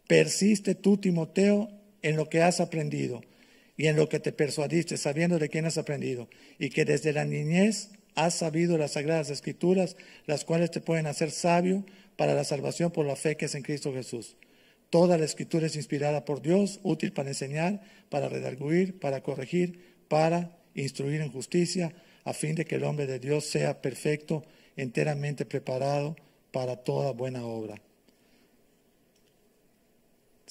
persiste 0.07 0.75
tú, 0.75 0.97
Timoteo, 0.97 1.69
en 2.01 2.17
lo 2.17 2.27
que 2.27 2.41
has 2.41 2.59
aprendido 2.59 3.21
y 3.77 3.87
en 3.87 3.95
lo 3.95 4.09
que 4.09 4.19
te 4.19 4.33
persuadiste, 4.33 4.97
sabiendo 4.97 5.39
de 5.39 5.47
quién 5.47 5.65
has 5.65 5.77
aprendido, 5.77 6.27
y 6.59 6.69
que 6.69 6.83
desde 6.83 7.13
la 7.13 7.23
niñez 7.23 7.91
has 8.15 8.33
sabido 8.33 8.77
las 8.77 8.91
sagradas 8.91 9.29
escrituras, 9.29 9.95
las 10.25 10.43
cuales 10.43 10.69
te 10.69 10.81
pueden 10.81 11.07
hacer 11.07 11.31
sabio 11.31 11.85
para 12.17 12.33
la 12.33 12.43
salvación 12.43 12.91
por 12.91 13.05
la 13.05 13.15
fe 13.15 13.37
que 13.37 13.45
es 13.45 13.55
en 13.55 13.63
Cristo 13.63 13.93
Jesús. 13.93 14.35
Toda 14.89 15.17
la 15.17 15.23
escritura 15.23 15.67
es 15.67 15.77
inspirada 15.77 16.25
por 16.25 16.41
Dios, 16.41 16.81
útil 16.83 17.13
para 17.13 17.29
enseñar, 17.29 17.81
para 18.09 18.27
redarguir, 18.27 18.99
para 18.99 19.23
corregir, 19.23 19.90
para 20.11 20.39
instruir 20.75 21.21
en 21.21 21.31
justicia, 21.31 21.93
a 22.25 22.33
fin 22.33 22.53
de 22.55 22.65
que 22.65 22.75
el 22.75 22.83
hombre 22.83 23.07
de 23.07 23.19
Dios 23.19 23.45
sea 23.45 23.81
perfecto, 23.81 24.43
enteramente 24.75 25.45
preparado 25.45 26.17
para 26.51 26.75
toda 26.75 27.11
buena 27.13 27.45
obra 27.45 27.81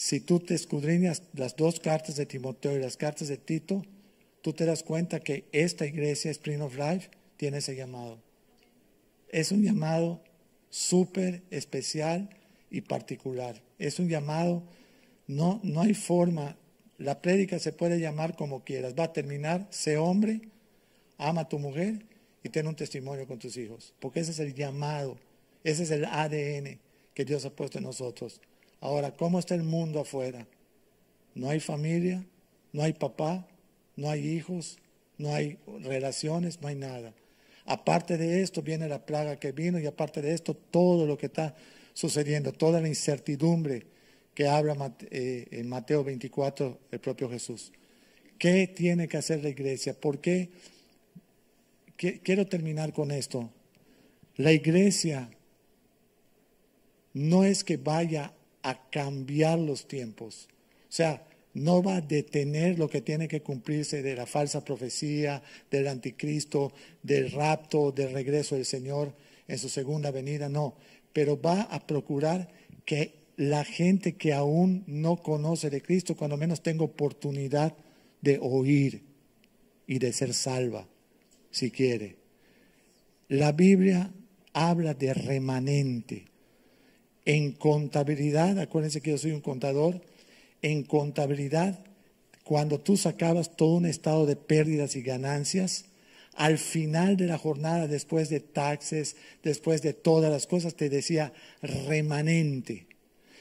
si 0.01 0.19
tú 0.19 0.41
te 0.41 0.55
escudriñas 0.55 1.25
las 1.35 1.57
dos 1.57 1.79
cartas 1.79 2.17
de 2.17 2.25
Timoteo 2.25 2.75
y 2.75 2.81
las 2.81 2.97
cartas 2.97 3.29
de 3.29 3.37
Tito, 3.37 3.85
tú 4.41 4.55
te 4.55 4.65
das 4.65 4.83
cuenta 4.83 5.21
que 5.21 5.45
esta 5.53 5.85
iglesia, 5.85 6.31
Spring 6.31 6.63
of 6.63 6.75
Life, 6.79 7.11
tiene 7.37 7.59
ese 7.59 7.77
llamado. 7.77 8.19
Es 9.29 9.53
un 9.53 9.63
llamado 9.63 10.23
súper 10.71 11.43
especial 11.51 12.31
y 12.71 12.81
particular. 12.81 13.61
Es 13.79 13.99
un 13.99 14.09
llamado, 14.09 14.63
no, 15.27 15.61
no 15.63 15.83
hay 15.83 15.93
forma, 15.93 16.57
la 17.01 17.23
prédica 17.23 17.59
se 17.59 17.73
puede 17.73 17.99
llamar 17.99 18.37
como 18.37 18.63
quieras. 18.63 18.95
Va 18.97 19.05
a 19.05 19.13
terminar, 19.13 19.67
sé 19.71 19.97
hombre, 19.97 20.43
ama 21.17 21.43
a 21.43 21.49
tu 21.49 21.59
mujer 21.59 22.05
y 22.45 22.51
ten 22.51 22.67
un 22.67 22.77
testimonio 22.77 23.27
con 23.27 23.39
tus 23.39 23.57
hijos. 23.57 23.95
Porque 24.01 24.21
ese 24.21 24.33
es 24.33 24.39
el 24.39 24.55
llamado, 24.55 25.17
ese 25.65 25.85
es 25.85 25.91
el 25.91 26.05
ADN 26.05 26.79
que 27.15 27.25
Dios 27.25 27.47
ha 27.47 27.51
puesto 27.51 27.79
en 27.79 27.85
nosotros. 27.85 28.43
Ahora, 28.83 29.17
¿cómo 29.17 29.39
está 29.39 29.55
el 29.55 29.63
mundo 29.63 30.01
afuera? 30.01 30.47
No 31.35 31.49
hay 31.49 31.61
familia, 31.61 32.23
no 32.73 32.83
hay 32.83 32.93
papá, 32.93 33.47
no 33.97 34.11
hay 34.11 34.29
hijos, 34.29 34.77
no 35.17 35.35
hay 35.35 35.59
relaciones, 35.83 36.61
no 36.61 36.69
hay 36.69 36.75
nada. 36.75 37.15
Aparte 37.65 38.19
de 38.19 38.43
esto 38.43 38.61
viene 38.61 38.89
la 38.89 39.07
plaga 39.07 39.37
que 39.37 39.53
vino 39.53 39.79
y 39.79 39.87
aparte 39.87 40.21
de 40.21 40.35
esto 40.35 40.55
todo 40.55 41.07
lo 41.07 41.17
que 41.17 41.27
está 41.27 41.57
sucediendo, 41.95 42.53
toda 42.53 42.83
la 42.83 42.89
incertidumbre 42.89 43.87
que 44.35 44.47
habla 44.47 44.95
eh, 45.11 45.47
en 45.51 45.69
Mateo 45.69 46.05
24 46.05 46.79
el 46.91 47.01
propio 47.01 47.29
Jesús. 47.29 47.73
¿Qué 48.39 48.67
tiene 48.67 49.09
que 49.09 49.19
hacer 49.19 49.43
la 49.43 49.51
iglesia? 49.51 49.95
¿Por 49.95 50.21
qué? 50.21 50.51
Quiero 51.97 52.47
terminar 52.47 52.95
con 52.95 53.11
esto. 53.11 53.51
La 54.37 54.53
iglesia 54.53 55.29
no 57.13 57.45
es 57.45 57.63
que 57.65 57.77
vaya 57.77 58.33
a 58.63 58.89
cambiar 58.89 59.59
los 59.59 59.87
tiempos. 59.87 60.49
O 60.89 60.93
sea, 60.93 61.27
no 61.53 61.83
va 61.83 61.97
a 61.97 62.01
detener 62.01 62.79
lo 62.79 62.89
que 62.89 63.01
tiene 63.01 63.29
que 63.29 63.43
cumplirse 63.43 64.03
de 64.03 64.15
la 64.15 64.27
falsa 64.27 64.65
profecía, 64.65 65.43
del 65.71 65.89
anticristo, 65.89 66.73
del 67.03 67.33
rapto, 67.33 67.93
del 67.93 68.13
regreso 68.13 68.55
del 68.55 68.65
Señor 68.65 69.15
en 69.49 69.59
su 69.59 69.69
segunda 69.69 70.11
venida, 70.11 70.49
no, 70.49 70.77
pero 71.13 71.41
va 71.41 71.63
a 71.63 71.85
procurar 71.87 72.49
que 72.85 73.20
la 73.41 73.65
gente 73.65 74.17
que 74.17 74.35
aún 74.35 74.85
no 74.87 75.17
conoce 75.17 75.71
de 75.71 75.81
Cristo, 75.81 76.15
cuando 76.15 76.37
menos 76.37 76.63
tenga 76.63 76.85
oportunidad 76.85 77.75
de 78.21 78.39
oír 78.39 79.03
y 79.87 79.99
de 79.99 80.13
ser 80.13 80.35
salva, 80.35 80.87
si 81.51 81.71
quiere. 81.71 82.17
La 83.29 83.53
Biblia 83.53 84.13
habla 84.53 84.93
de 84.93 85.15
remanente. 85.15 86.27
En 87.25 87.53
contabilidad, 87.53 88.59
acuérdense 88.59 89.01
que 89.01 89.13
yo 89.13 89.17
soy 89.17 89.33
un 89.33 89.41
contador, 89.41 90.03
en 90.61 90.83
contabilidad, 90.83 91.83
cuando 92.45 92.79
tú 92.79 92.99
sacabas 92.99 93.57
todo 93.57 93.77
un 93.77 93.87
estado 93.87 94.27
de 94.27 94.37
pérdidas 94.37 94.97
y 94.97 95.01
ganancias, 95.01 95.87
al 96.35 96.59
final 96.59 97.17
de 97.17 97.25
la 97.25 97.39
jornada, 97.39 97.89
después 97.89 98.29
de 98.29 98.41
taxes, 98.41 99.17
después 99.43 99.81
de 99.81 99.95
todas 99.95 100.31
las 100.31 100.47
cosas, 100.47 100.75
te 100.75 100.91
decía 100.91 101.33
remanente, 101.63 102.91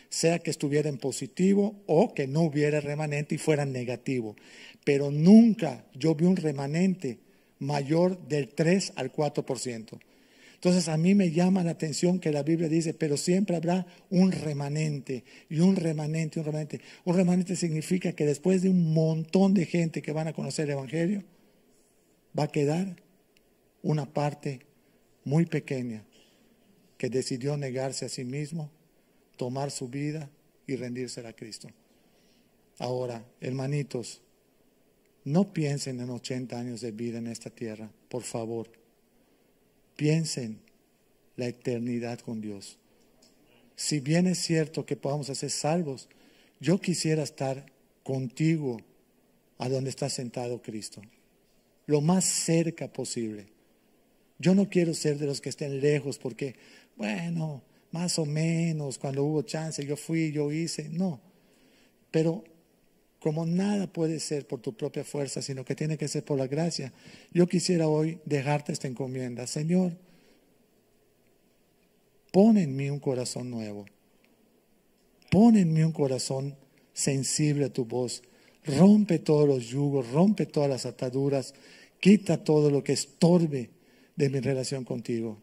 sea 0.10 0.40
que 0.40 0.52
estuviera 0.52 0.90
en 0.90 0.98
positivo 0.98 1.82
o 1.86 2.14
que 2.14 2.28
no 2.28 2.42
hubiera 2.42 2.82
remanente 2.82 3.36
y 3.36 3.38
fuera 3.38 3.66
negativo. 3.66 4.36
Pero 4.84 5.12
nunca 5.12 5.86
yo 5.94 6.16
vi 6.16 6.26
un 6.26 6.36
remanente 6.36 7.20
mayor 7.60 8.20
del 8.28 8.50
3 8.50 8.94
al 8.96 9.12
4%. 9.12 10.00
Entonces 10.56 10.90
a 10.90 10.98
mí 10.98 11.16
me 11.16 11.32
llama 11.32 11.64
la 11.64 11.72
atención 11.72 12.20
que 12.20 12.34
la 12.34 12.44
Biblia 12.44 12.68
dice, 12.68 12.94
pero 12.94 13.16
siempre 13.16 13.56
habrá 13.56 13.86
un 14.10 14.34
remanente 14.34 15.24
y 15.50 15.62
un 15.62 15.78
remanente, 15.78 16.40
un 16.40 16.46
remanente. 16.46 16.82
Un 17.06 17.16
remanente 17.16 17.56
significa 17.56 18.12
que 18.12 18.26
después 18.26 18.62
de 18.62 18.70
un 18.70 18.94
montón 18.94 19.54
de 19.54 19.66
gente 19.66 20.02
que 20.02 20.12
van 20.12 20.28
a 20.28 20.34
conocer 20.34 20.66
el 20.66 20.72
Evangelio, 20.72 21.24
va 22.38 22.44
a 22.44 22.52
quedar 22.52 22.98
una 23.82 24.12
parte 24.12 24.66
muy 25.24 25.46
pequeña 25.46 26.04
que 26.98 27.10
decidió 27.10 27.56
negarse 27.56 28.06
a 28.06 28.10
sí 28.10 28.26
mismo, 28.26 28.70
tomar 29.40 29.72
su 29.72 29.88
vida 29.88 30.30
y 30.68 30.76
rendirse 30.76 31.26
a 31.26 31.32
Cristo. 31.32 31.70
Ahora, 32.78 33.24
hermanitos, 33.40 34.22
no 35.24 35.54
piensen 35.54 36.02
en 36.02 36.10
80 36.10 36.60
años 36.60 36.82
de 36.82 36.92
vida 36.92 37.20
en 37.20 37.28
esta 37.28 37.50
tierra, 37.50 37.90
por 38.10 38.24
favor. 38.24 38.70
Piensen 39.96 40.60
la 41.38 41.48
eternidad 41.48 42.20
con 42.20 42.42
Dios. 42.42 42.78
Si 43.78 44.02
bien 44.02 44.28
es 44.28 44.40
cierto 44.40 44.86
que 44.86 44.98
podamos 44.98 45.28
ser 45.28 45.50
salvos, 45.50 46.10
yo 46.60 46.82
quisiera 46.82 47.24
estar 47.24 47.66
contigo 48.04 48.82
a 49.58 49.70
donde 49.70 49.90
está 49.90 50.10
sentado 50.10 50.62
Cristo. 50.62 51.02
Lo 51.86 52.02
más 52.02 52.26
cerca 52.26 52.92
posible. 52.92 53.48
Yo 54.38 54.54
no 54.54 54.68
quiero 54.68 54.94
ser 54.94 55.18
de 55.18 55.28
los 55.28 55.40
que 55.40 55.48
estén 55.48 55.80
lejos 55.80 56.20
porque, 56.20 56.56
bueno, 56.98 57.64
más 57.92 58.20
o 58.20 58.26
menos, 58.26 58.98
cuando 58.98 59.24
hubo 59.24 59.42
chance, 59.42 59.86
yo 59.86 59.98
fui, 59.98 60.32
yo 60.32 60.52
hice. 60.52 60.90
No. 60.90 61.20
Pero 62.12 62.44
como 63.20 63.46
nada 63.46 63.92
puede 63.92 64.20
ser 64.20 64.48
por 64.48 64.62
tu 64.62 64.76
propia 64.76 65.04
fuerza, 65.04 65.42
sino 65.42 65.66
que 65.66 65.76
tiene 65.76 65.98
que 65.98 66.08
ser 66.08 66.24
por 66.24 66.38
la 66.38 66.48
gracia, 66.48 66.94
yo 67.34 67.48
quisiera 67.48 67.88
hoy 67.88 68.20
dejarte 68.26 68.72
esta 68.72 68.88
encomienda. 68.88 69.46
Señor, 69.46 69.98
pon 72.32 72.58
en 72.58 72.76
mí 72.76 72.90
un 72.90 73.00
corazón 73.00 73.50
nuevo. 73.50 73.86
Pon 75.30 75.58
en 75.58 75.74
mí 75.74 75.84
un 75.84 75.92
corazón 75.92 76.56
sensible 76.94 77.66
a 77.66 77.74
tu 77.74 77.86
voz. 77.86 78.24
Rompe 78.66 79.20
todos 79.20 79.48
los 79.48 79.66
yugos, 79.68 80.12
rompe 80.12 80.46
todas 80.46 80.70
las 80.70 80.86
ataduras, 80.86 81.54
quita 82.00 82.44
todo 82.44 82.70
lo 82.70 82.84
que 82.84 82.94
estorbe 82.94 83.70
de 84.16 84.30
mi 84.30 84.40
relación 84.40 84.86
contigo. 84.86 85.42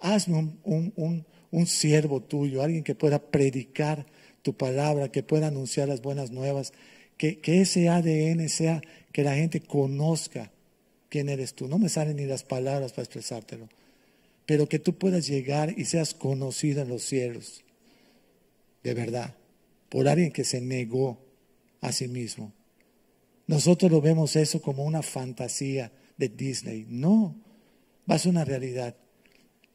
Hazme 0.00 0.52
un, 0.64 0.92
un 0.96 1.26
siervo 1.64 2.20
tuyo, 2.20 2.62
alguien 2.62 2.84
que 2.84 2.94
pueda 2.94 3.18
predicar 3.18 4.04
tu 4.42 4.54
palabra, 4.54 5.10
que 5.10 5.22
pueda 5.22 5.46
anunciar 5.46 5.88
las 5.88 6.02
buenas 6.02 6.30
nuevas, 6.30 6.74
que, 7.16 7.40
ese 7.46 7.88
ADN 7.88 8.48
sea 8.50 8.82
que 9.12 9.24
la 9.24 9.34
gente 9.34 9.62
conozca 9.62 10.52
quién 11.08 11.30
eres 11.30 11.54
tú. 11.54 11.66
No 11.66 11.78
me 11.78 11.88
salen 11.88 12.16
ni 12.16 12.26
las 12.26 12.42
palabras 12.42 12.92
para 12.92 13.04
expresártelo, 13.04 13.68
pero 14.44 14.68
que 14.68 14.78
tú 14.78 14.98
puedas 14.98 15.26
llegar 15.26 15.74
y 15.78 15.86
seas 15.86 16.12
conocido 16.12 16.82
en 16.82 16.88
los 16.88 17.04
cielos, 17.04 17.64
de 18.82 18.92
verdad, 18.92 19.34
por 19.88 20.08
alguien 20.08 20.32
que 20.32 20.44
se 20.44 20.60
negó 20.60 21.18
a 21.80 21.90
sí 21.92 22.06
mismo. 22.06 22.52
Nosotros 23.46 23.90
lo 23.90 24.00
vemos 24.00 24.36
eso 24.36 24.60
como 24.60 24.84
una 24.84 25.02
fantasía 25.02 25.90
de 26.18 26.28
Disney. 26.28 26.84
No, 26.88 27.34
va 28.10 28.16
a 28.16 28.18
ser 28.18 28.30
una 28.30 28.44
realidad. 28.44 28.94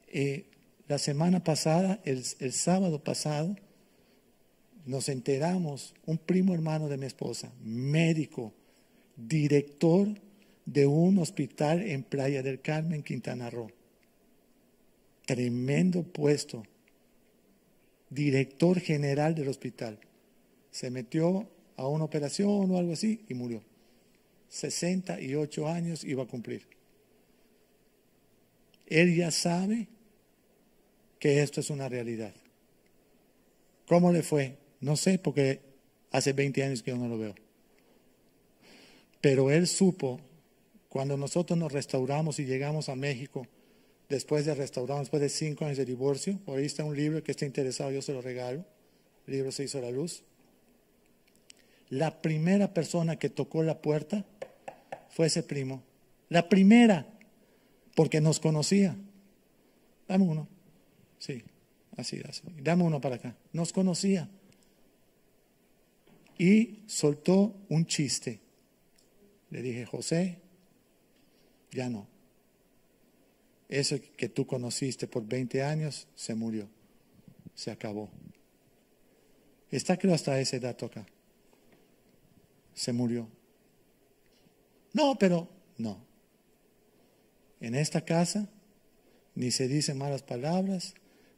Eh, 0.08 0.46
la 0.88 0.98
semana 0.98 1.44
pasada, 1.44 2.00
el 2.04 2.54
sábado 2.54 3.04
pasado, 3.04 3.56
nos 4.86 5.10
enteramos, 5.10 5.94
un 6.06 6.18
primo 6.18 6.54
hermano 6.54 6.90
de 6.90 6.98
mi 6.98 7.06
esposa, 7.06 7.52
médico, 7.64 8.54
director 9.16 10.08
de 10.66 10.86
un 10.88 11.20
hospital 11.20 11.82
en 11.82 12.04
Playa 12.04 12.42
del 12.42 12.62
Carmen, 12.62 13.04
Quintana 13.04 13.50
Roo. 13.50 13.70
Tremendo 15.26 16.04
puesto. 16.04 16.64
Director 18.10 18.80
general 18.80 19.36
del 19.36 19.48
hospital. 19.48 20.00
Se 20.72 20.90
metió 20.90 21.48
a 21.78 21.88
una 21.88 22.04
operación 22.04 22.72
o 22.72 22.78
algo 22.78 22.94
así 22.94 23.24
y 23.30 23.34
murió. 23.34 23.62
68 24.50 25.68
años 25.68 26.04
iba 26.04 26.24
a 26.24 26.28
cumplir. 26.28 26.68
Él 28.88 29.16
ya 29.16 29.32
sabe 29.32 29.88
que 31.22 31.44
esto 31.44 31.60
es 31.60 31.70
una 31.70 31.88
realidad. 31.88 32.34
¿Cómo 33.88 34.12
le 34.12 34.24
fue? 34.24 34.58
No 34.80 34.98
sé, 34.98 35.20
porque 35.20 35.62
hace 36.10 36.34
20 36.34 36.64
años 36.64 36.82
que 36.82 36.90
yo 36.90 36.98
no 36.98 37.08
lo 37.08 37.20
veo. 37.20 37.36
Pero 39.22 39.52
él 39.52 39.68
supo, 39.68 40.20
cuando 40.90 41.18
nosotros 41.18 41.60
nos 41.60 41.72
restauramos 41.72 42.40
y 42.40 42.46
llegamos 42.46 42.90
a 42.90 42.96
México, 42.96 43.46
después 44.10 44.48
de 44.48 44.56
restaurarnos, 44.56 45.06
después 45.06 45.22
de 45.22 45.30
cinco 45.30 45.66
años 45.66 45.78
de 45.78 45.86
divorcio, 45.86 46.40
por 46.44 46.58
ahí 46.58 46.66
está 46.66 46.84
un 46.84 46.98
libro 46.98 47.24
que 47.24 47.34
está 47.34 47.46
interesado, 47.46 47.92
yo 47.92 48.02
se 48.02 48.14
lo 48.14 48.24
regalo. 48.24 48.66
El 49.28 49.34
libro 49.36 49.52
se 49.52 49.66
hizo 49.66 49.80
la 49.80 49.92
luz. 49.92 50.24
La 51.90 52.24
primera 52.24 52.74
persona 52.74 53.20
que 53.20 53.30
tocó 53.30 53.62
la 53.62 53.80
puerta 53.80 54.26
fue 55.12 55.28
ese 55.28 55.44
primo. 55.44 55.84
La 56.30 56.50
primera, 56.50 57.06
porque 57.96 58.22
nos 58.22 58.40
conocía. 58.40 58.98
Dame 60.08 60.24
uno. 60.26 60.61
Sí, 61.22 61.44
así, 61.98 62.20
así. 62.28 62.42
Dame 62.64 62.84
uno 62.84 63.00
para 63.00 63.18
acá. 63.18 63.36
Nos 63.54 63.72
conocía 63.72 64.28
y 66.36 66.80
soltó 66.88 67.56
un 67.70 67.86
chiste. 67.86 68.40
Le 69.52 69.62
dije, 69.62 69.86
José, 69.86 70.40
ya 71.70 71.90
no. 71.90 72.08
Eso 73.70 73.98
que 74.18 74.30
tú 74.30 74.48
conociste 74.48 75.06
por 75.08 75.24
20 75.24 75.62
años 75.62 76.08
se 76.16 76.34
murió, 76.34 76.68
se 77.54 77.70
acabó. 77.70 78.10
Está 79.70 79.98
creo 79.98 80.16
hasta 80.16 80.40
ese 80.40 80.60
dato 80.60 80.88
acá. 80.88 81.06
Se 82.74 82.94
murió. 82.94 83.30
No, 84.92 85.20
pero 85.20 85.48
no. 85.78 86.04
En 87.60 87.76
esta 87.76 88.04
casa 88.04 88.50
ni 89.36 89.52
se 89.52 89.68
dicen 89.68 89.98
malas 89.98 90.24
palabras, 90.24 90.96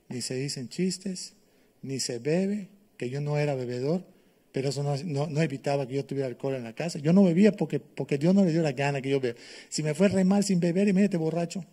ni 0.09 0.21
se 0.21 0.35
dicen 0.35 0.69
chistes, 0.69 1.33
ni 1.81 1.99
se 1.99 2.19
bebe, 2.19 2.69
que 2.97 3.09
yo 3.09 3.21
no 3.21 3.37
era 3.37 3.55
bebedor, 3.55 4.05
pero 4.51 4.69
eso 4.69 4.83
no, 4.83 5.41
evitaba 5.41 5.87
que 5.87 5.95
yo 5.95 6.05
tuviera 6.05 6.27
alcohol 6.27 6.55
en 6.55 6.63
la 6.63 6.73
casa. 6.73 6.99
Yo 6.99 7.11
no 7.11 7.23
bebía 7.23 7.51
porque, 7.51 7.79
porque 7.79 8.17
Dios 8.17 8.35
no 8.35 8.45
le 8.45 8.51
dio 8.51 8.61
la 8.61 8.71
gana 8.71 9.01
que 9.01 9.09
yo 9.09 9.19
beba. 9.19 9.37
Si 9.69 9.81
me 9.81 9.95
fue 9.95 10.09
re 10.09 10.23
mal 10.23 10.43
sin 10.43 10.59
beber, 10.59 10.87
imagínate 10.87 11.17
borracho. 11.17 11.65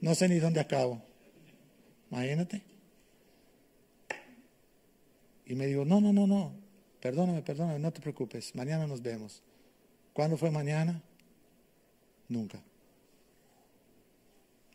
No 0.00 0.14
sé 0.14 0.28
ni 0.28 0.38
dónde 0.38 0.60
acabo. 0.60 1.02
Imagínate. 2.10 2.62
Y 5.46 5.54
me 5.54 5.66
dijo, 5.66 5.86
no, 5.86 6.00
no, 6.00 6.12
no, 6.12 6.26
no. 6.26 6.52
Perdóname, 7.00 7.40
perdóname, 7.42 7.78
no 7.78 7.90
te 7.90 8.00
preocupes. 8.00 8.54
Mañana 8.54 8.86
nos 8.86 9.00
vemos. 9.00 9.42
¿Cuándo 10.12 10.36
fue 10.36 10.50
mañana? 10.50 11.02
Nunca. 12.28 12.60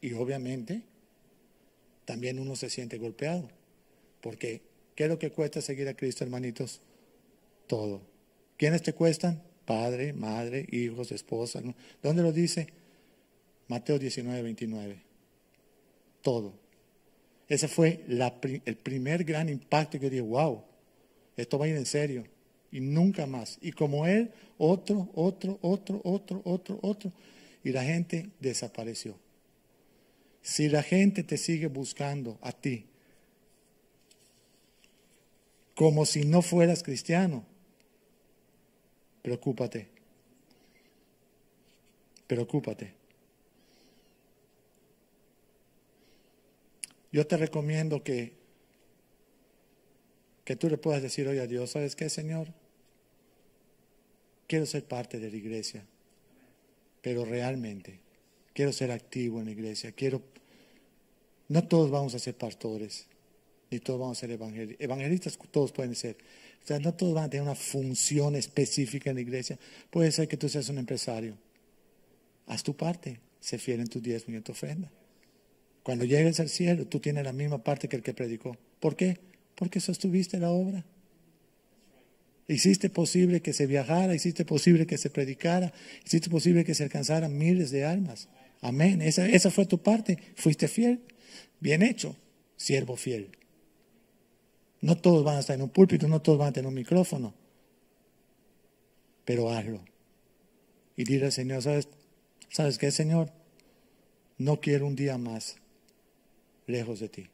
Y 0.02 0.14
obviamente, 0.14 0.82
también 2.06 2.40
uno 2.40 2.56
se 2.56 2.70
siente 2.70 2.98
golpeado. 2.98 3.50
Porque, 4.22 4.62
¿qué 4.96 5.04
es 5.04 5.10
lo 5.10 5.20
que 5.20 5.32
cuesta 5.32 5.62
seguir 5.62 5.88
a 5.88 5.96
Cristo, 5.96 6.24
hermanitos? 6.24 6.82
todo. 7.68 8.02
¿Quiénes 8.58 8.84
te 8.84 8.94
cuestan? 8.94 9.42
Padre, 9.66 10.14
madre, 10.14 10.68
hijos, 10.72 11.12
esposa. 11.12 11.62
¿Dónde 12.02 12.22
lo 12.22 12.32
dice? 12.32 12.68
Mateo 13.68 13.98
19, 13.98 14.42
29. 14.42 15.02
Todo. 16.22 16.54
Ese 17.48 17.68
fue 17.68 18.04
el 18.08 18.78
primer 18.78 19.24
gran 19.24 19.50
impacto 19.50 20.00
que 20.00 20.10
dije, 20.10 20.22
wow, 20.22 20.64
esto 21.36 21.58
va 21.58 21.66
a 21.66 21.70
ir 21.70 21.76
en 21.76 21.86
serio. 21.86 22.26
Y 22.72 22.80
nunca 22.80 23.26
más. 23.26 23.58
Y 23.62 23.72
como 23.72 24.08
él, 24.08 24.32
otro, 24.58 25.10
otro, 25.14 25.60
otro, 25.62 26.02
otro, 26.04 26.42
otro, 26.46 26.80
otro. 26.82 27.12
Y 27.64 27.72
la 27.72 27.84
gente 27.84 28.30
desapareció. 28.40 29.18
Si 30.44 30.70
la 30.70 30.84
gente 30.84 31.24
te 31.24 31.38
sigue 31.38 31.68
buscando 31.68 32.38
a 32.42 32.52
ti, 32.52 32.86
como 35.74 36.06
si 36.06 36.24
no 36.26 36.44
fueras 36.44 36.84
cristiano, 36.84 37.46
Preocúpate. 39.24 39.88
Preocúpate. 42.28 42.94
Yo 47.12 47.26
te 47.26 47.38
recomiendo 47.38 48.04
que, 48.04 48.34
que 50.44 50.58
tú 50.58 50.70
le 50.70 50.78
puedas 50.78 51.02
decir 51.02 51.28
hoy 51.28 51.40
a 51.40 51.48
Dios, 51.48 51.72
¿sabes 51.72 51.96
qué, 51.96 52.10
Señor? 52.10 52.50
Quiero 54.48 54.66
ser 54.66 54.84
parte 54.84 55.20
de 55.20 55.32
la 55.32 55.38
iglesia, 55.38 55.86
pero 57.02 57.24
realmente 57.24 58.02
quiero 58.54 58.74
ser 58.74 58.92
activo 58.92 59.40
en 59.40 59.46
la 59.46 59.52
iglesia. 59.52 59.94
Quiero, 59.94 60.22
no 61.50 61.68
todos 61.68 61.92
vamos 61.92 62.16
a 62.16 62.20
ser 62.20 62.36
pastores, 62.36 63.08
ni 63.70 63.80
todos 63.80 64.00
vamos 64.00 64.18
a 64.18 64.22
ser 64.22 64.32
evangelistas. 64.32 64.84
Evangelistas 64.84 65.40
todos 65.52 65.72
pueden 65.72 65.96
ser, 65.96 66.18
o 66.64 66.68
sea, 66.68 66.80
no 66.80 66.94
todos 66.94 67.14
van 67.14 67.26
a 67.26 67.30
tener 67.30 67.44
una 67.44 67.56
función 67.56 68.36
específica 68.36 69.10
en 69.10 69.18
la 69.18 69.22
iglesia. 69.22 69.60
Puede 69.90 70.12
ser 70.12 70.28
que 70.28 70.38
tú 70.38 70.48
seas 70.48 70.70
un 70.70 70.78
empresario. 70.78 71.38
Haz 72.48 72.64
tu 72.64 72.76
parte, 72.76 73.20
se 73.40 73.58
fiel 73.58 73.82
en 73.82 73.88
tus 73.88 74.02
diez 74.02 74.26
y 74.28 74.36
en 74.36 74.44
tu 74.44 74.54
ofrenda. 74.54 74.92
Cuando 75.84 76.06
llegues 76.06 76.40
al 76.40 76.50
cielo, 76.50 76.88
tú 76.88 77.00
tienes 77.00 77.26
la 77.26 77.34
misma 77.34 77.62
parte 77.62 77.90
que 77.90 77.98
el 77.98 78.04
que 78.04 78.14
predicó. 78.14 78.58
¿Por 78.80 78.96
qué? 78.96 79.20
Porque 79.56 79.82
sostuviste 79.82 80.40
la 80.40 80.50
obra. 80.50 80.86
Hiciste 82.48 82.90
posible 82.90 83.42
que 83.42 83.54
se 83.54 83.68
viajara, 83.68 84.16
hiciste 84.16 84.46
posible 84.46 84.86
que 84.86 84.98
se 84.98 85.10
predicara, 85.10 85.74
hiciste 86.06 86.30
posible 86.30 86.64
que 86.64 86.74
se 86.74 86.84
alcanzaran 86.84 87.38
miles 87.38 87.72
de 87.72 87.86
almas. 87.86 88.30
Amén. 88.62 89.02
Esa, 89.02 89.28
esa 89.28 89.52
fue 89.52 89.66
tu 89.66 89.82
parte. 89.82 90.18
Fuiste 90.36 90.68
fiel. 90.68 91.02
Bien 91.64 91.82
hecho, 91.82 92.18
siervo 92.58 92.98
fiel. 92.98 93.38
No 94.82 94.98
todos 94.98 95.24
van 95.24 95.38
a 95.38 95.40
estar 95.40 95.56
en 95.56 95.62
un 95.62 95.70
púlpito, 95.70 96.10
no 96.10 96.22
todos 96.22 96.38
van 96.38 96.50
a 96.50 96.52
tener 96.52 96.68
un 96.68 96.74
micrófono. 96.74 97.34
Pero 99.24 99.50
hazlo. 99.50 99.80
Y 100.98 101.06
dile 101.06 101.28
al 101.28 101.32
Señor, 101.32 101.62
¿sabes, 101.62 101.88
¿sabes 102.50 102.78
qué, 102.78 102.92
Señor? 102.92 103.32
No 104.38 104.60
quiero 104.60 104.86
un 104.88 104.98
día 104.98 105.18
más 105.18 105.56
lejos 106.68 107.00
de 107.00 107.08
ti. 107.08 107.30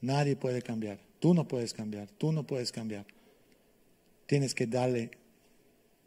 Nadie 0.00 0.34
puede 0.34 0.60
cambiar. 0.60 0.98
Tú 1.20 1.34
no 1.34 1.46
puedes 1.46 1.72
cambiar. 1.72 2.08
Tú 2.18 2.32
no 2.32 2.48
puedes 2.48 2.72
cambiar. 2.72 3.06
Tienes 4.26 4.56
que 4.56 4.66
darle 4.66 5.12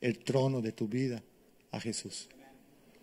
el 0.02 0.20
trono 0.20 0.60
de 0.60 0.74
tu 0.74 0.90
vida 0.90 1.24
a 1.72 1.80
Jesús. 1.80 2.28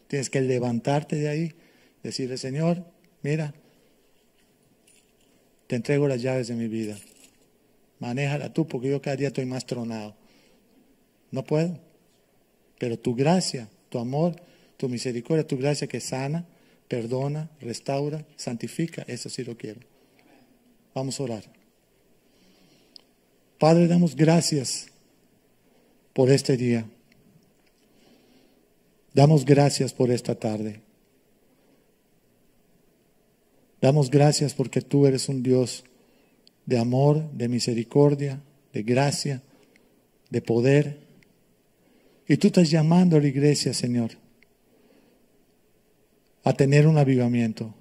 Tienes 0.09 0.29
que 0.29 0.43
levantarte 0.43 1.17
de 1.17 1.29
ahí, 1.31 1.55
decirle, 2.03 2.37
Señor, 2.37 2.95
mira, 3.23 3.55
te 5.67 5.77
entrego 5.77 6.07
las 6.09 6.23
llaves 6.23 6.49
de 6.49 6.55
mi 6.55 6.69
vida. 6.69 6.97
Manéjala 7.99 8.53
tú 8.53 8.67
porque 8.67 8.91
yo 8.91 9.01
cada 9.01 9.17
día 9.17 9.29
estoy 9.29 9.47
más 9.47 9.67
tronado. 9.67 10.15
No 11.31 11.45
puedo. 11.45 11.79
Pero 12.79 12.99
tu 12.99 13.15
gracia, 13.15 13.69
tu 13.89 13.99
amor, 13.99 14.37
tu 14.77 14.89
misericordia, 14.89 15.47
tu 15.47 15.57
gracia 15.57 15.87
que 15.87 16.01
sana, 16.01 16.47
perdona, 16.89 17.51
restaura, 17.61 18.25
santifica, 18.37 19.03
eso 19.09 19.29
sí 19.29 19.45
lo 19.45 19.57
quiero. 19.57 19.81
Vamos 20.95 21.19
a 21.19 21.23
orar. 21.25 21.45
Padre, 23.59 23.87
damos 23.87 24.15
gracias 24.15 24.89
por 26.13 26.31
este 26.31 26.57
día. 26.57 26.87
Damos 29.15 29.45
gracias 29.45 29.95
por 29.95 30.11
esta 30.11 30.35
tarde. 30.35 30.86
Damos 33.81 34.11
gracias 34.11 34.55
porque 34.55 34.81
tú 34.81 35.07
eres 35.07 35.29
un 35.29 35.43
Dios 35.43 35.85
de 36.65 36.79
amor, 36.79 37.31
de 37.33 37.49
misericordia, 37.49 38.43
de 38.73 38.83
gracia, 38.83 39.43
de 40.31 40.43
poder. 40.43 40.99
Y 42.27 42.37
tú 42.37 42.49
estás 42.49 42.71
llamando 42.71 43.17
a 43.17 43.21
la 43.21 43.29
iglesia, 43.29 43.73
Señor, 43.73 44.13
a 46.43 46.53
tener 46.53 46.87
un 46.87 46.99
avivamiento. 46.99 47.75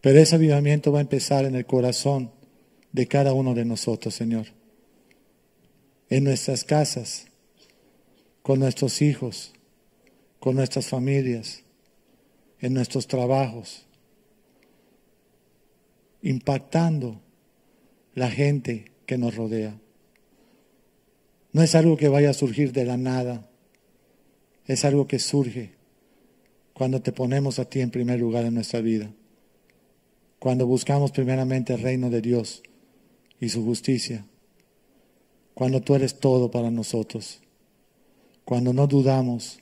Pero 0.00 0.18
ese 0.18 0.36
avivamiento 0.36 0.92
va 0.92 0.98
a 0.98 1.02
empezar 1.02 1.44
en 1.44 1.56
el 1.56 1.66
corazón 1.66 2.30
de 2.92 3.06
cada 3.06 3.32
uno 3.32 3.54
de 3.54 3.64
nosotros, 3.64 4.14
Señor. 4.14 4.46
En 6.08 6.24
nuestras 6.24 6.64
casas, 6.64 7.26
con 8.42 8.60
nuestros 8.60 9.02
hijos, 9.02 9.52
con 10.38 10.54
nuestras 10.54 10.86
familias, 10.86 11.62
en 12.60 12.74
nuestros 12.74 13.06
trabajos, 13.08 13.85
impactando 16.26 17.20
la 18.14 18.28
gente 18.28 18.90
que 19.06 19.16
nos 19.16 19.36
rodea. 19.36 19.78
No 21.52 21.62
es 21.62 21.76
algo 21.76 21.96
que 21.96 22.08
vaya 22.08 22.30
a 22.30 22.34
surgir 22.34 22.72
de 22.72 22.84
la 22.84 22.96
nada, 22.96 23.48
es 24.66 24.84
algo 24.84 25.06
que 25.06 25.20
surge 25.20 25.74
cuando 26.72 27.00
te 27.00 27.12
ponemos 27.12 27.60
a 27.60 27.66
ti 27.66 27.80
en 27.80 27.92
primer 27.92 28.18
lugar 28.18 28.44
en 28.44 28.54
nuestra 28.54 28.80
vida, 28.80 29.08
cuando 30.40 30.66
buscamos 30.66 31.12
primeramente 31.12 31.74
el 31.74 31.82
reino 31.82 32.10
de 32.10 32.20
Dios 32.20 32.60
y 33.40 33.48
su 33.48 33.64
justicia, 33.64 34.26
cuando 35.54 35.80
tú 35.80 35.94
eres 35.94 36.18
todo 36.18 36.50
para 36.50 36.72
nosotros, 36.72 37.40
cuando 38.44 38.72
no 38.72 38.88
dudamos 38.88 39.60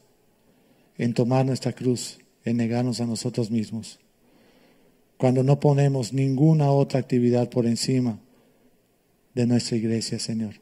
en 0.96 1.12
tomar 1.12 1.44
nuestra 1.44 1.72
cruz, 1.72 2.20
en 2.42 2.56
negarnos 2.56 3.02
a 3.02 3.06
nosotros 3.06 3.50
mismos, 3.50 4.00
cuando 5.24 5.42
no 5.42 5.58
ponemos 5.58 6.12
ninguna 6.12 6.70
otra 6.70 7.00
actividad 7.00 7.48
por 7.48 7.64
encima 7.64 8.18
de 9.32 9.46
nuestra 9.46 9.78
iglesia, 9.78 10.18
Señor. 10.18 10.56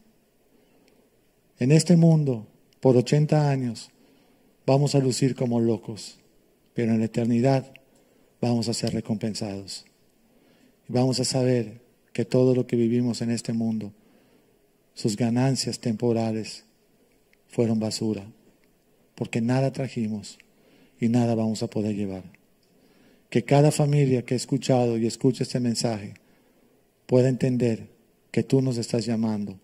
En 1.58 1.72
este 1.72 1.96
mundo, 1.96 2.46
por 2.78 2.96
80 2.96 3.50
años, 3.50 3.90
vamos 4.64 4.94
a 4.94 5.00
lucir 5.00 5.34
como 5.34 5.58
locos, 5.58 6.20
pero 6.74 6.92
en 6.92 7.00
la 7.00 7.06
eternidad 7.06 7.72
vamos 8.40 8.68
a 8.68 8.72
ser 8.72 8.94
recompensados. 8.94 9.84
Y 10.88 10.92
vamos 10.92 11.18
a 11.18 11.24
saber 11.24 11.80
que 12.12 12.24
todo 12.24 12.54
lo 12.54 12.64
que 12.64 12.76
vivimos 12.76 13.20
en 13.20 13.32
este 13.32 13.52
mundo, 13.52 13.92
sus 14.94 15.16
ganancias 15.16 15.80
temporales, 15.80 16.66
fueron 17.48 17.80
basura, 17.80 18.24
porque 19.16 19.40
nada 19.40 19.72
trajimos 19.72 20.38
y 21.00 21.08
nada 21.08 21.34
vamos 21.34 21.64
a 21.64 21.66
poder 21.66 21.96
llevar 21.96 22.41
que 23.32 23.44
cada 23.44 23.70
familia 23.70 24.26
que 24.26 24.34
ha 24.34 24.36
escuchado 24.36 24.98
y 24.98 25.06
escucha 25.06 25.44
este 25.44 25.58
mensaje 25.58 26.12
pueda 27.06 27.30
entender 27.30 27.88
que 28.30 28.42
tú 28.42 28.60
nos 28.60 28.76
estás 28.76 29.06
llamando 29.06 29.58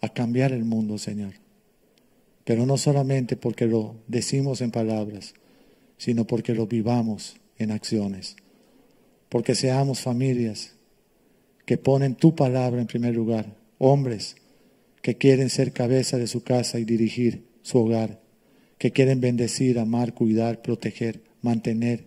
a 0.00 0.08
cambiar 0.08 0.52
el 0.52 0.64
mundo, 0.64 0.96
Señor. 0.96 1.34
Pero 2.44 2.64
no 2.64 2.78
solamente 2.78 3.36
porque 3.36 3.66
lo 3.66 3.96
decimos 4.08 4.62
en 4.62 4.70
palabras, 4.70 5.34
sino 5.98 6.26
porque 6.26 6.54
lo 6.54 6.66
vivamos 6.66 7.36
en 7.58 7.70
acciones. 7.72 8.36
Porque 9.28 9.54
seamos 9.54 10.00
familias 10.00 10.72
que 11.66 11.76
ponen 11.76 12.14
tu 12.14 12.34
palabra 12.34 12.80
en 12.80 12.86
primer 12.86 13.14
lugar, 13.14 13.54
hombres 13.76 14.36
que 15.02 15.18
quieren 15.18 15.50
ser 15.50 15.74
cabeza 15.74 16.16
de 16.16 16.26
su 16.26 16.42
casa 16.42 16.78
y 16.78 16.86
dirigir 16.86 17.44
su 17.60 17.80
hogar, 17.80 18.22
que 18.78 18.92
quieren 18.92 19.20
bendecir, 19.20 19.78
amar, 19.78 20.14
cuidar, 20.14 20.62
proteger 20.62 21.31
mantener 21.42 22.04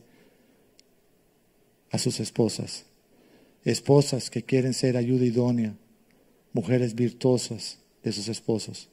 a 1.91 1.97
sus 1.97 2.19
esposas. 2.19 2.85
Esposas 3.63 4.29
que 4.29 4.43
quieren 4.43 4.73
ser 4.73 4.97
ayuda 4.97 5.25
idónea, 5.25 5.75
mujeres 6.53 6.95
virtuosas 6.95 7.79
de 8.03 8.11
sus 8.11 8.27
esposos. 8.27 8.89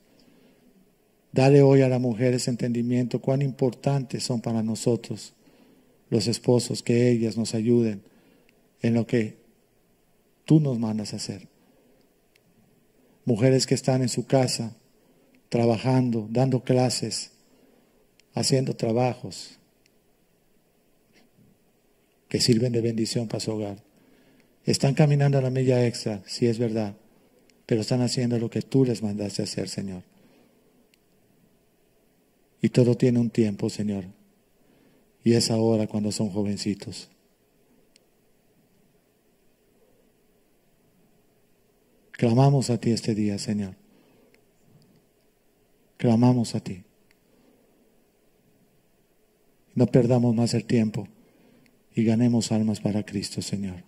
Dale 1.32 1.62
hoy 1.62 1.82
a 1.82 1.88
las 1.88 2.00
mujeres 2.00 2.48
entendimiento 2.48 3.20
cuán 3.20 3.40
importantes 3.40 4.22
son 4.22 4.40
para 4.40 4.62
nosotros 4.62 5.32
los 6.10 6.26
esposos, 6.26 6.82
que 6.82 7.10
ellas 7.10 7.38
nos 7.38 7.54
ayuden 7.54 8.02
en 8.82 8.92
lo 8.92 9.06
que 9.06 9.38
tú 10.44 10.60
nos 10.60 10.78
mandas 10.78 11.14
a 11.14 11.16
hacer. 11.16 11.48
Mujeres 13.24 13.66
que 13.66 13.74
están 13.74 14.02
en 14.02 14.10
su 14.10 14.26
casa, 14.26 14.76
trabajando, 15.48 16.28
dando 16.30 16.64
clases, 16.64 17.30
haciendo 18.34 18.76
trabajos, 18.76 19.58
que 22.32 22.40
sirven 22.40 22.72
de 22.72 22.80
bendición 22.80 23.28
para 23.28 23.40
su 23.40 23.52
hogar. 23.52 23.76
Están 24.64 24.94
caminando 24.94 25.36
a 25.36 25.42
la 25.42 25.50
milla 25.50 25.86
extra, 25.86 26.22
si 26.26 26.46
es 26.46 26.58
verdad, 26.58 26.96
pero 27.66 27.82
están 27.82 28.00
haciendo 28.00 28.38
lo 28.38 28.48
que 28.48 28.62
tú 28.62 28.86
les 28.86 29.02
mandaste 29.02 29.42
hacer, 29.42 29.68
Señor. 29.68 30.02
Y 32.62 32.70
todo 32.70 32.96
tiene 32.96 33.18
un 33.18 33.28
tiempo, 33.28 33.68
Señor. 33.68 34.06
Y 35.22 35.34
es 35.34 35.50
ahora 35.50 35.86
cuando 35.86 36.10
son 36.10 36.30
jovencitos. 36.30 37.10
Clamamos 42.12 42.70
a 42.70 42.78
ti 42.78 42.92
este 42.92 43.14
día, 43.14 43.36
Señor. 43.36 43.74
Clamamos 45.98 46.54
a 46.54 46.60
ti. 46.60 46.82
No 49.74 49.86
perdamos 49.86 50.34
más 50.34 50.54
el 50.54 50.64
tiempo 50.64 51.06
y 51.94 52.04
ganemos 52.04 52.52
almas 52.52 52.80
para 52.80 53.04
Cristo, 53.04 53.42
Señor. 53.42 53.84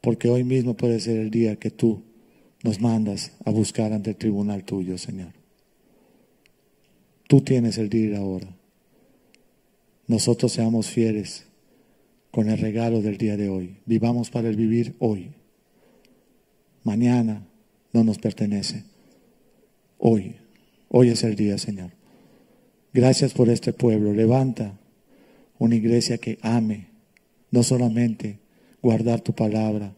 Porque 0.00 0.28
hoy 0.28 0.44
mismo 0.44 0.74
puede 0.74 1.00
ser 1.00 1.18
el 1.18 1.30
día 1.30 1.56
que 1.56 1.70
tú 1.70 2.02
nos 2.62 2.80
mandas 2.80 3.32
a 3.44 3.50
buscar 3.50 3.92
ante 3.92 4.10
el 4.10 4.16
tribunal 4.16 4.64
tuyo, 4.64 4.98
Señor. 4.98 5.32
Tú 7.28 7.40
tienes 7.40 7.78
el 7.78 7.88
día 7.88 8.18
ahora. 8.18 8.48
Nosotros 10.06 10.52
seamos 10.52 10.88
fieles 10.88 11.46
con 12.30 12.50
el 12.50 12.58
regalo 12.58 13.00
del 13.00 13.16
día 13.16 13.36
de 13.36 13.48
hoy. 13.48 13.76
Vivamos 13.86 14.30
para 14.30 14.48
el 14.48 14.56
vivir 14.56 14.94
hoy. 14.98 15.30
Mañana 16.82 17.46
no 17.92 18.04
nos 18.04 18.18
pertenece. 18.18 18.84
Hoy, 19.98 20.34
hoy 20.88 21.10
es 21.10 21.22
el 21.22 21.36
día, 21.36 21.58
Señor. 21.58 21.90
Gracias 22.92 23.32
por 23.32 23.48
este 23.48 23.72
pueblo. 23.72 24.12
Levanta 24.12 24.78
una 25.62 25.76
iglesia 25.76 26.18
que 26.18 26.40
ame, 26.42 26.88
no 27.52 27.62
solamente 27.62 28.40
guardar 28.82 29.20
tu 29.20 29.32
palabra, 29.32 29.94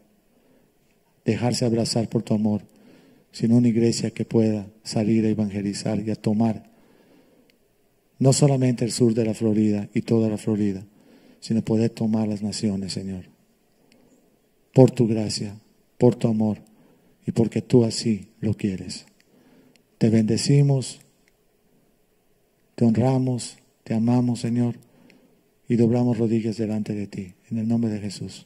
dejarse 1.25 1.65
abrazar 1.65 2.07
por 2.07 2.21
tu 2.21 2.35
amor, 2.35 2.61
sino 3.31 3.57
una 3.57 3.67
iglesia 3.67 4.11
que 4.11 4.25
pueda 4.25 4.67
salir 4.83 5.25
a 5.25 5.29
evangelizar 5.29 5.99
y 5.99 6.11
a 6.11 6.15
tomar 6.15 6.69
no 8.19 8.31
solamente 8.31 8.85
el 8.85 8.91
sur 8.91 9.15
de 9.15 9.25
la 9.25 9.33
Florida 9.33 9.89
y 9.91 10.03
toda 10.03 10.29
la 10.29 10.37
Florida, 10.37 10.85
sino 11.39 11.63
poder 11.63 11.89
tomar 11.89 12.27
las 12.27 12.43
naciones, 12.43 12.93
Señor. 12.93 13.25
Por 14.71 14.91
tu 14.91 15.07
gracia, 15.07 15.57
por 15.97 16.15
tu 16.15 16.27
amor 16.27 16.59
y 17.25 17.31
porque 17.31 17.63
tú 17.63 17.85
así 17.85 18.27
lo 18.39 18.53
quieres. 18.53 19.07
Te 19.97 20.11
bendecimos, 20.11 20.99
te 22.75 22.85
honramos, 22.85 23.57
te 23.83 23.95
amamos, 23.95 24.41
Señor 24.41 24.84
y 25.67 25.75
doblamos 25.75 26.17
rodillas 26.17 26.57
delante 26.57 26.93
de 26.93 27.07
ti. 27.07 27.33
En 27.49 27.57
el 27.57 27.67
nombre 27.67 27.89
de 27.91 27.99
Jesús. 27.99 28.45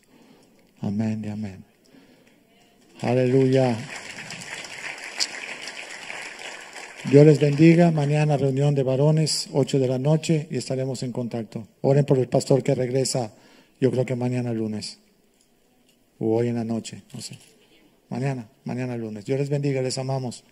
Amén 0.82 1.22
y 1.24 1.30
amén. 1.30 1.64
Aleluya. 3.02 3.78
Dios 7.10 7.26
les 7.26 7.40
bendiga. 7.40 7.92
Mañana 7.92 8.38
reunión 8.38 8.76
de 8.76 8.84
varones, 8.84 9.50
8 9.52 9.80
de 9.80 9.88
la 9.88 9.98
noche, 9.98 10.48
y 10.52 10.58
estaremos 10.58 11.02
en 11.04 11.12
contacto. 11.12 11.68
Oren 11.82 12.06
por 12.06 12.20
el 12.20 12.28
pastor 12.28 12.62
que 12.62 12.76
regresa, 12.76 13.34
yo 13.80 13.90
creo 13.92 14.06
que 14.06 14.16
mañana 14.16 14.54
lunes. 14.54 15.00
O 16.20 16.36
hoy 16.36 16.50
en 16.50 16.56
la 16.56 16.66
noche, 16.66 17.04
no 17.14 17.22
sé. 17.22 17.38
Mañana, 18.10 18.50
mañana 18.66 18.98
lunes. 18.98 19.26
Dios 19.26 19.40
les 19.40 19.50
bendiga, 19.50 19.82
les 19.82 19.98
amamos. 19.98 20.44